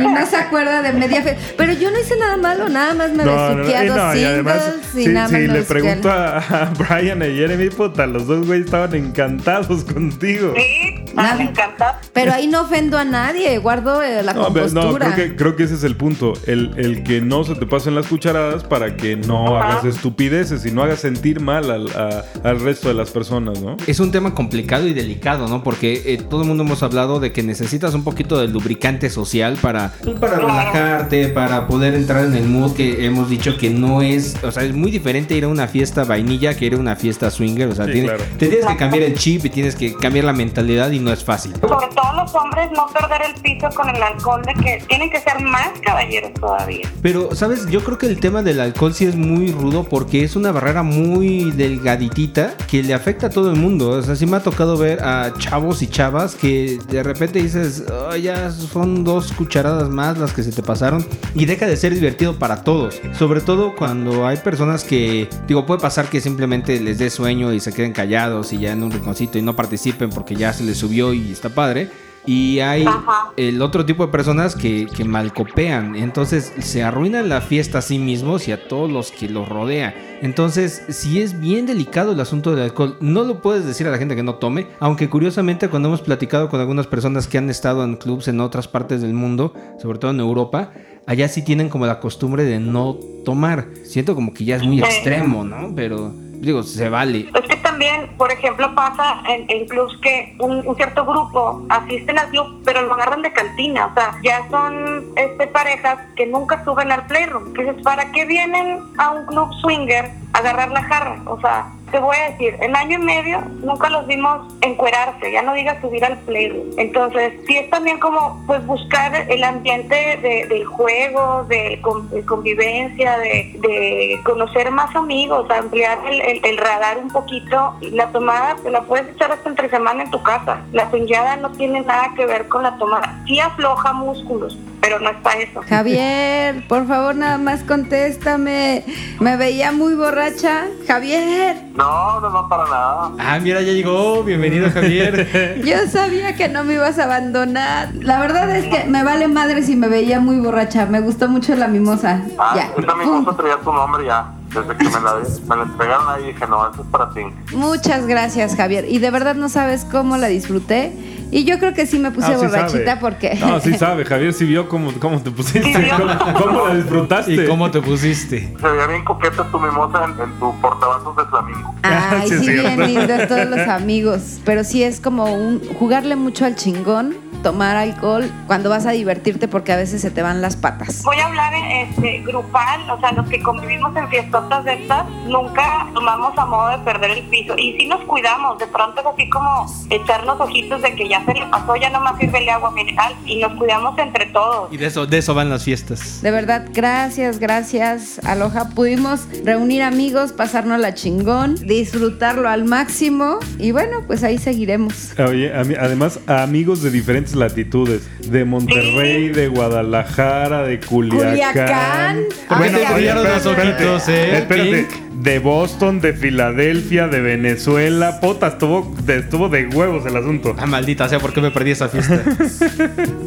Y 0.00 0.06
no 0.12 0.26
se 0.26 0.36
acuerda 0.36 0.82
de 0.82 0.92
media 0.92 1.22
fe. 1.22 1.36
Pero 1.56 1.72
yo 1.72 1.90
no 1.90 1.98
hice 2.00 2.16
nada 2.16 2.36
malo, 2.36 2.68
nada 2.68 2.94
más 2.94 3.10
me 3.12 3.24
besuqué 3.24 3.76
a 3.76 3.84
y 3.84 3.88
dos 3.88 3.96
no, 3.96 4.16
y 4.16 4.24
además, 4.24 4.62
singles 4.62 4.94
y 4.96 5.02
si, 5.04 5.08
nada 5.12 5.28
más 5.28 5.32
me 5.32 5.48
le 5.48 5.62
pregunto 5.62 6.10
a, 6.10 6.38
a 6.38 6.72
Brian 6.78 7.20
y 7.22 7.24
a 7.24 7.28
Jeremy, 7.28 7.70
puta, 7.70 8.06
los 8.06 8.26
dos 8.26 8.46
güeyes 8.46 8.66
estaban 8.66 8.94
encantados 8.94 9.84
contigo. 9.84 10.54
Sí, 10.56 11.04
Nada. 11.14 11.34
me 11.36 11.44
encanta. 11.44 12.00
Pero 12.12 12.32
ahí 12.32 12.46
no 12.46 12.62
ofendo 12.62 12.98
a 12.98 13.04
nadie, 13.04 13.58
guardo 13.58 14.02
eh, 14.02 14.22
la 14.22 14.32
No, 14.34 14.52
pero 14.52 14.68
no, 14.68 14.80
compostura. 14.82 15.14
creo 15.14 15.28
que, 15.30 15.36
creo 15.36 15.56
que 15.56 15.64
ese 15.64 15.74
es 15.74 15.84
el 15.84 15.96
punto. 15.96 16.32
El, 16.46 16.72
el 16.76 17.02
que 17.02 17.20
no 17.20 17.44
se 17.44 17.54
te 17.54 17.66
pasen 17.66 17.94
las 17.94 18.06
cucharadas 18.06 18.64
para 18.64 18.96
que 18.96 19.16
no 19.16 19.56
Ajá. 19.58 19.78
hagas 19.78 19.84
estupideces 19.84 20.64
y 20.66 20.70
no 20.70 20.82
hagas 20.82 21.00
sentir 21.00 21.40
mal 21.48 21.70
al, 21.70 21.88
a- 21.96 22.24
al 22.48 22.60
resto 22.60 22.88
de 22.88 22.94
las 22.94 23.10
personas, 23.10 23.60
¿no? 23.60 23.76
Es 23.86 24.00
un 24.00 24.10
tema 24.12 24.34
complicado 24.34 24.86
y 24.86 24.92
delicado, 24.92 25.48
¿no? 25.48 25.62
Porque 25.62 26.02
eh, 26.06 26.18
todo 26.18 26.42
el 26.42 26.48
mundo 26.48 26.62
hemos 26.62 26.82
hablado 26.82 27.20
de 27.20 27.32
que 27.32 27.42
necesitas 27.42 27.94
un 27.94 28.04
poquito 28.04 28.38
de 28.38 28.48
lubricante 28.48 29.08
social 29.08 29.56
para, 29.60 29.92
pues, 30.04 30.18
para 30.18 30.36
relajarte, 30.38 31.28
para 31.28 31.66
poder 31.66 31.94
entrar 31.94 32.24
en 32.24 32.34
el 32.34 32.44
mood 32.44 32.74
que 32.74 33.06
hemos 33.06 33.30
dicho 33.30 33.56
que 33.56 33.70
no 33.70 34.02
es, 34.02 34.36
o 34.42 34.50
sea, 34.52 34.62
es 34.64 34.74
muy 34.74 34.90
diferente 34.90 35.34
ir 35.34 35.44
a 35.44 35.48
una 35.48 35.66
fiesta 35.68 36.04
vainilla 36.04 36.54
que 36.54 36.66
ir 36.66 36.74
a 36.74 36.78
una 36.78 36.96
fiesta 36.96 37.30
swinger, 37.30 37.68
o 37.68 37.74
sea, 37.74 37.86
Sí, 37.86 37.92
tiene- 37.92 38.08
claro. 38.08 38.24
te 38.38 38.46
tienes 38.48 38.66
que 38.66 38.76
cambiar 38.76 39.02
el 39.04 39.14
chip 39.14 39.44
y 39.46 39.50
tienes 39.50 39.74
que 39.74 39.94
cambiar 39.94 40.24
la 40.26 40.32
mentalidad 40.34 40.90
y 40.90 40.98
no 40.98 41.12
es 41.12 41.24
fácil. 41.24 41.52
Sobre 41.60 41.86
todo 41.94 42.12
los 42.14 42.34
hombres, 42.34 42.68
no 42.76 42.86
perder 42.88 43.22
el 43.34 43.40
piso 43.40 43.68
con 43.74 43.88
el 43.88 44.02
alcohol, 44.02 44.42
de 44.44 44.52
que 44.54 44.84
tienen 44.86 45.08
que 45.10 45.20
ser 45.20 45.40
más 45.40 45.70
caballeros 45.82 46.32
todavía. 46.34 46.88
Pero, 47.02 47.34
¿sabes? 47.34 47.66
Yo 47.70 47.82
creo 47.82 47.96
que 47.96 48.06
el 48.06 48.20
tema 48.20 48.42
del 48.42 48.60
alcohol 48.60 48.92
sí 48.94 49.04
es 49.06 49.16
muy 49.16 49.50
rudo 49.52 49.84
porque 49.84 50.24
es 50.24 50.36
una 50.36 50.52
barrera 50.52 50.82
muy 50.82 51.37
delgaditita 51.44 52.56
que 52.68 52.82
le 52.82 52.94
afecta 52.94 53.28
a 53.28 53.30
todo 53.30 53.50
el 53.50 53.56
mundo. 53.56 53.90
O 53.90 54.02
sea, 54.02 54.16
sí 54.16 54.26
me 54.26 54.36
ha 54.36 54.42
tocado 54.42 54.76
ver 54.76 55.02
a 55.02 55.32
chavos 55.38 55.82
y 55.82 55.86
chavas 55.86 56.34
que 56.34 56.78
de 56.88 57.02
repente 57.02 57.40
dices, 57.42 57.84
"Oh, 57.90 58.16
ya 58.16 58.50
son 58.50 59.04
dos 59.04 59.32
cucharadas 59.32 59.88
más 59.88 60.18
las 60.18 60.32
que 60.32 60.42
se 60.42 60.52
te 60.52 60.62
pasaron 60.62 61.04
y 61.34 61.44
deja 61.46 61.66
de 61.66 61.76
ser 61.76 61.94
divertido 61.94 62.38
para 62.38 62.62
todos. 62.64 63.00
Sobre 63.18 63.40
todo 63.40 63.74
cuando 63.74 64.26
hay 64.26 64.38
personas 64.38 64.84
que, 64.84 65.28
digo, 65.46 65.66
puede 65.66 65.80
pasar 65.80 66.08
que 66.08 66.20
simplemente 66.20 66.80
les 66.80 66.98
dé 66.98 67.10
sueño 67.10 67.52
y 67.52 67.60
se 67.60 67.72
queden 67.72 67.92
callados 67.92 68.52
y 68.52 68.58
ya 68.58 68.72
en 68.72 68.82
un 68.82 68.90
rinconcito 68.90 69.38
y 69.38 69.42
no 69.42 69.56
participen 69.56 70.10
porque 70.10 70.34
ya 70.34 70.52
se 70.52 70.64
les 70.64 70.78
subió 70.78 71.14
y 71.14 71.32
está 71.32 71.48
padre. 71.50 71.90
Y 72.30 72.60
hay 72.60 72.84
Ajá. 72.84 73.32
el 73.38 73.62
otro 73.62 73.86
tipo 73.86 74.04
de 74.04 74.12
personas 74.12 74.54
que, 74.54 74.86
que 74.94 75.04
malcopean. 75.04 75.96
Entonces 75.96 76.52
se 76.58 76.82
arruinan 76.82 77.30
la 77.30 77.40
fiesta 77.40 77.78
a 77.78 77.82
sí 77.82 77.98
mismos 77.98 78.48
y 78.48 78.52
a 78.52 78.68
todos 78.68 78.90
los 78.92 79.10
que 79.10 79.30
los 79.30 79.48
rodean. 79.48 79.94
Entonces, 80.20 80.82
si 80.90 81.22
es 81.22 81.40
bien 81.40 81.64
delicado 81.64 82.12
el 82.12 82.20
asunto 82.20 82.50
del 82.54 82.64
alcohol, 82.64 82.98
no 83.00 83.22
lo 83.24 83.40
puedes 83.40 83.64
decir 83.64 83.86
a 83.86 83.90
la 83.90 83.96
gente 83.96 84.14
que 84.14 84.22
no 84.22 84.34
tome. 84.34 84.66
Aunque 84.78 85.08
curiosamente, 85.08 85.68
cuando 85.70 85.88
hemos 85.88 86.02
platicado 86.02 86.50
con 86.50 86.60
algunas 86.60 86.86
personas 86.86 87.26
que 87.26 87.38
han 87.38 87.48
estado 87.48 87.82
en 87.82 87.96
clubs 87.96 88.28
en 88.28 88.40
otras 88.40 88.68
partes 88.68 89.00
del 89.00 89.14
mundo, 89.14 89.54
sobre 89.80 89.98
todo 89.98 90.10
en 90.10 90.20
Europa, 90.20 90.72
allá 91.06 91.28
sí 91.28 91.40
tienen 91.42 91.70
como 91.70 91.86
la 91.86 91.98
costumbre 91.98 92.44
de 92.44 92.60
no 92.60 92.98
tomar. 93.24 93.68
Siento 93.84 94.14
como 94.14 94.34
que 94.34 94.44
ya 94.44 94.56
es 94.56 94.64
muy 94.64 94.76
Sí. 94.78 94.84
extremo, 94.84 95.44
¿no? 95.44 95.72
Pero 95.74 96.12
digo, 96.40 96.62
se 96.62 96.88
vale. 96.90 97.30
Es 97.32 97.48
que 97.48 97.57
también, 97.78 98.08
por 98.16 98.32
ejemplo, 98.32 98.74
pasa 98.74 99.22
en, 99.28 99.48
en 99.48 99.68
clubs 99.68 99.96
que 100.02 100.36
un, 100.40 100.74
cierto 100.74 101.04
grupo 101.04 101.64
asisten 101.68 102.18
al 102.18 102.28
club, 102.30 102.60
pero 102.64 102.82
lo 102.82 102.94
agarran 102.94 103.22
de 103.22 103.32
cantina. 103.32 103.86
O 103.86 103.94
sea, 103.94 104.18
ya 104.24 104.48
son 104.50 105.04
este, 105.14 105.46
parejas 105.46 106.00
que 106.16 106.26
nunca 106.26 106.64
suben 106.64 106.90
al 106.90 107.06
playroom. 107.06 107.52
Dices, 107.52 107.80
¿para 107.84 108.10
qué 108.10 108.24
vienen 108.24 108.80
a 108.98 109.10
un 109.10 109.26
club 109.26 109.48
swinger 109.60 110.10
a 110.32 110.38
agarrar 110.38 110.72
la 110.72 110.82
jarra? 110.82 111.20
O 111.26 111.40
sea, 111.40 111.72
te 111.90 111.98
voy 111.98 112.16
a 112.16 112.30
decir, 112.30 112.56
en 112.60 112.76
año 112.76 112.98
y 112.98 113.02
medio 113.02 113.40
nunca 113.62 113.88
los 113.90 114.06
vimos 114.06 114.52
encuerarse, 114.60 115.30
ya 115.32 115.42
no 115.42 115.54
digas 115.54 115.80
subir 115.80 116.04
al 116.04 116.18
playroom. 116.20 116.68
Entonces, 116.78 117.32
sí 117.46 117.56
es 117.56 117.70
también 117.70 117.98
como 117.98 118.42
pues 118.46 118.64
buscar 118.66 119.14
el 119.30 119.44
ambiente 119.44 119.94
de- 120.22 120.46
del 120.48 120.64
juego, 120.64 121.44
de, 121.48 121.78
con- 121.82 122.08
de 122.10 122.24
convivencia, 122.24 123.18
de, 123.18 124.18
conocer 124.24 124.70
más 124.70 124.94
amigos, 124.96 125.48
ampliar 125.50 125.98
el, 126.10 126.20
el- 126.20 126.44
el 126.44 126.56
radar 126.58 126.98
un 126.98 127.08
poquito. 127.10 127.74
La 127.92 128.08
tomada 128.08 128.56
te 128.62 128.70
la 128.70 128.82
puedes 128.82 129.08
echar 129.14 129.32
hasta 129.32 129.48
entre 129.48 129.68
semana 129.70 130.02
en 130.04 130.10
tu 130.10 130.22
casa. 130.22 130.60
La 130.72 130.90
pinchada 130.90 131.36
no 131.36 131.50
tiene 131.52 131.80
nada 131.82 132.12
que 132.16 132.26
ver 132.26 132.48
con 132.48 132.62
la 132.62 132.76
tomada. 132.78 133.18
Sí 133.26 133.38
afloja 133.40 133.92
músculos, 133.92 134.58
pero 134.80 134.98
no 135.00 135.10
es 135.10 135.16
para 135.18 135.40
eso. 135.40 135.60
Javier, 135.68 136.66
por 136.68 136.86
favor, 136.86 137.14
nada 137.14 137.38
más 137.38 137.62
contéstame. 137.64 138.84
Me 139.20 139.36
veía 139.36 139.72
muy 139.72 139.94
borracha. 139.94 140.66
Javier, 140.86 141.56
No, 141.78 142.18
no, 142.20 142.28
no, 142.30 142.48
para 142.48 142.64
nada. 142.64 143.10
Ah, 143.20 143.38
mira, 143.40 143.62
ya 143.62 143.70
llegó. 143.72 144.24
Bienvenido, 144.24 144.68
Javier. 144.68 145.62
yo 145.64 145.86
sabía 145.88 146.34
que 146.34 146.48
no 146.48 146.64
me 146.64 146.74
ibas 146.74 146.98
a 146.98 147.04
abandonar. 147.04 147.94
La 147.94 148.18
verdad 148.18 148.50
es 148.56 148.66
que 148.66 148.88
me 148.88 149.04
vale 149.04 149.28
madre 149.28 149.62
si 149.62 149.76
me 149.76 149.86
veía 149.86 150.18
muy 150.18 150.40
borracha. 150.40 150.86
Me 150.86 151.00
gustó 151.00 151.28
mucho 151.28 151.54
la 151.54 151.68
mimosa. 151.68 152.22
Ah, 152.36 152.54
Ya. 152.56 152.72
Pum. 152.74 152.84
mimosa 152.98 153.36
traía 153.36 153.58
tu 153.58 153.72
nombre 153.72 154.06
ya. 154.06 154.26
Desde 154.48 154.76
que 154.76 154.84
me 154.86 154.90
la, 154.90 155.14
me 155.48 155.56
la 155.56 155.62
entregaron 155.62 156.08
ahí 156.08 156.24
dije, 156.32 156.46
no, 156.48 156.68
eso 156.68 156.82
es 156.82 156.88
para 156.88 157.10
ti. 157.10 157.20
Muchas 157.54 158.06
gracias, 158.06 158.56
Javier. 158.56 158.84
Y 158.88 158.98
de 158.98 159.10
verdad 159.12 159.36
no 159.36 159.48
sabes 159.48 159.84
cómo 159.84 160.16
la 160.16 160.26
disfruté. 160.26 161.17
Y 161.30 161.44
yo 161.44 161.58
creo 161.58 161.74
que 161.74 161.86
sí 161.86 161.98
me 161.98 162.10
puse 162.10 162.28
Ah, 162.28 162.38
sí 162.38 162.46
borrachita 162.46 162.84
sabe. 162.84 163.00
porque. 163.00 163.34
No, 163.36 163.60
sí 163.60 163.74
sabe. 163.78 164.04
Javier 164.04 164.32
sí 164.32 164.44
vio 164.44 164.68
cómo, 164.68 164.92
cómo 164.98 165.20
te 165.20 165.30
pusiste. 165.30 165.62
Sí. 165.74 165.90
¿Cómo, 165.90 166.34
cómo 166.38 166.68
la 166.68 166.74
disfrutaste? 166.74 167.34
¿Y 167.34 167.46
cómo 167.46 167.70
te 167.70 167.80
pusiste? 167.82 168.54
Se 168.60 168.68
veía 168.68 168.86
bien 168.86 169.04
coqueta 169.04 169.44
tu 169.50 169.58
mimosa 169.58 170.04
en, 170.04 170.10
en 170.22 170.38
tu 170.38 170.54
portavasos 170.60 171.16
de 171.16 171.24
flamingo. 171.26 171.74
Ay, 171.82 172.28
Sí, 172.28 172.34
es 172.34 172.40
sí, 172.40 172.46
cierto. 172.46 172.76
bien 172.76 172.94
lindo 172.94 173.14
todos 173.28 173.46
los 173.46 173.68
amigos. 173.68 174.38
Pero 174.44 174.64
sí 174.64 174.82
es 174.82 175.00
como 175.00 175.24
un 175.32 175.60
jugarle 175.78 176.16
mucho 176.16 176.44
al 176.44 176.56
chingón, 176.56 177.14
tomar 177.42 177.76
alcohol 177.76 178.28
cuando 178.46 178.68
vas 178.70 178.84
a 178.86 178.90
divertirte 178.90 179.46
porque 179.48 179.72
a 179.72 179.76
veces 179.76 180.00
se 180.00 180.10
te 180.10 180.22
van 180.22 180.40
las 180.42 180.56
patas. 180.56 181.02
Voy 181.04 181.18
a 181.18 181.26
hablar 181.26 181.52
este, 181.54 182.18
grupal, 182.26 182.90
o 182.90 182.98
sea, 183.00 183.12
los 183.12 183.28
que 183.28 183.40
convivimos 183.42 183.94
en 183.96 184.08
fiestotas 184.08 184.64
de 184.64 184.74
estas, 184.74 185.08
nunca 185.26 185.86
tomamos 185.94 186.36
a 186.36 186.46
modo 186.46 186.70
de 186.70 186.78
perder 186.78 187.10
el 187.12 187.22
piso. 187.28 187.54
Y 187.56 187.76
sí 187.78 187.86
nos 187.86 188.00
cuidamos, 188.06 188.58
de 188.58 188.66
pronto 188.66 189.00
es 189.00 189.06
así 189.06 189.28
como 189.30 189.66
echarnos 189.90 190.40
ojitos 190.40 190.82
de 190.82 190.94
que 190.96 191.08
ya 191.08 191.17
se 191.26 191.34
le 191.34 191.46
pasó, 191.46 191.76
ya 191.76 191.90
nomás 191.90 192.18
sirve 192.18 192.38
el 192.38 192.48
agua 192.48 192.70
mineral 192.72 193.14
y 193.26 193.36
nos 193.40 193.52
cuidamos 193.54 193.98
entre 193.98 194.26
todos. 194.26 194.72
Y 194.72 194.76
de 194.76 194.86
eso, 194.86 195.06
de 195.06 195.18
eso 195.18 195.34
van 195.34 195.50
las 195.50 195.64
fiestas. 195.64 196.20
De 196.22 196.30
verdad, 196.30 196.66
gracias, 196.72 197.38
gracias, 197.38 198.20
Aloha. 198.24 198.70
Pudimos 198.74 199.26
reunir 199.44 199.82
amigos, 199.82 200.32
pasarnos 200.32 200.78
la 200.80 200.94
chingón, 200.94 201.54
disfrutarlo 201.56 202.48
al 202.48 202.64
máximo 202.64 203.38
y 203.58 203.72
bueno, 203.72 204.02
pues 204.06 204.22
ahí 204.24 204.38
seguiremos. 204.38 205.12
Oye, 205.18 205.54
a 205.54 205.64
mí- 205.64 205.74
además, 205.78 206.20
a 206.26 206.42
amigos 206.42 206.82
de 206.82 206.90
diferentes 206.90 207.34
latitudes. 207.34 208.08
De 208.30 208.44
Monterrey, 208.44 209.28
de 209.28 209.48
Guadalajara, 209.48 210.62
de 210.64 210.80
Culiacán. 210.80 211.28
Culiacán. 211.30 212.18
¿Por 212.48 212.58
qué 212.58 212.64
Ay, 212.64 212.70
te 212.70 212.76
a 212.76 212.88
ver, 212.90 212.94
brillaron 212.98 213.24
los 213.24 213.46
espérate, 213.46 213.84
ojitos, 213.86 214.08
eh? 214.08 214.38
Espérate. 214.38 214.70
Pink? 214.84 215.08
De 215.18 215.38
Boston, 215.40 216.00
de 216.00 216.12
Filadelfia, 216.12 217.08
de 217.08 217.20
Venezuela. 217.20 218.20
Puta, 218.20 218.48
estuvo 218.48 218.94
de, 219.02 219.18
estuvo 219.18 219.48
de 219.48 219.66
huevos 219.66 220.06
el 220.06 220.16
asunto. 220.16 220.54
Ah, 220.58 220.66
maldita 220.66 221.07
sea, 221.08 221.18
¿por 221.18 221.32
qué 221.32 221.40
me 221.40 221.50
perdí 221.50 221.70
esa 221.72 221.88
fiesta? 221.88 222.14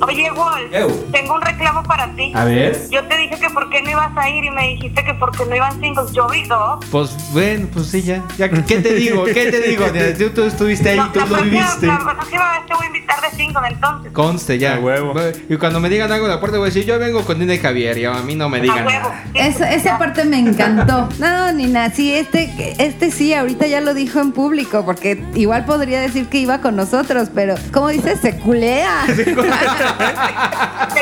Oye, 0.07 0.29
Wolf, 0.31 0.73
Ew. 0.73 1.11
tengo 1.11 1.35
un 1.35 1.41
reclamo 1.41 1.83
para 1.83 2.07
ti. 2.15 2.31
A 2.35 2.45
ver. 2.45 2.77
Yo 2.89 3.03
te 3.05 3.17
dije 3.17 3.39
que 3.39 3.49
por 3.49 3.69
qué 3.69 3.81
no 3.81 3.91
ibas 3.91 4.11
a 4.17 4.29
ir 4.29 4.43
y 4.43 4.49
me 4.51 4.67
dijiste 4.69 5.03
que 5.03 5.13
porque 5.15 5.45
no 5.45 5.55
iban 5.55 5.79
singles. 5.79 6.11
Yo 6.13 6.27
vi 6.29 6.43
dos. 6.43 6.83
Pues 6.91 7.15
bueno, 7.33 7.67
pues 7.73 7.87
sí, 7.87 8.01
ya. 8.01 8.23
ya 8.37 8.49
¿Qué 8.49 8.77
te 8.79 8.93
digo? 8.95 9.25
¿Qué 9.25 9.51
te 9.51 9.59
digo? 9.61 9.85
Tú, 10.17 10.29
tú 10.31 10.43
estuviste 10.43 10.89
ahí, 10.89 10.97
No, 10.97 11.11
tú 11.11 11.19
la, 11.19 11.25
lo 11.25 11.43
viviste. 11.43 11.87
la 11.87 11.99
próxima 11.99 12.51
vez 12.51 12.65
te 12.67 12.73
voy 12.73 12.83
a 12.83 12.87
invitar 12.87 13.21
de 13.21 13.29
single 13.37 13.67
entonces. 13.69 14.11
Conste 14.11 14.57
ya. 14.59 14.75
A 14.75 14.79
huevo. 14.79 15.13
Y 15.49 15.57
cuando 15.57 15.79
me 15.79 15.89
digan 15.89 16.11
algo 16.11 16.27
de 16.27 16.33
la 16.33 16.39
puerta, 16.39 16.57
voy 16.57 16.65
a 16.65 16.69
decir, 16.69 16.85
yo 16.85 16.97
vengo 16.99 17.21
con 17.23 17.39
Nina 17.39 17.53
y 17.53 17.59
Javier, 17.59 17.97
y 17.97 18.05
a 18.05 18.13
mí 18.21 18.35
no 18.35 18.49
me 18.49 18.57
A 18.59 18.61
digan 18.61 18.85
huevo. 18.85 19.09
nada. 19.09 19.23
Sí, 19.33 19.39
Esa, 19.39 19.71
esa 19.73 19.97
parte 19.97 20.23
me 20.25 20.39
encantó. 20.39 21.09
No, 21.19 21.51
Nina, 21.53 21.89
sí, 21.91 22.13
este, 22.13 22.75
este 22.79 23.11
sí, 23.11 23.33
ahorita 23.33 23.67
ya 23.67 23.81
lo 23.81 23.93
dijo 23.93 24.19
en 24.19 24.31
público, 24.31 24.83
porque 24.85 25.23
igual 25.35 25.65
podría 25.65 25.99
decir 26.01 26.27
que 26.27 26.37
iba 26.39 26.61
con 26.61 26.75
nosotros, 26.75 27.29
pero 27.33 27.55
como 27.71 27.89
dices, 27.89 28.19
se 28.21 28.37
culea. 28.37 29.05
Se 29.07 29.33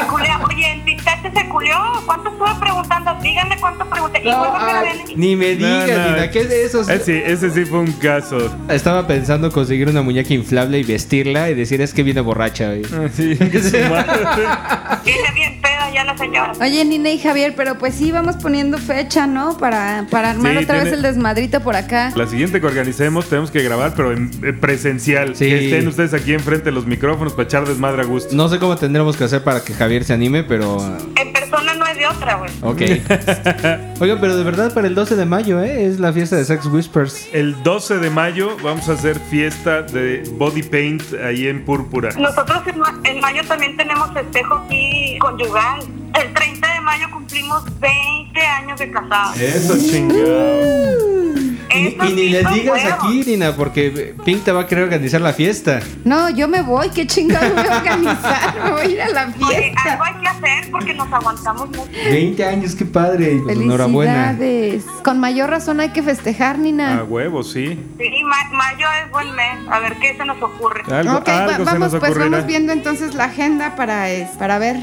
culea. 0.08 0.40
Oye, 0.48 0.72
en 0.72 0.86
se 1.34 1.50
culió. 1.50 1.76
¿Cuánto 2.06 2.30
estuve 2.30 2.56
preguntando 2.60 3.16
díganme 3.22 3.58
cuánto 3.60 3.86
pregunté. 3.90 4.20
Y 4.20 4.24
vuelvo 4.24 4.44
a 4.56 4.80
ay, 4.80 4.88
ver 4.88 4.96
el- 5.10 5.20
ni 5.20 5.36
me 5.36 5.56
No, 5.56 5.58
digas, 5.84 5.90
no. 5.90 6.12
Nina, 6.16 6.32
¿qué 6.32 6.40
es 6.42 6.52
eso? 6.52 6.82
Ese, 6.90 7.32
ese 7.32 7.50
sí 7.52 7.66
fue 7.66 7.80
un 7.80 7.92
caso. 7.94 8.38
Estaba 8.70 9.06
pensando 9.08 9.52
conseguir 9.52 9.88
una 9.90 10.02
muñeca 10.02 10.34
inflable 10.34 10.80
y 10.80 10.84
vestirla 10.84 11.50
y 11.50 11.56
decir 11.56 11.82
es 11.82 11.94
que 11.94 12.04
viene 12.04 12.22
borracha. 12.22 12.68
güey. 12.70 12.84
Sí, 13.16 13.38
que 13.52 13.62
su 13.62 13.78
madre. 13.90 14.20
Viene 15.06 15.32
bien 15.34 15.59
ya 16.00 16.06
la 16.06 16.18
señora. 16.18 16.54
Oye, 16.62 16.86
Nina 16.86 17.10
y 17.10 17.20
Javier, 17.20 17.54
pero 17.56 17.78
pues 17.78 17.95
sí, 17.95 18.12
vamos 18.12 18.38
poniendo 18.38 18.78
fecha, 18.78 19.28
¿no? 19.28 19.58
Para, 19.58 20.06
para 20.10 20.32
armar 20.32 20.58
Sí, 20.58 20.64
otra 20.64 20.84
vez 20.84 20.93
el 20.93 21.02
desmadrito 21.02 21.60
por 21.62 21.76
acá. 21.76 22.12
La 22.16 22.28
siguiente 22.28 22.62
que 22.62 22.68
organicemos 22.68 23.28
tenemos 23.28 23.52
que 23.52 23.62
grabar, 23.62 23.93
pero 23.95 24.14
en, 24.14 24.32
en 24.41 24.60
presencial. 24.60 25.36
Sí. 25.36 25.45
Que 25.45 25.66
estén 25.66 25.88
ustedes 25.88 26.14
aquí 26.14 26.34
enfrente 26.34 26.66
de 26.66 26.72
los 26.72 26.86
micrófonos 26.86 27.34
para 27.34 27.43
echar 27.43 27.68
desmadre 27.68 28.02
a 28.02 28.06
gusto. 28.06 28.36
No 28.36 28.47
sé 28.47 28.60
cómo 28.60 28.78
tendremos 28.78 29.18
que 29.18 29.26
hacer 29.26 29.43
para 29.43 29.64
que 29.64 29.74
Javier 29.74 30.04
se 30.04 30.14
anime, 30.14 30.43
pero... 30.43 30.78
En 31.16 31.28
es 31.28 31.29
de 32.00 32.08
otra, 32.08 32.36
güey. 32.38 32.50
Ok. 32.64 32.82
Oigan, 34.02 34.20
pero 34.20 34.36
de 34.38 34.43
verdad 34.43 34.74
para 34.74 34.88
el 34.88 34.95
12 34.95 35.16
de 35.16 35.26
mayo, 35.26 35.62
¿eh? 35.62 35.86
Es 35.86 36.00
la 36.00 36.12
fiesta 36.14 36.36
de 36.38 36.45
Sex 36.45 36.66
Whispers. 36.66 37.28
El 37.34 37.62
12 37.64 37.97
de 38.00 38.10
mayo 38.10 38.58
vamos 38.64 38.89
a 38.89 38.93
hacer 38.93 39.20
fiesta 39.20 39.82
de 39.84 40.24
body 40.38 40.64
paint 40.64 41.04
ahí 41.24 41.47
en 41.47 41.64
Púrpura. 41.66 42.10
Nosotros 42.18 42.62
en, 42.68 42.80
ma- 42.80 43.00
en 43.04 43.20
mayo 43.20 43.41
también 43.47 43.78
tenemos 43.78 44.12
festejo 44.14 44.56
aquí 44.56 45.18
conyugal. 45.20 45.80
El 46.20 46.34
30 46.34 46.74
de 46.74 46.82
mayo 46.82 47.06
cumplimos 47.12 47.64
20 47.80 48.39
años 48.41 48.80
de 48.80 48.91
casados. 48.91 49.39
Eso 49.39 49.76
chingado. 49.78 51.19
Y, 51.76 51.82
ni 52.00 52.08
sí 52.16 52.30
le 52.30 52.44
son 52.44 52.54
digas 52.54 52.84
huevos. 52.84 52.94
aquí, 53.04 53.24
Nina, 53.26 53.56
porque 53.56 54.16
Pink 54.26 54.44
te 54.44 54.52
va 54.52 54.62
a 54.62 54.68
querer 54.68 54.86
organizar 54.86 55.22
la 55.22 55.34
fiesta. 55.34 55.80
No, 56.04 56.30
yo 56.30 56.48
me 56.48 56.62
voy, 56.62 56.90
qué 56.90 57.06
chingado 57.06 57.54
voy 57.54 57.66
a 57.68 57.78
organizar, 57.78 58.56
me 58.64 58.72
voy 58.72 58.82
a 58.82 58.86
ir 58.86 59.02
a 59.02 59.10
la 59.10 59.26
Oye, 59.26 59.56
fiesta. 59.58 59.92
algo 59.94 60.04
hay 60.04 60.14
que 60.22 60.28
hacer 60.28 60.72
porque 60.72 60.94
nos 60.94 61.12
aguantamos 61.14 61.70
mucho. 61.70 61.90
20 62.10 62.46
años, 62.46 62.76
qué 62.76 62.86
padre. 62.86 63.40
Pues 63.44 63.58
enhorabuena. 63.58 64.36
Felicidades. 64.38 64.84
Con 65.04 65.20
mayor 65.20 65.50
razón 65.50 65.80
hay 65.80 65.90
que 65.90 66.02
festejar, 66.04 66.56
A 66.56 66.60
Nina. 66.60 67.04
huevo, 67.04 67.44
sí. 67.44 67.80
Sí, 67.98 68.24
ma- 68.24 68.50
mayo 68.58 68.88
es 69.06 69.12
buen 69.12 69.32
mes. 69.36 69.58
A 69.70 69.80
ver 69.80 69.96
qué 70.02 70.16
se 70.18 70.26
nos 70.26 70.42
ocurre. 70.42 70.82
Algo, 70.92 71.18
ok, 71.18 71.28
va- 71.28 71.38
algo 71.46 71.52
se 71.58 71.64
vamos, 71.64 71.92
nos 71.94 72.00
pues 72.00 72.18
vamos 72.18 72.46
viendo 72.46 72.74
entonces 72.74 73.14
la 73.14 73.26
agenda 73.26 73.76
para, 73.76 74.10
es- 74.10 74.30
para 74.38 74.58
ver 74.60 74.78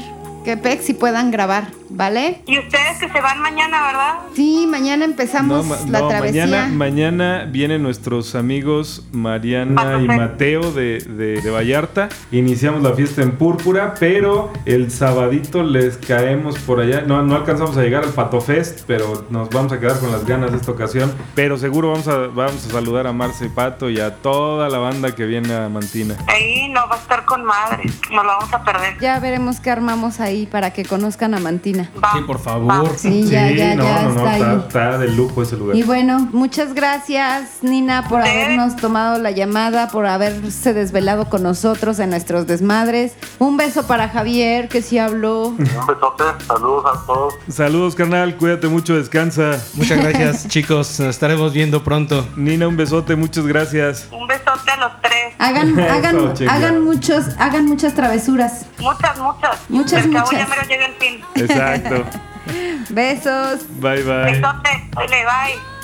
qué 0.45 0.55
pex 0.57 0.85
si 0.85 0.93
puedan 0.93 1.31
grabar, 1.31 1.67
¿vale? 1.89 2.41
Y 2.45 2.59
ustedes 2.59 2.99
que 2.99 3.09
se 3.09 3.21
van 3.21 3.41
mañana, 3.41 3.81
¿verdad? 3.87 4.13
Sí, 4.35 4.67
mañana 4.69 5.05
empezamos 5.05 5.65
ma- 5.65 5.77
la 5.89 5.99
no, 6.01 6.07
travesía. 6.07 6.45
Mañana, 6.45 6.67
mañana 6.75 7.45
vienen 7.49 7.83
nuestros 7.83 8.35
amigos 8.35 9.05
Mariana 9.11 9.99
y 10.01 10.07
Mateo 10.07 10.71
de, 10.71 10.99
de- 10.99 11.41
de 11.41 11.49
Vallarta. 11.51 12.09
Iniciamos 12.31 12.81
la 12.83 12.93
fiesta 12.93 13.21
en 13.21 13.31
Púrpura, 13.37 13.93
pero 13.99 14.51
el 14.65 14.91
sabadito 14.91 15.63
les 15.63 15.97
caemos 15.97 16.57
por 16.59 16.79
allá. 16.79 17.01
No, 17.01 17.21
no 17.23 17.35
alcanzamos 17.35 17.77
a 17.77 17.81
llegar 17.83 18.03
al 18.03 18.11
Pato 18.11 18.41
Fest, 18.41 18.81
pero 18.87 19.25
nos 19.29 19.49
vamos 19.49 19.71
a 19.73 19.79
quedar 19.79 19.99
con 19.99 20.11
las 20.11 20.25
ganas 20.25 20.51
de 20.51 20.57
esta 20.57 20.71
ocasión. 20.71 21.13
Pero 21.35 21.57
seguro 21.57 21.91
vamos 21.91 22.07
a, 22.07 22.17
vamos 22.27 22.65
a 22.67 22.71
saludar 22.71 23.07
a 23.07 23.13
Marce 23.13 23.45
y 23.45 23.49
Pato 23.49 23.89
y 23.89 23.99
a 23.99 24.15
toda 24.15 24.69
la 24.69 24.77
banda 24.79 25.13
que 25.15 25.25
viene 25.25 25.53
a 25.53 25.69
Mantina. 25.69 26.15
Ahí 26.27 26.69
no 26.69 26.87
va 26.87 26.95
a 26.95 26.99
estar 26.99 27.25
con 27.25 27.43
madre. 27.45 27.83
Nos 28.11 28.23
lo 28.25 28.29
vamos 28.31 28.53
a 28.53 28.63
perder. 28.63 28.97
Ya 28.99 29.19
veremos 29.19 29.59
qué 29.59 29.69
armamos 29.71 30.19
ahí 30.19 30.45
para 30.45 30.71
que 30.71 30.83
conozcan 30.85 31.33
a 31.33 31.39
Mantina. 31.39 31.76
Va, 31.83 32.11
Sí, 32.13 32.21
por 32.25 32.39
favor. 32.39 32.85
va. 32.85 32.97
Sí, 32.97 33.25
ya, 33.25 33.49
ya, 33.51 33.75
no, 33.75 33.83
ya 33.83 34.01
no, 34.03 34.13
no, 34.13 34.29
está 34.29 34.53
está, 34.67 34.97
de 34.97 35.07
lujo 35.09 35.41
ese 35.43 35.57
lugar. 35.57 35.75
Y 35.75 35.83
bueno, 35.83 36.27
muchas 36.31 36.73
gracias 36.73 37.59
Nina 37.61 38.07
por 38.07 38.21
habernos 38.21 38.75
tomado 38.75 39.17
la 39.19 39.31
llamada, 39.31 39.89
por 39.89 40.05
haberse 40.05 40.73
desvelado 40.73 41.29
con 41.29 41.43
nosotros 41.43 41.99
en 41.99 42.09
nuestros 42.09 42.47
desmadres. 42.47 43.13
Un 43.39 43.57
beso 43.57 43.85
para 43.87 44.09
Javier, 44.09 44.67
que 44.69 44.81
sí 44.81 44.97
habló. 44.97 45.47
Un 45.47 45.57
besote, 45.57 46.23
saludos 46.47 46.85
a 46.85 47.05
todos. 47.05 47.33
Saludos, 47.49 47.95
carnal. 47.95 48.35
Cuídate 48.37 48.67
mucho, 48.67 48.95
descansa. 48.95 49.61
Muchas 49.73 49.99
gracias, 49.99 50.47
chicos. 50.49 50.99
Nos 50.99 51.09
estaremos 51.09 51.53
viendo 51.53 51.83
pronto. 51.83 52.27
Nina, 52.35 52.67
un 52.67 52.77
besote, 52.77 53.15
muchas 53.15 53.45
gracias. 53.45 54.07
Un 54.11 54.27
besote 54.27 54.71
a 54.71 54.77
los 54.77 54.91
tres. 55.01 55.06
Hagan, 55.39 55.77
Eso, 55.79 55.93
hagan, 55.93 56.49
hagan 56.49 56.83
muchos, 56.83 57.25
hagan 57.37 57.65
muchas 57.65 57.93
travesuras. 57.93 58.65
Muchas, 58.79 59.17
muchas. 59.17 59.69
Muchas, 59.69 60.07
muchas. 60.07 60.31
ya 60.31 60.47
me 60.47 60.55
lo 60.55 60.63
llega 60.63 60.85
el 60.87 60.93
fin. 60.95 61.21
Exacto. 61.35 62.05
Besos. 62.89 63.65
Bye, 63.79 64.03
bye. 64.03 64.41
Bye. 64.41 65.76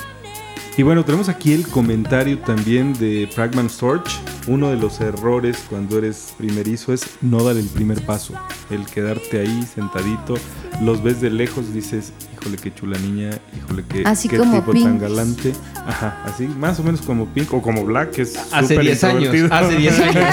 Y 0.76 0.82
bueno, 0.82 1.06
tenemos 1.06 1.30
aquí 1.30 1.54
el 1.54 1.68
comentario 1.68 2.40
también 2.40 2.94
de 2.94 3.30
Fragment 3.32 3.70
Storch. 3.70 4.10
Uno 4.48 4.72
de 4.72 4.78
los 4.78 5.00
errores 5.02 5.64
cuando 5.70 6.00
eres 6.00 6.34
primerizo 6.36 6.94
es 6.94 7.06
no 7.22 7.44
dar 7.44 7.58
el 7.58 7.68
primer 7.68 8.02
paso. 8.02 8.34
El 8.72 8.84
quedarte 8.88 9.40
ahí 9.40 9.64
sentadito, 9.72 10.34
los 10.82 11.04
ves 11.04 11.22
de 11.22 11.30
lejos, 11.30 11.72
dices, 11.76 12.12
híjole, 12.34 12.58
qué 12.58 12.74
chula 12.74 12.98
niña, 12.98 13.30
híjole, 13.56 13.84
qué, 13.88 14.02
Así 14.04 14.28
qué 14.28 14.38
como 14.38 14.56
tipo 14.56 14.72
Pink. 14.72 14.84
tan 14.86 15.00
galante. 15.00 15.54
Ajá, 15.76 16.24
así, 16.26 16.48
más 16.48 16.80
o 16.80 16.84
menos 16.84 17.02
como 17.02 17.28
Pink 17.28 17.54
o 17.54 17.62
como 17.62 17.86
Black, 17.86 18.10
que 18.10 18.22
es 18.24 18.36
Hace 18.52 18.70
súper 18.70 18.82
10 18.82 19.04
años. 19.04 19.36
introvertido. 19.36 19.54
Hace 19.54 19.78
10 19.78 20.00
años. 20.00 20.26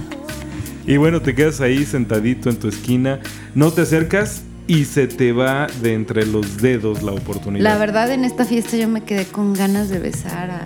Y 0.86 0.96
bueno, 0.96 1.20
te 1.20 1.34
quedas 1.34 1.60
ahí 1.60 1.84
sentadito 1.84 2.48
en 2.48 2.56
tu 2.56 2.66
esquina, 2.66 3.20
no 3.54 3.70
te 3.70 3.82
acercas 3.82 4.40
y 4.68 4.84
se 4.84 5.08
te 5.08 5.32
va 5.32 5.66
de 5.82 5.94
entre 5.94 6.24
los 6.26 6.58
dedos 6.58 7.02
la 7.02 7.12
oportunidad. 7.12 7.64
La 7.64 7.78
verdad, 7.78 8.12
en 8.12 8.24
esta 8.24 8.44
fiesta 8.44 8.76
yo 8.76 8.86
me 8.86 9.02
quedé 9.02 9.24
con 9.24 9.54
ganas 9.54 9.88
de 9.88 9.98
besar 9.98 10.50
a 10.50 10.62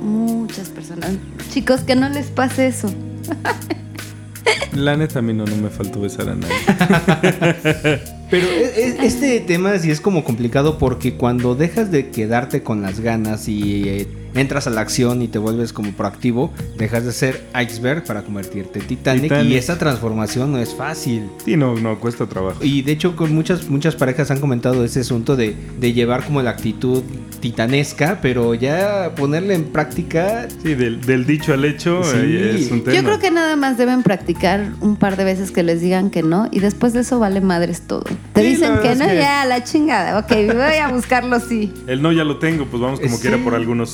muchas 0.00 0.68
personas. 0.68 1.12
Chicos, 1.50 1.80
que 1.80 1.96
no 1.96 2.08
les 2.10 2.26
pase 2.26 2.68
eso. 2.68 2.88
La 4.72 4.96
neta, 4.96 5.20
a 5.20 5.22
mí 5.22 5.32
no, 5.32 5.46
no 5.46 5.56
me 5.56 5.70
faltó 5.70 6.00
besar 6.02 6.28
a 6.28 6.34
nadie. 6.34 6.54
Pero 8.30 8.46
e- 8.46 8.72
e- 8.76 9.06
este 9.06 9.40
tema 9.40 9.76
sí 9.78 9.90
es 9.90 10.00
como 10.02 10.22
complicado 10.22 10.76
porque 10.78 11.14
cuando 11.16 11.54
dejas 11.54 11.90
de 11.90 12.10
quedarte 12.10 12.62
con 12.62 12.82
las 12.82 13.00
ganas 13.00 13.48
y 13.48 13.88
eh, 13.88 14.06
entras 14.38 14.66
a 14.66 14.70
la 14.70 14.80
acción 14.80 15.22
y 15.22 15.28
te 15.28 15.38
vuelves 15.38 15.72
como 15.72 15.92
proactivo, 15.92 16.52
dejas 16.76 17.04
de 17.04 17.12
ser 17.12 17.44
iceberg 17.60 18.04
para 18.04 18.22
convertirte 18.22 18.78
en 18.80 18.86
Titanic, 18.86 19.22
Titanic. 19.24 19.50
y 19.50 19.56
esa 19.56 19.78
transformación 19.78 20.52
no 20.52 20.58
es 20.58 20.74
fácil. 20.74 21.28
Sí, 21.44 21.56
no, 21.56 21.74
no, 21.76 21.98
cuesta 22.00 22.26
trabajo. 22.26 22.62
Y 22.64 22.82
de 22.82 22.92
hecho 22.92 23.16
con 23.16 23.34
muchas 23.34 23.68
muchas 23.68 23.94
parejas 23.96 24.30
han 24.30 24.40
comentado 24.40 24.84
ese 24.84 25.00
asunto 25.00 25.36
de, 25.36 25.56
de 25.80 25.92
llevar 25.92 26.24
como 26.24 26.42
la 26.42 26.50
actitud 26.50 27.02
titanesca, 27.40 28.18
pero 28.22 28.54
ya 28.54 29.12
ponerla 29.16 29.54
en 29.54 29.64
práctica 29.64 30.48
Sí, 30.62 30.74
del, 30.74 31.00
del 31.00 31.26
dicho 31.26 31.52
al 31.52 31.64
hecho 31.64 32.02
Sí. 32.02 32.16
eh, 32.18 32.56
es 32.58 32.70
un 32.70 32.82
tema. 32.82 32.96
Yo 32.96 33.04
creo 33.04 33.18
que 33.18 33.30
nada 33.30 33.56
más 33.56 33.76
deben 33.78 34.02
practicar 34.02 34.72
un 34.80 34.96
par 34.96 35.16
de 35.16 35.24
veces 35.24 35.50
que 35.50 35.62
les 35.62 35.80
digan 35.80 36.10
que 36.10 36.22
no 36.22 36.48
y 36.50 36.60
después 36.60 36.92
de 36.92 37.00
eso 37.00 37.18
vale 37.18 37.40
madres 37.40 37.82
todo. 37.86 38.04
Te 38.32 38.40
Sí, 38.42 38.48
dicen 38.48 38.78
que 38.82 38.94
no, 38.96 39.06
que- 39.06 39.16
ya, 39.16 39.44
la 39.44 39.62
chingada. 39.64 40.18
Ok, 40.18 40.30
voy 40.46 40.76
a 40.82 40.88
buscarlo 40.88 41.38
sí. 41.40 41.72
El 41.86 42.02
no 42.02 42.12
ya 42.12 42.24
lo 42.24 42.38
tengo, 42.38 42.66
pues 42.66 42.80
vamos 42.82 43.00
como 43.00 43.16
Sí. 43.16 43.22
quiera 43.22 43.38
por 43.38 43.54
algunos 43.54 43.90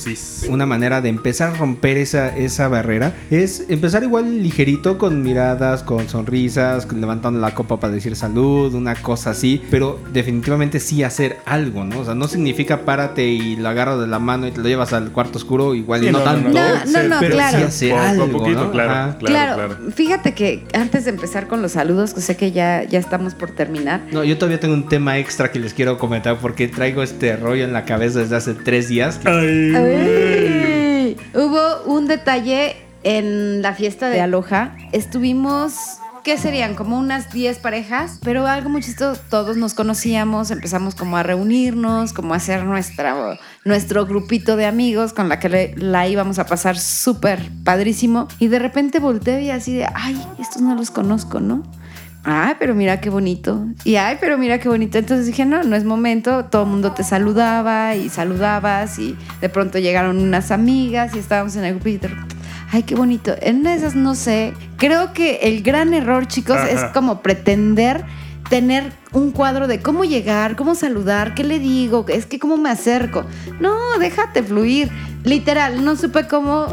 una 0.49 0.65
manera 0.65 1.01
de 1.01 1.09
empezar 1.09 1.53
a 1.53 1.57
romper 1.57 1.97
esa, 1.97 2.35
esa 2.35 2.67
barrera 2.67 3.13
es 3.29 3.65
empezar 3.69 4.03
igual 4.03 4.41
ligerito 4.43 4.97
con 4.97 5.21
miradas, 5.23 5.83
con 5.83 6.07
sonrisas, 6.09 6.91
levantando 6.91 7.39
la 7.39 7.53
copa 7.53 7.79
para 7.79 7.93
decir 7.93 8.15
salud, 8.15 8.73
una 8.73 8.95
cosa 8.95 9.31
así, 9.31 9.61
pero 9.71 9.99
definitivamente 10.11 10.79
sí 10.79 11.03
hacer 11.03 11.37
algo, 11.45 11.83
¿no? 11.83 11.99
O 11.99 12.05
sea, 12.05 12.15
no 12.15 12.27
significa 12.27 12.81
párate 12.85 13.25
y 13.27 13.55
lo 13.55 13.69
agarras 13.69 13.99
de 13.99 14.07
la 14.07 14.19
mano 14.19 14.47
y 14.47 14.51
te 14.51 14.61
lo 14.61 14.67
llevas 14.67 14.93
al 14.93 15.11
cuarto 15.11 15.37
oscuro, 15.37 15.75
igual 15.75 16.03
y 16.03 16.07
Sí, 16.07 16.11
no, 16.11 16.19
tanto. 16.19 16.49
no, 16.49 16.85
no, 16.85 17.03
no, 17.09 17.15
pero 17.19 17.35
claro. 17.35 17.57
sí 17.57 17.63
hacer 17.63 17.93
algo, 17.93 18.27
poquito, 18.27 18.65
¿no? 18.65 18.71
claro, 18.71 18.91
Ajá. 18.91 19.17
claro, 19.19 19.55
Claro, 19.55 19.75
claro. 19.77 19.91
fíjate 19.91 20.33
que 20.33 20.63
antes 20.73 21.05
de 21.05 21.11
empezar 21.11 21.47
con 21.47 21.61
los 21.61 21.73
saludos, 21.73 22.13
que 22.13 22.21
sé 22.21 22.35
que 22.37 22.51
ya, 22.51 22.83
ya 22.83 22.99
estamos 22.99 23.33
por 23.35 23.51
terminar. 23.51 24.01
No, 24.11 24.23
yo 24.23 24.37
todavía 24.37 24.59
tengo 24.59 24.73
un 24.73 24.87
tema 24.87 25.17
extra 25.17 25.51
que 25.51 25.59
les 25.59 25.73
quiero 25.73 25.97
comentar 25.97 26.37
porque 26.37 26.67
traigo 26.67 27.03
este 27.03 27.35
rollo 27.35 27.63
en 27.63 27.73
la 27.73 27.85
cabeza 27.85 28.19
desde 28.19 28.35
hace 28.35 28.53
tres 28.53 28.87
días. 28.89 29.19
Ay, 29.25 29.73
Ay. 29.75 30.22
Hubo 31.33 31.83
un 31.85 32.07
detalle 32.07 32.75
en 33.03 33.61
la 33.61 33.73
fiesta 33.73 34.09
de 34.09 34.21
Aloha. 34.21 34.75
Estuvimos, 34.91 35.73
¿qué 36.23 36.37
serían? 36.37 36.75
Como 36.75 36.97
unas 36.99 37.31
10 37.33 37.57
parejas, 37.59 38.19
pero 38.23 38.45
algo 38.45 38.69
muy 38.69 38.81
chistoso. 38.83 39.19
Todos 39.29 39.57
nos 39.57 39.73
conocíamos, 39.73 40.51
empezamos 40.51 40.93
como 40.95 41.17
a 41.17 41.23
reunirnos, 41.23 42.13
como 42.13 42.33
a 42.33 42.37
hacer 42.37 42.63
nuestra, 42.65 43.39
nuestro 43.65 44.05
grupito 44.05 44.55
de 44.55 44.67
amigos 44.67 45.13
con 45.13 45.27
la 45.27 45.39
que 45.39 45.49
le- 45.49 45.75
la 45.75 46.07
íbamos 46.07 46.37
a 46.37 46.45
pasar 46.45 46.77
súper 46.77 47.49
padrísimo. 47.63 48.27
Y 48.39 48.47
de 48.47 48.59
repente 48.59 48.99
volteo 48.99 49.39
y 49.39 49.49
así 49.49 49.73
de, 49.75 49.87
ay, 49.93 50.21
estos 50.39 50.61
no 50.61 50.75
los 50.75 50.91
conozco, 50.91 51.39
¿no? 51.39 51.63
Ay, 52.25 52.53
pero 52.57 52.73
mira 52.73 53.01
qué 53.01 53.09
bonito. 53.09 53.65
Y 53.83 53.95
ay, 53.97 54.17
pero 54.19 54.37
mira 54.37 54.57
qué 54.59 54.69
bonito. 54.69 54.97
Entonces 54.97 55.25
dije, 55.25 55.45
no, 55.45 55.63
no 55.63 55.75
es 55.75 55.83
momento. 55.83 56.45
Todo 56.45 56.63
el 56.63 56.69
mundo 56.69 56.93
te 56.93 57.03
saludaba 57.03 57.95
y 57.95 58.09
saludabas 58.09 58.97
y 58.97 59.17
de 59.41 59.49
pronto 59.49 59.77
llegaron 59.79 60.17
unas 60.17 60.51
amigas 60.51 61.13
y 61.15 61.19
estábamos 61.19 61.55
en 61.57 61.65
el 61.65 61.73
grupo 61.73 61.89
y 61.89 61.97
de 61.97 62.07
repente, 62.07 62.35
ay, 62.71 62.83
qué 62.83 62.95
bonito. 62.95 63.35
En 63.41 63.57
una 63.57 63.71
de 63.71 63.77
esas, 63.77 63.95
no 63.95 64.15
sé. 64.15 64.53
Creo 64.77 65.11
que 65.13 65.39
el 65.43 65.63
gran 65.63 65.93
error, 65.93 66.27
chicos, 66.27 66.55
Ajá. 66.55 66.69
es 66.69 66.83
como 66.93 67.21
pretender 67.21 68.05
tener 68.49 68.91
un 69.11 69.31
cuadro 69.31 69.67
de 69.67 69.81
cómo 69.81 70.03
llegar, 70.03 70.55
cómo 70.55 70.75
saludar, 70.75 71.33
qué 71.33 71.43
le 71.43 71.59
digo, 71.59 72.05
es 72.07 72.25
que 72.25 72.39
cómo 72.39 72.57
me 72.57 72.69
acerco. 72.69 73.25
No, 73.59 73.75
déjate 73.99 74.43
fluir. 74.43 74.91
Literal, 75.23 75.85
no 75.85 75.95
supe 75.95 76.27
cómo, 76.27 76.67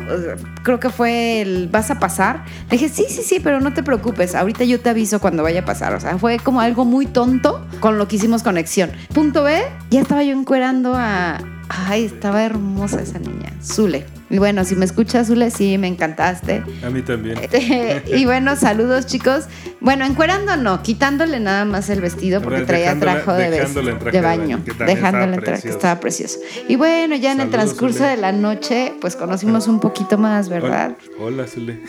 creo 0.65 0.81
que 0.81 0.91
fue 0.91 1.41
el 1.41 1.69
vas 1.69 1.91
a 1.91 2.01
pasar. 2.01 2.45
Le 2.69 2.79
dije, 2.79 2.89
sí, 2.89 3.07
sí, 3.09 3.23
sí, 3.23 3.39
pero 3.39 3.61
no 3.61 3.73
te 3.73 3.83
preocupes, 3.85 4.35
ahorita 4.35 4.65
yo 4.65 4.81
te 4.81 4.91
aviso 4.91 5.21
cuando 5.21 5.45
vaya 5.45 5.61
a 5.61 5.65
pasar. 5.65 5.95
O 5.95 6.01
sea, 6.01 6.19
fue 6.19 6.39
como 6.39 6.61
algo 6.61 6.85
muy 6.85 7.07
tonto 7.07 7.65
con 7.79 7.97
lo 7.97 8.09
que 8.09 8.17
hicimos 8.17 8.43
conexión. 8.43 8.91
Punto 9.15 9.45
B, 9.45 9.63
ya 9.91 10.01
estaba 10.01 10.25
yo 10.25 10.33
encuerando 10.33 10.95
a... 10.97 11.39
Ay, 11.69 12.07
estaba 12.07 12.43
hermosa 12.43 13.01
esa 13.01 13.21
niña, 13.21 13.53
Zule. 13.63 14.05
Y 14.31 14.39
bueno, 14.39 14.65
si 14.65 14.77
me 14.77 14.85
escuchas, 14.85 15.27
Zule, 15.27 15.51
sí, 15.51 15.77
me 15.77 15.89
encantaste. 15.89 16.63
A 16.85 16.91
mí 16.91 17.03
también. 17.03 17.37
Este, 17.39 18.05
y 18.17 18.25
bueno, 18.25 18.55
saludos 18.55 19.07
chicos. 19.07 19.47
Bueno, 19.81 20.05
encuerando 20.05 20.57
no, 20.57 20.83
quitándole 20.83 21.41
nada 21.41 21.65
más 21.65 21.91
el 21.91 22.01
vestido 22.01 22.41
porque 22.41 22.63
traía 22.63 22.99
trajo 22.99 23.33
de, 23.33 23.51
traje 23.51 23.83
de 23.83 24.13
de 24.13 24.21
baño. 24.21 24.63
estaba 24.65 25.25
en 25.25 25.33
traje, 25.33 25.41
precioso. 25.41 25.77
estaba 25.77 26.01
precioso. 26.01 26.39
Y 26.69 26.77
bueno, 26.77 27.17
ya 27.17 27.33
en 27.33 27.41
el 27.41 27.51
transcurso 27.51 27.99
Zule. 27.99 28.11
de 28.11 28.17
la 28.19 28.31
noche, 28.31 28.93
pues 29.01 29.17
conocimos 29.17 29.67
un 29.67 29.81
poquito 29.81 30.17
más, 30.17 30.49
¿verdad? 30.49 30.97
Hola, 31.19 31.47
Zule. 31.49 31.83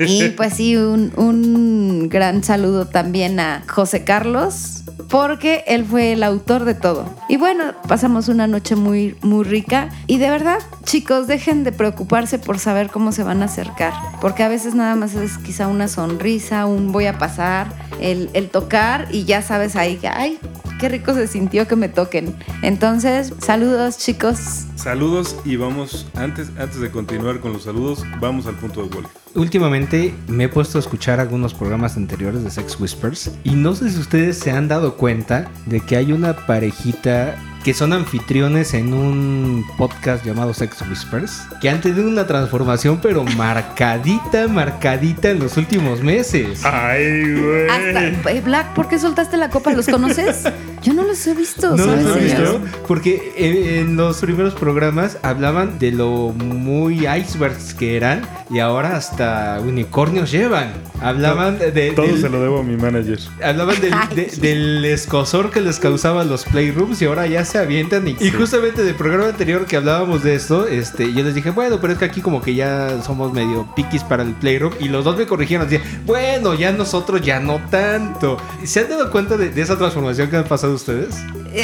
Y 0.00 0.28
pues 0.36 0.54
sí, 0.54 0.76
un, 0.76 1.12
un 1.16 2.08
gran 2.10 2.44
saludo 2.44 2.86
también 2.86 3.40
a 3.40 3.64
José 3.66 4.04
Carlos, 4.04 4.82
porque 5.08 5.64
él 5.66 5.84
fue 5.84 6.12
el 6.12 6.22
autor 6.22 6.64
de 6.64 6.74
todo. 6.74 7.14
Y 7.28 7.36
bueno, 7.36 7.72
pasamos 7.86 8.28
una 8.28 8.46
noche 8.46 8.76
muy, 8.76 9.16
muy 9.22 9.44
rica. 9.44 9.88
Y 10.06 10.18
de 10.18 10.28
verdad, 10.28 10.58
chicos, 10.84 11.26
dejen 11.26 11.64
de 11.64 11.72
preocuparse 11.78 12.38
por 12.38 12.58
saber 12.58 12.90
cómo 12.90 13.12
se 13.12 13.22
van 13.22 13.40
a 13.40 13.46
acercar, 13.46 13.94
porque 14.20 14.42
a 14.42 14.48
veces 14.48 14.74
nada 14.74 14.94
más 14.96 15.14
es 15.14 15.38
quizá 15.38 15.68
una 15.68 15.88
sonrisa, 15.88 16.66
un 16.66 16.92
voy 16.92 17.06
a 17.06 17.16
pasar, 17.16 17.72
el, 18.00 18.28
el 18.34 18.50
tocar 18.50 19.08
y 19.10 19.24
ya 19.24 19.40
sabes 19.40 19.76
ahí 19.76 19.96
que, 19.96 20.08
ay, 20.08 20.38
qué 20.78 20.88
rico 20.88 21.14
se 21.14 21.26
sintió 21.26 21.66
que 21.66 21.76
me 21.76 21.88
toquen. 21.88 22.34
Entonces, 22.62 23.32
saludos 23.38 23.98
chicos. 23.98 24.66
Saludos 24.76 25.36
y 25.44 25.56
vamos, 25.56 26.06
antes, 26.14 26.50
antes 26.58 26.80
de 26.80 26.90
continuar 26.90 27.40
con 27.40 27.52
los 27.52 27.64
saludos, 27.64 28.04
vamos 28.20 28.46
al 28.46 28.56
punto 28.56 28.82
de 28.82 28.88
golf. 28.88 29.08
Últimamente 29.34 30.14
me 30.26 30.44
he 30.44 30.48
puesto 30.48 30.78
a 30.78 30.80
escuchar 30.80 31.20
algunos 31.20 31.54
programas 31.54 31.96
anteriores 31.96 32.42
de 32.44 32.50
Sex 32.50 32.78
Whispers 32.80 33.30
y 33.44 33.50
no 33.50 33.74
sé 33.74 33.90
si 33.90 33.98
ustedes 33.98 34.38
se 34.38 34.50
han 34.50 34.68
dado 34.68 34.96
cuenta 34.96 35.50
de 35.66 35.80
que 35.80 35.96
hay 35.96 36.12
una 36.12 36.34
parejita 36.46 37.36
que 37.68 37.74
son 37.74 37.92
anfitriones 37.92 38.72
en 38.72 38.94
un 38.94 39.62
podcast 39.76 40.24
llamado 40.24 40.54
Sex 40.54 40.80
Whispers 40.88 41.42
que 41.60 41.68
han 41.68 41.82
tenido 41.82 42.08
una 42.08 42.26
transformación 42.26 42.98
pero 43.02 43.24
marcadita, 43.36 44.48
marcadita 44.48 45.28
en 45.32 45.38
los 45.40 45.58
últimos 45.58 46.00
meses. 46.02 46.64
Ay, 46.64 47.34
güey. 47.38 47.68
Hasta, 47.68 48.30
eh, 48.32 48.40
Black, 48.42 48.72
¿por 48.72 48.88
qué 48.88 48.98
soltaste 48.98 49.36
la 49.36 49.50
copa? 49.50 49.70
¿Los 49.74 49.86
conoces? 49.86 50.44
Yo 50.82 50.94
no 50.94 51.02
los 51.02 51.26
he 51.26 51.34
visto, 51.34 51.76
¿No 51.76 51.84
¿sabes? 51.84 52.04
los 52.04 52.16
ellos? 52.16 52.62
visto? 52.62 52.78
Porque 52.86 53.34
eh, 53.36 53.80
en 53.80 53.96
los 53.96 54.18
primeros 54.20 54.54
programas 54.54 55.18
hablaban 55.22 55.78
de 55.78 55.90
lo 55.92 56.28
muy 56.30 57.06
icebergs 57.06 57.74
que 57.74 57.96
eran 57.96 58.22
y 58.48 58.60
ahora 58.60 58.96
hasta 58.96 59.58
unicornios 59.60 60.30
llevan. 60.30 60.72
Hablaban 61.02 61.58
de, 61.58 61.92
Todo 61.94 62.06
del- 62.06 62.20
se 62.20 62.28
lo 62.30 62.40
debo 62.40 62.60
a 62.60 62.62
mi 62.62 62.76
manager. 62.76 63.18
Hablaban 63.44 63.78
del, 63.80 63.90
de- 64.14 64.32
del 64.40 64.84
escosor 64.86 65.50
que 65.50 65.60
les 65.60 65.78
causaban 65.80 66.28
los 66.30 66.44
playrooms 66.44 67.02
y 67.02 67.06
ahora 67.06 67.26
ya 67.26 67.44
se 67.44 67.57
avientan. 67.58 68.06
Y, 68.08 68.16
y 68.20 68.30
justamente 68.30 68.82
del 68.82 68.94
programa 68.94 69.26
anterior 69.26 69.66
que 69.66 69.76
hablábamos 69.76 70.22
de 70.22 70.34
esto, 70.34 70.66
este, 70.66 71.12
yo 71.12 71.22
les 71.22 71.34
dije, 71.34 71.50
bueno, 71.50 71.78
pero 71.80 71.92
es 71.92 71.98
que 71.98 72.04
aquí 72.04 72.20
como 72.20 72.40
que 72.40 72.54
ya 72.54 73.02
somos 73.02 73.32
medio 73.32 73.68
piquis 73.74 74.02
para 74.04 74.22
el 74.22 74.34
playroom. 74.34 74.74
Y 74.80 74.88
los 74.88 75.04
dos 75.04 75.16
me 75.16 75.26
corrigieron, 75.26 75.68
decían, 75.68 75.88
bueno, 76.06 76.54
ya 76.54 76.72
nosotros 76.72 77.20
ya 77.22 77.40
no 77.40 77.60
tanto. 77.70 78.38
¿Se 78.64 78.80
han 78.80 78.88
dado 78.88 79.10
cuenta 79.10 79.36
de, 79.36 79.50
de 79.50 79.60
esa 79.60 79.76
transformación 79.76 80.30
que 80.30 80.36
han 80.36 80.44
pasado 80.44 80.74
ustedes? 80.74 81.16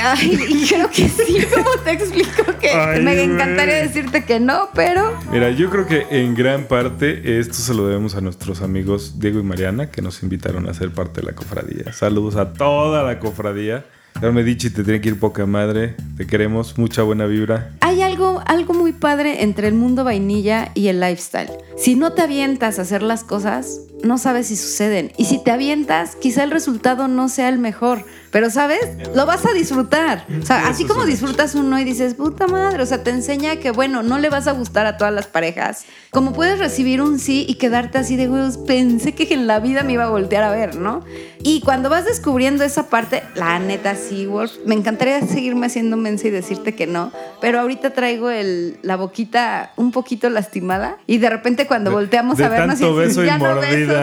Ay, 0.03 0.39
y 0.49 0.67
creo 0.67 0.89
que 0.91 1.09
sí, 1.09 1.39
¿cómo 1.55 1.71
te 1.85 1.93
explico 1.93 2.45
que 2.61 2.71
Ay, 2.71 3.03
me 3.03 3.23
encantaría 3.23 3.77
decirte 3.77 4.25
que 4.25 4.41
no, 4.41 4.71
pero 4.75 5.13
Mira, 5.31 5.51
yo 5.51 5.71
creo 5.71 5.87
que 5.87 6.07
en 6.11 6.35
gran 6.35 6.65
parte 6.65 7.39
esto 7.39 7.55
se 7.55 7.75
lo 7.75 7.87
debemos 7.87 8.15
a 8.15 8.21
nuestros 8.21 8.63
amigos 8.63 9.19
Diego 9.19 9.41
y 9.41 9.43
Mariana 9.43 9.91
que 9.91 10.03
nos 10.03 10.23
invitaron 10.23 10.69
a 10.69 10.75
ser 10.75 10.91
parte 10.91 11.21
de 11.21 11.27
la 11.27 11.35
cofradía. 11.35 11.93
Saludos 11.93 12.37
a 12.37 12.53
toda 12.53 13.03
la 13.03 13.19
cofradía. 13.19 13.85
Carmen 14.21 14.47
Dichi, 14.47 14.71
te 14.71 14.85
tiene 14.85 15.01
que 15.01 15.11
ir 15.11 15.19
poca 15.19 15.45
madre. 15.45 15.97
Te 16.17 16.27
queremos, 16.27 16.79
mucha 16.79 17.03
buena 17.03 17.27
vibra. 17.27 17.73
hay 17.81 18.01
algo, 18.01 18.43
algo 18.47 18.73
muy 18.73 18.93
padre 18.93 19.43
entre 19.43 19.69
el 19.69 19.75
mundo 19.75 20.05
vainilla 20.05 20.71
y 20.75 20.89
el 20.89 21.01
lifestyle. 21.01 21.51
Si 21.77 21.95
no 21.95 22.13
te 22.13 22.23
avientas 22.23 22.79
a 22.79 22.83
hacer 22.83 23.03
las 23.03 23.25
cosas, 23.25 23.81
no 24.05 24.19
sabes 24.19 24.49
si 24.49 24.57
suceden. 24.57 25.13
Y 25.17 25.25
si 25.25 25.43
te 25.43 25.51
avientas, 25.51 26.17
quizá 26.17 26.45
el 26.45 26.51
resultado 26.51 27.09
no 27.09 27.29
sea 27.29 27.49
el 27.49 27.59
mejor. 27.59 28.05
Pero, 28.31 28.51
¿sabes? 28.51 28.81
Lo 29.15 29.27
vas 29.27 29.47
a 29.47 29.53
disfrutar. 29.53 30.27
O 30.43 30.45
sea, 30.45 30.67
así 30.67 30.85
como 30.85 31.05
disfrutas 31.05 31.55
uno 31.55 31.79
y 31.79 31.85
dices, 31.85 32.15
puta 32.15 32.49
madre, 32.49 32.83
o 32.83 32.87
sea, 32.87 33.05
te 33.05 33.11
enseña 33.11 33.57
que, 33.57 33.71
bueno, 33.71 34.03
no 34.03 34.19
le 34.19 34.29
vas 34.29 34.49
a 34.49 34.53
gustar 34.53 34.87
a 34.87 34.97
todas 34.97 35.15
las 35.15 35.29
parejas. 35.29 35.85
Como 36.11 36.33
puedes 36.33 36.59
recibir 36.59 37.01
un 37.01 37.21
sí 37.21 37.47
y 37.49 37.55
quedarte 37.55 37.99
así 37.99 38.17
de 38.17 38.29
huevos, 38.29 38.59
pensé 38.59 39.15
que 39.15 39.33
en 39.33 39.47
la 39.47 39.61
vida 39.61 39.85
me 39.85 39.93
iba 39.93 40.05
a 40.05 40.09
voltear 40.09 40.43
a 40.43 40.51
ver, 40.51 40.75
¿no? 40.75 41.05
Y 41.47 41.61
cuando 41.61 41.91
vas 41.91 42.07
descubriendo 42.07 42.65
esa 42.65 42.89
parte, 42.89 43.23
la 43.35 43.59
neta, 43.59 43.95
sí, 43.95 44.27
Wolf, 44.27 44.53
me 44.67 44.75
encantaría 44.75 45.21
seguirme 45.27 45.67
haciendo 45.67 45.97
mensa 45.97 46.27
y 46.29 46.31
decirte 46.31 46.75
que 46.75 46.87
no, 46.87 47.13
pero 47.41 47.61
ahorita 47.61 47.91
traigo 47.91 48.31
el, 48.31 48.79
la 48.83 48.97
boquita 48.97 49.73
un 49.77 49.93
poquito 49.93 50.31
lastimada 50.31 50.97
y 51.07 51.19
de 51.19 51.29
repente 51.31 51.67
cuando 51.67 51.93
volteamos 51.93 52.39
de 52.39 52.47
a 52.47 52.49
vernos 52.49 52.81
tanto 52.81 53.03
y 53.03 53.07
dices, 53.07 53.17
beso 53.17 53.23
y 53.25 53.27
ya 53.27 53.39
no 53.39 53.55
mordida". 53.57 53.94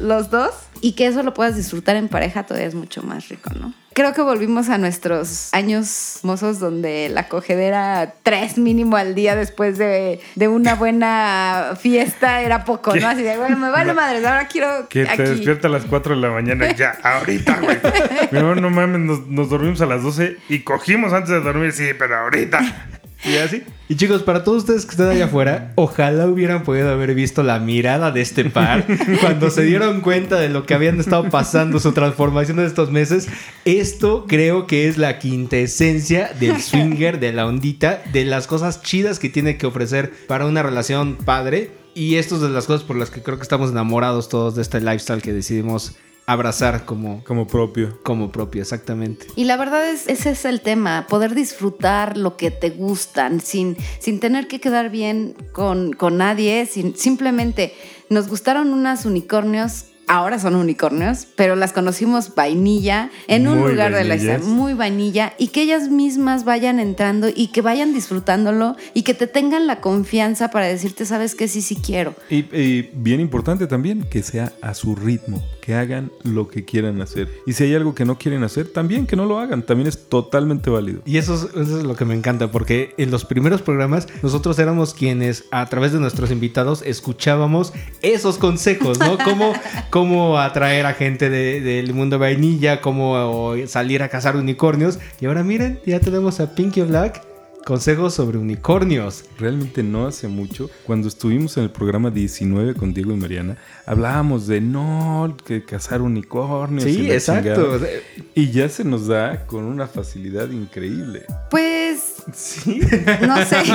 Los 0.00 0.30
dos 0.30 0.52
y 0.80 0.92
que 0.92 1.06
eso 1.06 1.22
lo 1.22 1.34
puedas 1.34 1.56
disfrutar 1.56 1.96
en 1.96 2.08
pareja 2.08 2.44
todavía 2.44 2.68
es 2.68 2.74
mucho 2.74 3.02
más 3.02 3.28
rico, 3.28 3.50
¿no? 3.58 3.74
Creo 3.92 4.14
que 4.14 4.22
volvimos 4.22 4.68
a 4.68 4.78
nuestros 4.78 5.52
años 5.52 6.20
mozos 6.22 6.60
donde 6.60 7.08
la 7.08 7.28
cogedera 7.28 8.14
tres 8.22 8.56
mínimo 8.56 8.96
al 8.96 9.16
día 9.16 9.34
después 9.34 9.78
de, 9.78 10.20
de 10.36 10.48
una 10.48 10.76
buena 10.76 11.72
fiesta 11.78 12.40
era 12.42 12.64
poco, 12.64 12.94
¿no? 12.94 13.08
Así 13.08 13.22
de, 13.22 13.36
bueno, 13.36 13.56
me 13.56 13.68
vale 13.68 13.92
madres, 13.92 14.24
ahora 14.24 14.46
quiero 14.46 14.88
Que 14.88 15.04
te 15.04 15.22
despierta 15.22 15.66
a 15.66 15.70
las 15.70 15.84
4 15.84 16.14
de 16.14 16.20
la 16.20 16.30
mañana 16.30 16.72
ya, 16.72 16.96
ahorita, 17.02 17.58
güey. 17.60 17.78
Mi 18.30 18.38
amor, 18.38 18.60
no 18.60 18.70
mames, 18.70 19.00
nos, 19.00 19.26
nos 19.26 19.50
dormimos 19.50 19.80
a 19.80 19.86
las 19.86 20.02
12 20.02 20.36
y 20.48 20.60
cogimos 20.60 21.12
antes 21.12 21.30
de 21.30 21.40
dormir, 21.40 21.72
sí, 21.72 21.88
pero 21.98 22.16
ahorita. 22.16 22.99
Y 23.24 23.36
así. 23.36 23.62
Y 23.88 23.96
chicos, 23.96 24.22
para 24.22 24.44
todos 24.44 24.58
ustedes 24.58 24.86
que 24.86 24.92
están 24.92 25.10
allá 25.10 25.26
afuera, 25.26 25.72
ojalá 25.74 26.26
hubieran 26.26 26.62
podido 26.62 26.90
haber 26.90 27.14
visto 27.14 27.42
la 27.42 27.58
mirada 27.58 28.10
de 28.12 28.20
este 28.20 28.44
par 28.44 28.86
cuando 29.20 29.50
se 29.50 29.62
dieron 29.62 30.00
cuenta 30.00 30.36
de 30.36 30.48
lo 30.48 30.64
que 30.64 30.74
habían 30.74 31.00
estado 31.00 31.28
pasando, 31.28 31.80
su 31.80 31.92
transformación 31.92 32.58
de 32.58 32.66
estos 32.66 32.90
meses. 32.90 33.28
Esto 33.64 34.26
creo 34.26 34.66
que 34.66 34.88
es 34.88 34.96
la 34.96 35.18
quintesencia 35.18 36.30
del 36.38 36.62
swinger, 36.62 37.20
de 37.20 37.32
la 37.32 37.46
ondita, 37.46 38.02
de 38.12 38.24
las 38.24 38.46
cosas 38.46 38.82
chidas 38.82 39.18
que 39.18 39.28
tiene 39.28 39.58
que 39.58 39.66
ofrecer 39.66 40.12
para 40.26 40.46
una 40.46 40.62
relación 40.62 41.16
padre. 41.16 41.72
Y 41.94 42.16
esto 42.16 42.36
es 42.36 42.42
de 42.42 42.48
las 42.48 42.66
cosas 42.66 42.84
por 42.84 42.96
las 42.96 43.10
que 43.10 43.22
creo 43.22 43.36
que 43.36 43.42
estamos 43.42 43.70
enamorados 43.72 44.28
todos 44.28 44.54
de 44.54 44.62
este 44.62 44.80
lifestyle 44.80 45.20
que 45.20 45.32
decidimos 45.32 45.96
abrazar 46.32 46.84
como, 46.84 47.22
Como 47.24 47.46
propio. 47.46 47.98
como 48.02 48.30
propio, 48.30 48.62
exactamente. 48.62 49.26
Y 49.36 49.44
la 49.44 49.56
verdad 49.56 49.88
es, 49.88 50.06
ese 50.08 50.30
es 50.30 50.44
el 50.44 50.60
tema, 50.60 51.06
poder 51.08 51.34
disfrutar 51.34 52.16
lo 52.16 52.36
que 52.36 52.50
te 52.50 52.70
gustan 52.70 53.40
sin, 53.40 53.76
sin 53.98 54.20
tener 54.20 54.48
que 54.48 54.60
quedar 54.60 54.90
bien 54.90 55.34
con, 55.52 55.92
con 55.92 56.18
nadie, 56.18 56.66
sin, 56.66 56.96
simplemente 56.96 57.74
nos 58.08 58.28
gustaron 58.28 58.72
unas 58.72 59.04
unicornios. 59.06 59.86
Ahora 60.12 60.40
son 60.40 60.56
unicornios, 60.56 61.28
pero 61.36 61.54
las 61.54 61.72
conocimos 61.72 62.34
vainilla 62.34 63.12
en 63.28 63.46
un 63.46 63.60
Muy 63.60 63.70
lugar 63.70 63.94
de 63.94 64.02
la 64.02 64.16
historia, 64.16 64.40
muy 64.40 64.74
vainilla, 64.74 65.34
y 65.38 65.48
que 65.48 65.62
ellas 65.62 65.88
mismas 65.88 66.44
vayan 66.44 66.80
entrando 66.80 67.28
y 67.32 67.52
que 67.52 67.62
vayan 67.62 67.94
disfrutándolo 67.94 68.74
y 68.92 69.04
que 69.04 69.14
te 69.14 69.28
tengan 69.28 69.68
la 69.68 69.80
confianza 69.80 70.50
para 70.50 70.66
decirte, 70.66 71.06
sabes 71.06 71.36
que 71.36 71.46
sí, 71.46 71.62
sí 71.62 71.76
quiero. 71.76 72.16
Y, 72.28 72.38
y 72.52 72.90
bien 72.92 73.20
importante 73.20 73.68
también 73.68 74.02
que 74.02 74.24
sea 74.24 74.52
a 74.62 74.74
su 74.74 74.96
ritmo, 74.96 75.44
que 75.60 75.76
hagan 75.76 76.10
lo 76.24 76.48
que 76.48 76.64
quieran 76.64 77.00
hacer. 77.02 77.28
Y 77.46 77.52
si 77.52 77.62
hay 77.62 77.76
algo 77.76 77.94
que 77.94 78.04
no 78.04 78.18
quieren 78.18 78.42
hacer, 78.42 78.66
también 78.66 79.06
que 79.06 79.14
no 79.14 79.26
lo 79.26 79.38
hagan, 79.38 79.62
también 79.62 79.86
es 79.86 80.08
totalmente 80.08 80.70
válido. 80.70 81.02
Y 81.04 81.18
eso 81.18 81.36
es, 81.36 81.42
eso 81.54 81.78
es 81.78 81.84
lo 81.84 81.94
que 81.94 82.04
me 82.04 82.14
encanta, 82.14 82.50
porque 82.50 82.94
en 82.96 83.12
los 83.12 83.24
primeros 83.24 83.62
programas 83.62 84.08
nosotros 84.24 84.58
éramos 84.58 84.92
quienes 84.92 85.44
a 85.52 85.66
través 85.66 85.92
de 85.92 86.00
nuestros 86.00 86.32
invitados 86.32 86.82
escuchábamos 86.84 87.72
esos 88.02 88.38
consejos, 88.38 88.98
¿no? 88.98 89.16
Cómo, 89.24 89.52
cómo 90.00 90.38
atraer 90.38 90.86
a 90.86 90.94
gente 90.94 91.28
de- 91.28 91.60
del 91.60 91.92
mundo 91.92 92.18
vainilla, 92.18 92.80
cómo 92.80 93.54
salir 93.66 94.02
a 94.02 94.08
cazar 94.08 94.34
unicornios. 94.34 94.98
Y 95.20 95.26
ahora 95.26 95.42
miren, 95.42 95.78
ya 95.84 96.00
tenemos 96.00 96.40
a 96.40 96.54
Pinky 96.54 96.80
Black, 96.80 97.22
consejos 97.66 98.14
sobre 98.14 98.38
unicornios. 98.38 99.24
Realmente 99.38 99.82
no 99.82 100.06
hace 100.06 100.26
mucho, 100.26 100.70
cuando 100.86 101.06
estuvimos 101.08 101.58
en 101.58 101.64
el 101.64 101.70
programa 101.70 102.10
19 102.10 102.72
con 102.72 102.94
Diego 102.94 103.12
y 103.12 103.16
Mariana, 103.16 103.58
hablábamos 103.84 104.46
de 104.46 104.62
no, 104.62 105.36
que 105.44 105.66
cazar 105.66 106.00
unicornios. 106.00 106.84
Sí, 106.84 107.10
exacto. 107.12 107.76
chingada. 107.76 107.86
Y 108.34 108.50
ya 108.52 108.70
se 108.70 108.84
nos 108.84 109.06
da 109.06 109.44
con 109.44 109.64
una 109.64 109.86
facilidad 109.86 110.48
increíble. 110.50 111.26
Pues 111.50 112.14
Sí. 112.32 112.80
no 113.26 113.36
sé. 113.44 113.56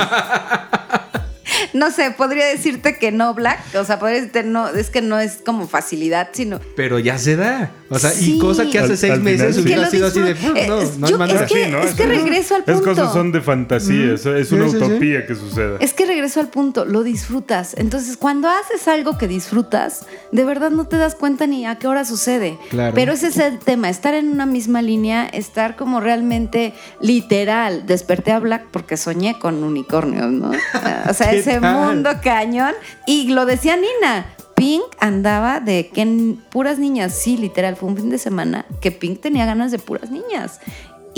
no 1.72 1.90
sé, 1.90 2.10
podría 2.10 2.46
decirte 2.46 2.98
que 2.98 3.12
no, 3.12 3.34
Black. 3.34 3.60
O 3.74 3.84
sea, 3.84 3.98
podría 3.98 4.16
decirte 4.18 4.42
no, 4.44 4.68
es 4.68 4.90
que 4.90 5.02
no 5.02 5.18
es 5.18 5.38
como 5.44 5.66
facilidad, 5.68 6.28
sino. 6.32 6.60
Pero 6.76 6.98
ya 6.98 7.18
se 7.18 7.36
da. 7.36 7.70
O 7.88 7.98
sea, 7.98 8.10
Sí. 8.10 8.36
y 8.36 8.38
cosa 8.38 8.64
que 8.68 8.78
hace 8.78 8.92
Al- 8.92 8.98
seis 8.98 9.12
al 9.12 9.20
meses 9.22 9.56
final, 9.56 9.62
hubiera 9.64 9.90
sido 9.90 10.06
así 10.08 10.20
de. 10.20 10.34
disfruto. 10.34 10.60
"Mm, 10.62 10.66
No, 10.68 10.80
Es- 10.80 10.98
no 10.98 11.08
yo- 11.08 11.18
manera". 11.18 11.44
es 11.44 11.52
que- 11.52 11.64
Sí, 11.64 11.70
¿no? 11.70 11.78
es 11.82 11.94
que 11.94 12.02
Eso- 12.02 12.12
regreso 12.12 12.54
al 12.56 12.60
Es 12.66 12.66
punto. 12.74 12.84
cosas 12.90 13.12
son 13.12 13.32
de 13.32 13.40
fantasía, 13.40 14.14
es, 14.14 14.26
es 14.26 14.52
una 14.52 14.64
Sí, 14.66 14.72
sí, 14.72 14.78
sí. 14.78 14.84
utopía 14.84 15.26
que 15.26 15.34
suceda. 15.34 15.76
Es 15.80 15.92
que 15.92 16.04
regreso 16.06 16.40
al 16.40 16.48
punto, 16.48 16.84
lo 16.84 17.02
disfrutas. 17.04 17.74
Entonces, 17.76 18.16
cuando 18.16 18.48
haces 18.48 18.88
algo 18.88 19.16
que 19.18 19.28
disfrutas, 19.28 20.04
de 20.32 20.44
verdad 20.44 20.70
no 20.70 20.86
te 20.86 20.96
das 20.96 21.14
cuenta 21.14 21.46
ni 21.46 21.64
a 21.66 21.76
qué 21.78 21.86
hora 21.86 22.04
sucede. 22.04 22.58
Claro. 22.70 22.92
Pero 22.94 23.12
ese 23.12 23.28
es 23.28 23.36
el 23.38 23.58
tema, 23.60 23.88
estar 23.88 24.14
en 24.14 24.28
una 24.28 24.46
misma 24.46 24.82
línea, 24.82 25.26
estar 25.26 25.76
como 25.76 26.00
realmente 26.00 26.74
literal. 27.00 27.86
Desperté 27.86 28.32
a 28.32 28.40
Black 28.40 28.66
porque 28.72 28.96
soñé 28.96 29.38
con 29.38 29.62
unicornios, 29.62 30.30
¿no? 30.30 30.50
O 31.08 31.14
sea, 31.14 31.30
¿Qué 31.30 31.35
ese 31.38 31.60
tal? 31.60 31.74
mundo 31.74 32.10
cañón. 32.22 32.74
Y 33.06 33.28
lo 33.28 33.46
decía 33.46 33.76
Nina. 33.76 34.26
Pink 34.56 34.84
andaba 35.00 35.60
de 35.60 35.88
que 35.88 36.00
en 36.00 36.42
puras 36.50 36.78
niñas, 36.78 37.12
sí, 37.12 37.36
literal, 37.36 37.76
fue 37.76 37.90
un 37.90 37.96
fin 37.96 38.08
de 38.08 38.16
semana 38.16 38.64
que 38.80 38.90
Pink 38.90 39.20
tenía 39.20 39.44
ganas 39.44 39.70
de 39.70 39.78
puras 39.78 40.10
niñas. 40.10 40.60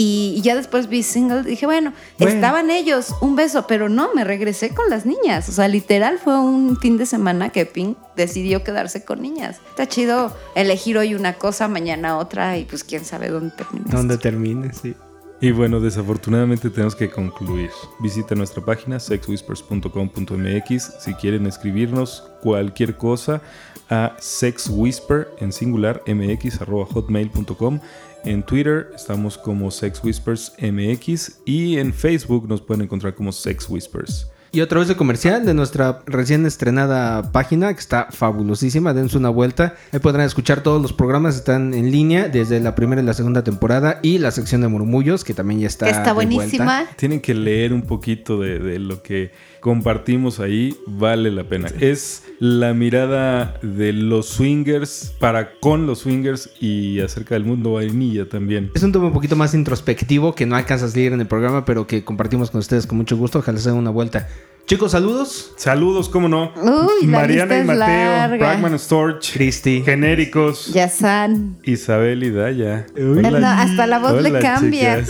Y, 0.01 0.41
ya 0.43 0.55
después 0.55 0.89
vi 0.89 1.03
single, 1.03 1.43
dije, 1.43 1.67
bueno, 1.67 1.93
Bueno. 2.19 2.35
estaban 2.35 2.71
ellos, 2.71 3.17
un 3.21 3.35
beso, 3.35 3.67
pero 3.67 3.89
no, 3.89 4.15
me 4.15 4.23
regresé 4.23 4.71
con 4.71 4.89
las 4.91 5.05
niñas. 5.07 5.49
O 5.49 5.53
sea, 5.53 5.67
literal 5.67 6.21
fue 6.21 6.39
un 6.39 6.77
fin 6.77 6.99
de 6.99 7.07
semana 7.07 7.51
que 7.51 7.67
Pink 7.67 7.99
decidió 8.15 8.63
quedarse 8.63 9.05
con 9.05 9.21
niñas. 9.23 9.57
Está 9.71 9.87
chido 9.87 10.37
elegir 10.55 10.99
hoy 10.99 11.17
una 11.17 11.33
cosa, 11.33 11.67
mañana 11.67 12.17
otra, 12.19 12.59
y 12.59 12.65
pues 12.65 12.85
quién 12.85 13.05
sabe 13.05 13.29
dónde 13.29 13.57
termina. 13.57 13.87
Donde 13.91 14.15
esto. 14.15 14.23
termine, 14.23 14.73
sí. 14.73 14.95
Y 15.41 15.53
bueno, 15.53 15.79
desafortunadamente 15.79 16.69
tenemos 16.69 16.97
que 16.97 17.09
concluir. 17.09 17.71
Visita 18.01 18.35
nuestra 18.35 18.65
página 18.65 18.99
sexwhispers.com.mx 18.99 20.95
si 20.99 21.15
quieren 21.15 21.47
escribirnos 21.47 22.29
cualquier 22.43 22.97
cosa 22.97 23.41
a 23.89 24.17
sexwhisper 24.19 25.29
en 25.39 25.53
singular 25.53 26.03
mx 26.07 26.61
arroba 26.61 26.87
hotmail.com. 26.87 27.79
En 28.25 28.43
Twitter 28.43 28.91
estamos 28.97 29.39
como 29.39 29.71
Sex 29.71 30.03
Whispers 30.03 30.55
MX 30.61 31.43
y 31.45 31.79
en 31.79 31.95
Facebook 31.95 32.49
nos 32.49 32.61
pueden 32.61 32.83
encontrar 32.83 33.15
como 33.15 33.31
Sex 33.31 33.69
Whispers. 33.69 34.29
Y 34.51 34.63
otra 34.63 34.79
vez 34.79 34.89
de 34.89 34.97
comercial 34.97 35.45
de 35.45 35.53
nuestra 35.53 36.01
recién 36.07 36.47
estrenada 36.47 37.33
página, 37.33 37.73
que 37.75 37.81
está 37.81 38.09
fabulosísima. 38.11 38.95
Dense 38.95 39.19
una 39.19 39.29
vuelta. 39.29 39.75
Ahí 39.93 39.99
podrán 39.99 40.27
escuchar 40.27 40.63
todos 40.63 40.81
los 40.81 40.93
programas. 40.93 41.37
Están 41.37 41.75
en 41.75 41.91
línea 41.91 42.29
desde 42.29 42.59
la 42.61 42.75
primera 42.75 43.03
y 43.03 43.05
la 43.05 43.15
segunda 43.15 43.45
temporada. 43.45 43.99
Y 44.03 44.19
la 44.19 44.31
sección 44.31 44.63
de 44.63 44.69
murmullos, 44.69 45.25
que 45.25 45.35
también 45.35 45.61
ya 45.61 45.67
está. 45.67 45.87
Que 45.87 45.93
está 45.93 46.05
de 46.05 46.13
vuelta. 46.13 46.35
buenísima. 46.35 46.87
Tienen 46.97 47.21
que 47.21 47.35
leer 47.35 47.73
un 47.73 47.83
poquito 47.83 48.41
de, 48.41 48.59
de 48.59 48.79
lo 48.79 49.03
que 49.03 49.33
compartimos 49.61 50.41
ahí, 50.41 50.77
vale 50.87 51.31
la 51.31 51.45
pena. 51.45 51.69
Es 51.81 52.25
la 52.39 52.75
mirada 52.75 53.59
de 53.63 53.93
los 53.93 54.27
swingers 54.27 55.15
para 55.19 55.59
con 55.59 55.87
los 55.87 56.01
swingers 56.01 56.51
y 56.61 57.01
acerca 57.01 57.35
del 57.35 57.45
mundo 57.45 57.75
vainilla 57.75 58.29
también. 58.29 58.71
Es 58.75 58.83
un 58.83 58.93
tema 58.93 59.07
un 59.07 59.13
poquito 59.13 59.37
más 59.37 59.55
introspectivo 59.55 60.35
que 60.35 60.47
no 60.47 60.57
alcanzas 60.57 60.95
a 60.95 60.97
leer 60.97 61.13
en 61.13 61.21
el 61.21 61.27
programa, 61.27 61.65
pero 61.65 61.87
que 61.87 62.05
compartimos 62.05 62.51
con 62.51 62.61
ustedes 62.61 62.87
con 62.87 62.99
mucho 62.99 63.17
gusto. 63.17 63.39
Ojalá 63.41 63.59
se 63.59 63.71
den 63.71 63.79
una 63.79 63.91
vuelta. 63.91 64.29
Chicos, 64.69 64.93
saludos. 64.93 65.55
Saludos, 65.57 66.11
cómo 66.11 66.29
no. 66.29 66.53
Uy, 66.55 67.07
la 67.07 67.21
Mariana 67.21 67.55
y 67.55 67.59
lista 67.61 67.75
Mateo, 67.75 68.11
larga. 68.11 68.37
Bragman 68.37 68.79
Storch, 68.79 69.33
Cristi. 69.33 69.83
genéricos, 69.83 70.67
Yazan. 70.75 71.57
Isabel 71.63 72.23
y 72.23 72.31
Daya. 72.31 72.85
No, 72.95 73.49
hasta 73.49 73.87
la 73.87 73.99
voz 73.99 74.21
le 74.21 74.39
cambia. 74.39 75.03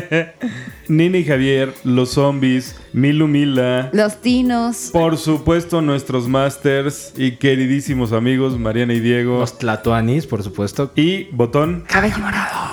Nina 0.88 1.18
y 1.18 1.24
Javier, 1.26 1.74
los 1.84 2.12
zombies, 2.12 2.74
Milu 2.94 3.28
Mila. 3.28 3.90
Los 3.92 4.22
tinos. 4.22 4.88
Por 4.94 5.18
supuesto, 5.18 5.82
nuestros 5.82 6.26
masters 6.26 7.12
y 7.18 7.32
queridísimos 7.32 8.12
amigos 8.12 8.58
Mariana 8.58 8.94
y 8.94 9.00
Diego. 9.00 9.40
Los 9.40 9.58
Tlatoanis, 9.58 10.26
por 10.26 10.42
supuesto. 10.42 10.90
Y 10.96 11.24
botón. 11.32 11.84
Cabello 11.86 12.18
morado. 12.18 12.70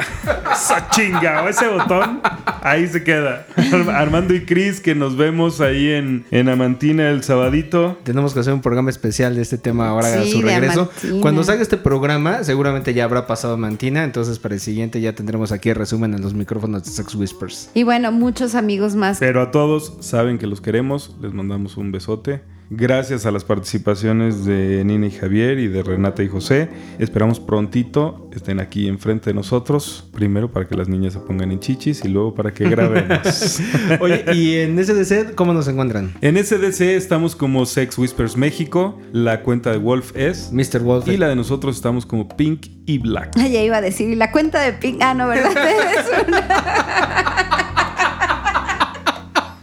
¡Esa 0.52 0.88
chinga! 0.90 1.48
Ese 1.48 1.68
botón. 1.68 2.20
Ahí 2.62 2.86
se 2.86 3.02
queda. 3.04 3.46
Armando 3.94 4.34
y 4.34 4.44
Cris, 4.44 4.80
que 4.80 4.94
nos 4.94 5.16
vemos 5.16 5.60
ahí 5.60 5.90
en, 5.90 6.24
en 6.30 6.48
Amantina 6.48 7.08
el 7.10 7.22
sabadito. 7.22 7.98
Tenemos 8.02 8.34
que 8.34 8.40
hacer 8.40 8.52
un 8.52 8.60
programa 8.60 8.90
especial 8.90 9.34
de 9.34 9.42
este 9.42 9.58
tema 9.58 9.88
ahora 9.88 10.20
a 10.20 10.24
su 10.24 10.42
regreso. 10.42 10.90
Amantina. 10.92 11.20
Cuando 11.20 11.44
salga 11.44 11.62
este 11.62 11.76
programa, 11.76 12.44
seguramente 12.44 12.94
ya 12.94 13.04
habrá 13.04 13.26
pasado 13.26 13.56
Mantina. 13.56 14.04
Entonces, 14.04 14.38
para 14.38 14.54
el 14.54 14.60
siguiente 14.60 15.00
ya 15.00 15.14
tendremos 15.14 15.52
aquí 15.52 15.70
el 15.70 15.76
resumen 15.76 16.14
en 16.14 16.22
los 16.22 16.34
micrófonos 16.34 16.84
de 16.84 16.90
Sex 16.90 17.14
Whispers. 17.14 17.70
Y 17.74 17.84
bueno, 17.84 18.12
muchos 18.12 18.54
amigos 18.54 18.94
más. 18.94 19.18
Pero 19.18 19.42
a 19.42 19.50
todos 19.50 19.96
saben 20.00 20.38
que 20.38 20.46
los 20.46 20.60
queremos. 20.60 21.16
Les 21.20 21.32
mandamos 21.32 21.76
un 21.76 21.92
besote. 21.92 22.42
Gracias 22.72 23.26
a 23.26 23.32
las 23.32 23.42
participaciones 23.42 24.44
de 24.44 24.84
Nina 24.84 25.08
y 25.08 25.10
Javier 25.10 25.58
y 25.58 25.66
de 25.66 25.82
Renata 25.82 26.22
y 26.22 26.28
José. 26.28 26.68
Esperamos 27.00 27.40
prontito 27.40 28.30
estén 28.32 28.60
aquí 28.60 28.86
enfrente 28.86 29.30
de 29.30 29.34
nosotros. 29.34 30.08
Primero 30.14 30.52
para 30.52 30.68
que 30.68 30.76
las 30.76 30.88
niñas 30.88 31.14
se 31.14 31.18
pongan 31.18 31.50
en 31.50 31.58
chichis 31.58 32.04
y 32.04 32.08
luego 32.08 32.32
para 32.32 32.54
que 32.54 32.68
grabemos. 32.68 33.58
Oye, 34.00 34.24
¿y 34.34 34.54
en 34.58 34.78
SDC 34.82 35.34
cómo 35.34 35.52
nos 35.52 35.66
encuentran? 35.66 36.14
en 36.20 36.36
SDC 36.44 36.80
estamos 36.82 37.34
como 37.34 37.66
Sex 37.66 37.98
Whispers 37.98 38.36
México. 38.36 38.96
La 39.12 39.42
cuenta 39.42 39.72
de 39.72 39.78
Wolf 39.78 40.12
es. 40.14 40.52
Mr. 40.52 40.78
Wolf. 40.80 41.08
Y 41.08 41.16
la 41.16 41.26
de 41.28 41.34
nosotros 41.34 41.74
estamos 41.74 42.06
como 42.06 42.28
Pink 42.36 42.66
y 42.86 42.98
Black. 42.98 43.32
Ya 43.50 43.62
iba 43.64 43.78
a 43.78 43.80
decir, 43.80 44.08
y 44.10 44.14
la 44.14 44.30
cuenta 44.30 44.60
de 44.60 44.74
Pink. 44.74 44.98
Ah, 45.02 45.12
no, 45.14 45.26
¿verdad? 45.26 45.50
Es 45.98 46.28
una- 46.28 46.46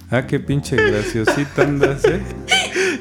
Ah, 0.10 0.26
qué 0.26 0.40
pinche 0.40 0.76
graciosita 0.78 1.64
andas, 1.64 2.04
¿eh? 2.06 2.22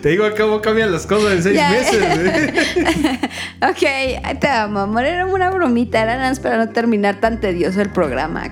Te 0.03 0.11
digo, 0.11 0.25
acabo 0.25 0.61
cambian 0.61 0.93
las 0.93 1.07
cosas 1.07 1.33
en 1.33 1.43
seis 1.43 1.57
Ya. 1.57 1.71
meses. 1.71 2.03
¿eh? 2.03 3.19
ok, 3.63 3.83
ahí 4.25 4.39
te 4.39 4.49
amo, 4.49 4.81
amor. 4.81 5.05
Era 5.05 5.27
una 5.27 5.51
bromita, 5.51 6.03
era 6.03 6.17
nada 6.17 6.29
más 6.31 6.41
para 6.41 6.57
no 6.59 6.69
terminar 6.71 7.17
tan 7.21 7.41
tedioso 7.41 7.81
el 7.81 7.91
programa, 7.91 8.45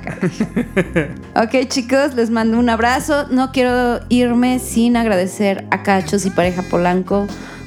ok, 1.34 1.68
chicos, 1.68 2.14
les 2.14 2.30
mando 2.30 2.58
un 2.58 2.68
abrazo. 2.68 3.26
No 3.30 3.52
quiero 3.52 4.00
irme 4.08 4.58
sin 4.58 4.96
agradecer 4.96 5.64
a 5.70 5.82
Cachos 5.82 6.26
y 6.26 6.30
Pareja 6.30 6.62
Polanco 6.62 7.26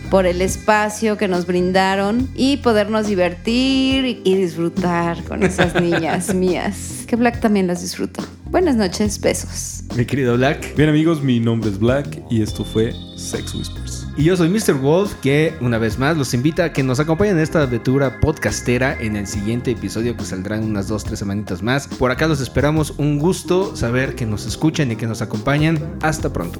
por 0.09 0.25
el 0.25 0.41
espacio 0.41 1.17
que 1.17 1.27
nos 1.27 1.45
brindaron 1.45 2.29
y 2.35 2.57
podernos 2.57 3.07
divertir 3.07 4.21
y, 4.23 4.35
disfrutar 4.35 5.23
con 5.23 5.43
esas 5.43 5.73
niñas 5.81 6.33
mías. 6.33 7.03
Que 7.07 7.15
Black 7.15 7.39
también 7.39 7.67
las 7.67 7.81
disfruto. 7.81 8.23
Buenas 8.45 8.75
noches, 8.75 9.19
besos. 9.19 9.83
Mi 9.95 10.05
querido 10.05 10.37
Black. 10.37 10.75
Bien 10.75 10.89
amigos, 10.89 11.21
mi 11.21 11.39
nombre 11.39 11.69
es 11.69 11.79
Black 11.79 12.21
y 12.29 12.41
esto 12.41 12.63
fue 12.63 12.93
Sex 13.15 13.53
Whispers. 13.55 14.07
Y 14.17 14.23
yo 14.23 14.37
soy 14.37 14.49
Mr. 14.49 14.73
Wolf, 14.73 15.13
que 15.21 15.53
una 15.61 15.77
vez 15.77 15.99
más 15.99 16.17
los 16.17 16.33
invita 16.33 16.65
a 16.65 16.73
que 16.73 16.81
nos 16.81 16.99
acompañen 16.99 17.37
en 17.37 17.43
esta 17.43 17.61
aventura 17.61 18.19
podcastera 18.19 18.97
en 18.99 19.15
el 19.15 19.27
siguiente 19.27 19.71
episodio 19.71 20.15
que 20.17 20.23
saldrán 20.23 20.63
unas 20.63 20.87
dos, 20.87 21.03
tres 21.03 21.19
semanitas 21.19 21.61
más. 21.61 21.87
Por 21.87 22.09
acá 22.11 22.27
los 22.27 22.41
esperamos. 22.41 22.93
Un 22.97 23.19
gusto 23.19 23.75
saber 23.75 24.15
que 24.15 24.25
nos 24.25 24.45
escuchan 24.45 24.91
y 24.91 24.95
que 24.95 25.07
nos 25.07 25.21
acompañan. 25.21 25.97
Hasta 26.01 26.31
pronto. 26.31 26.59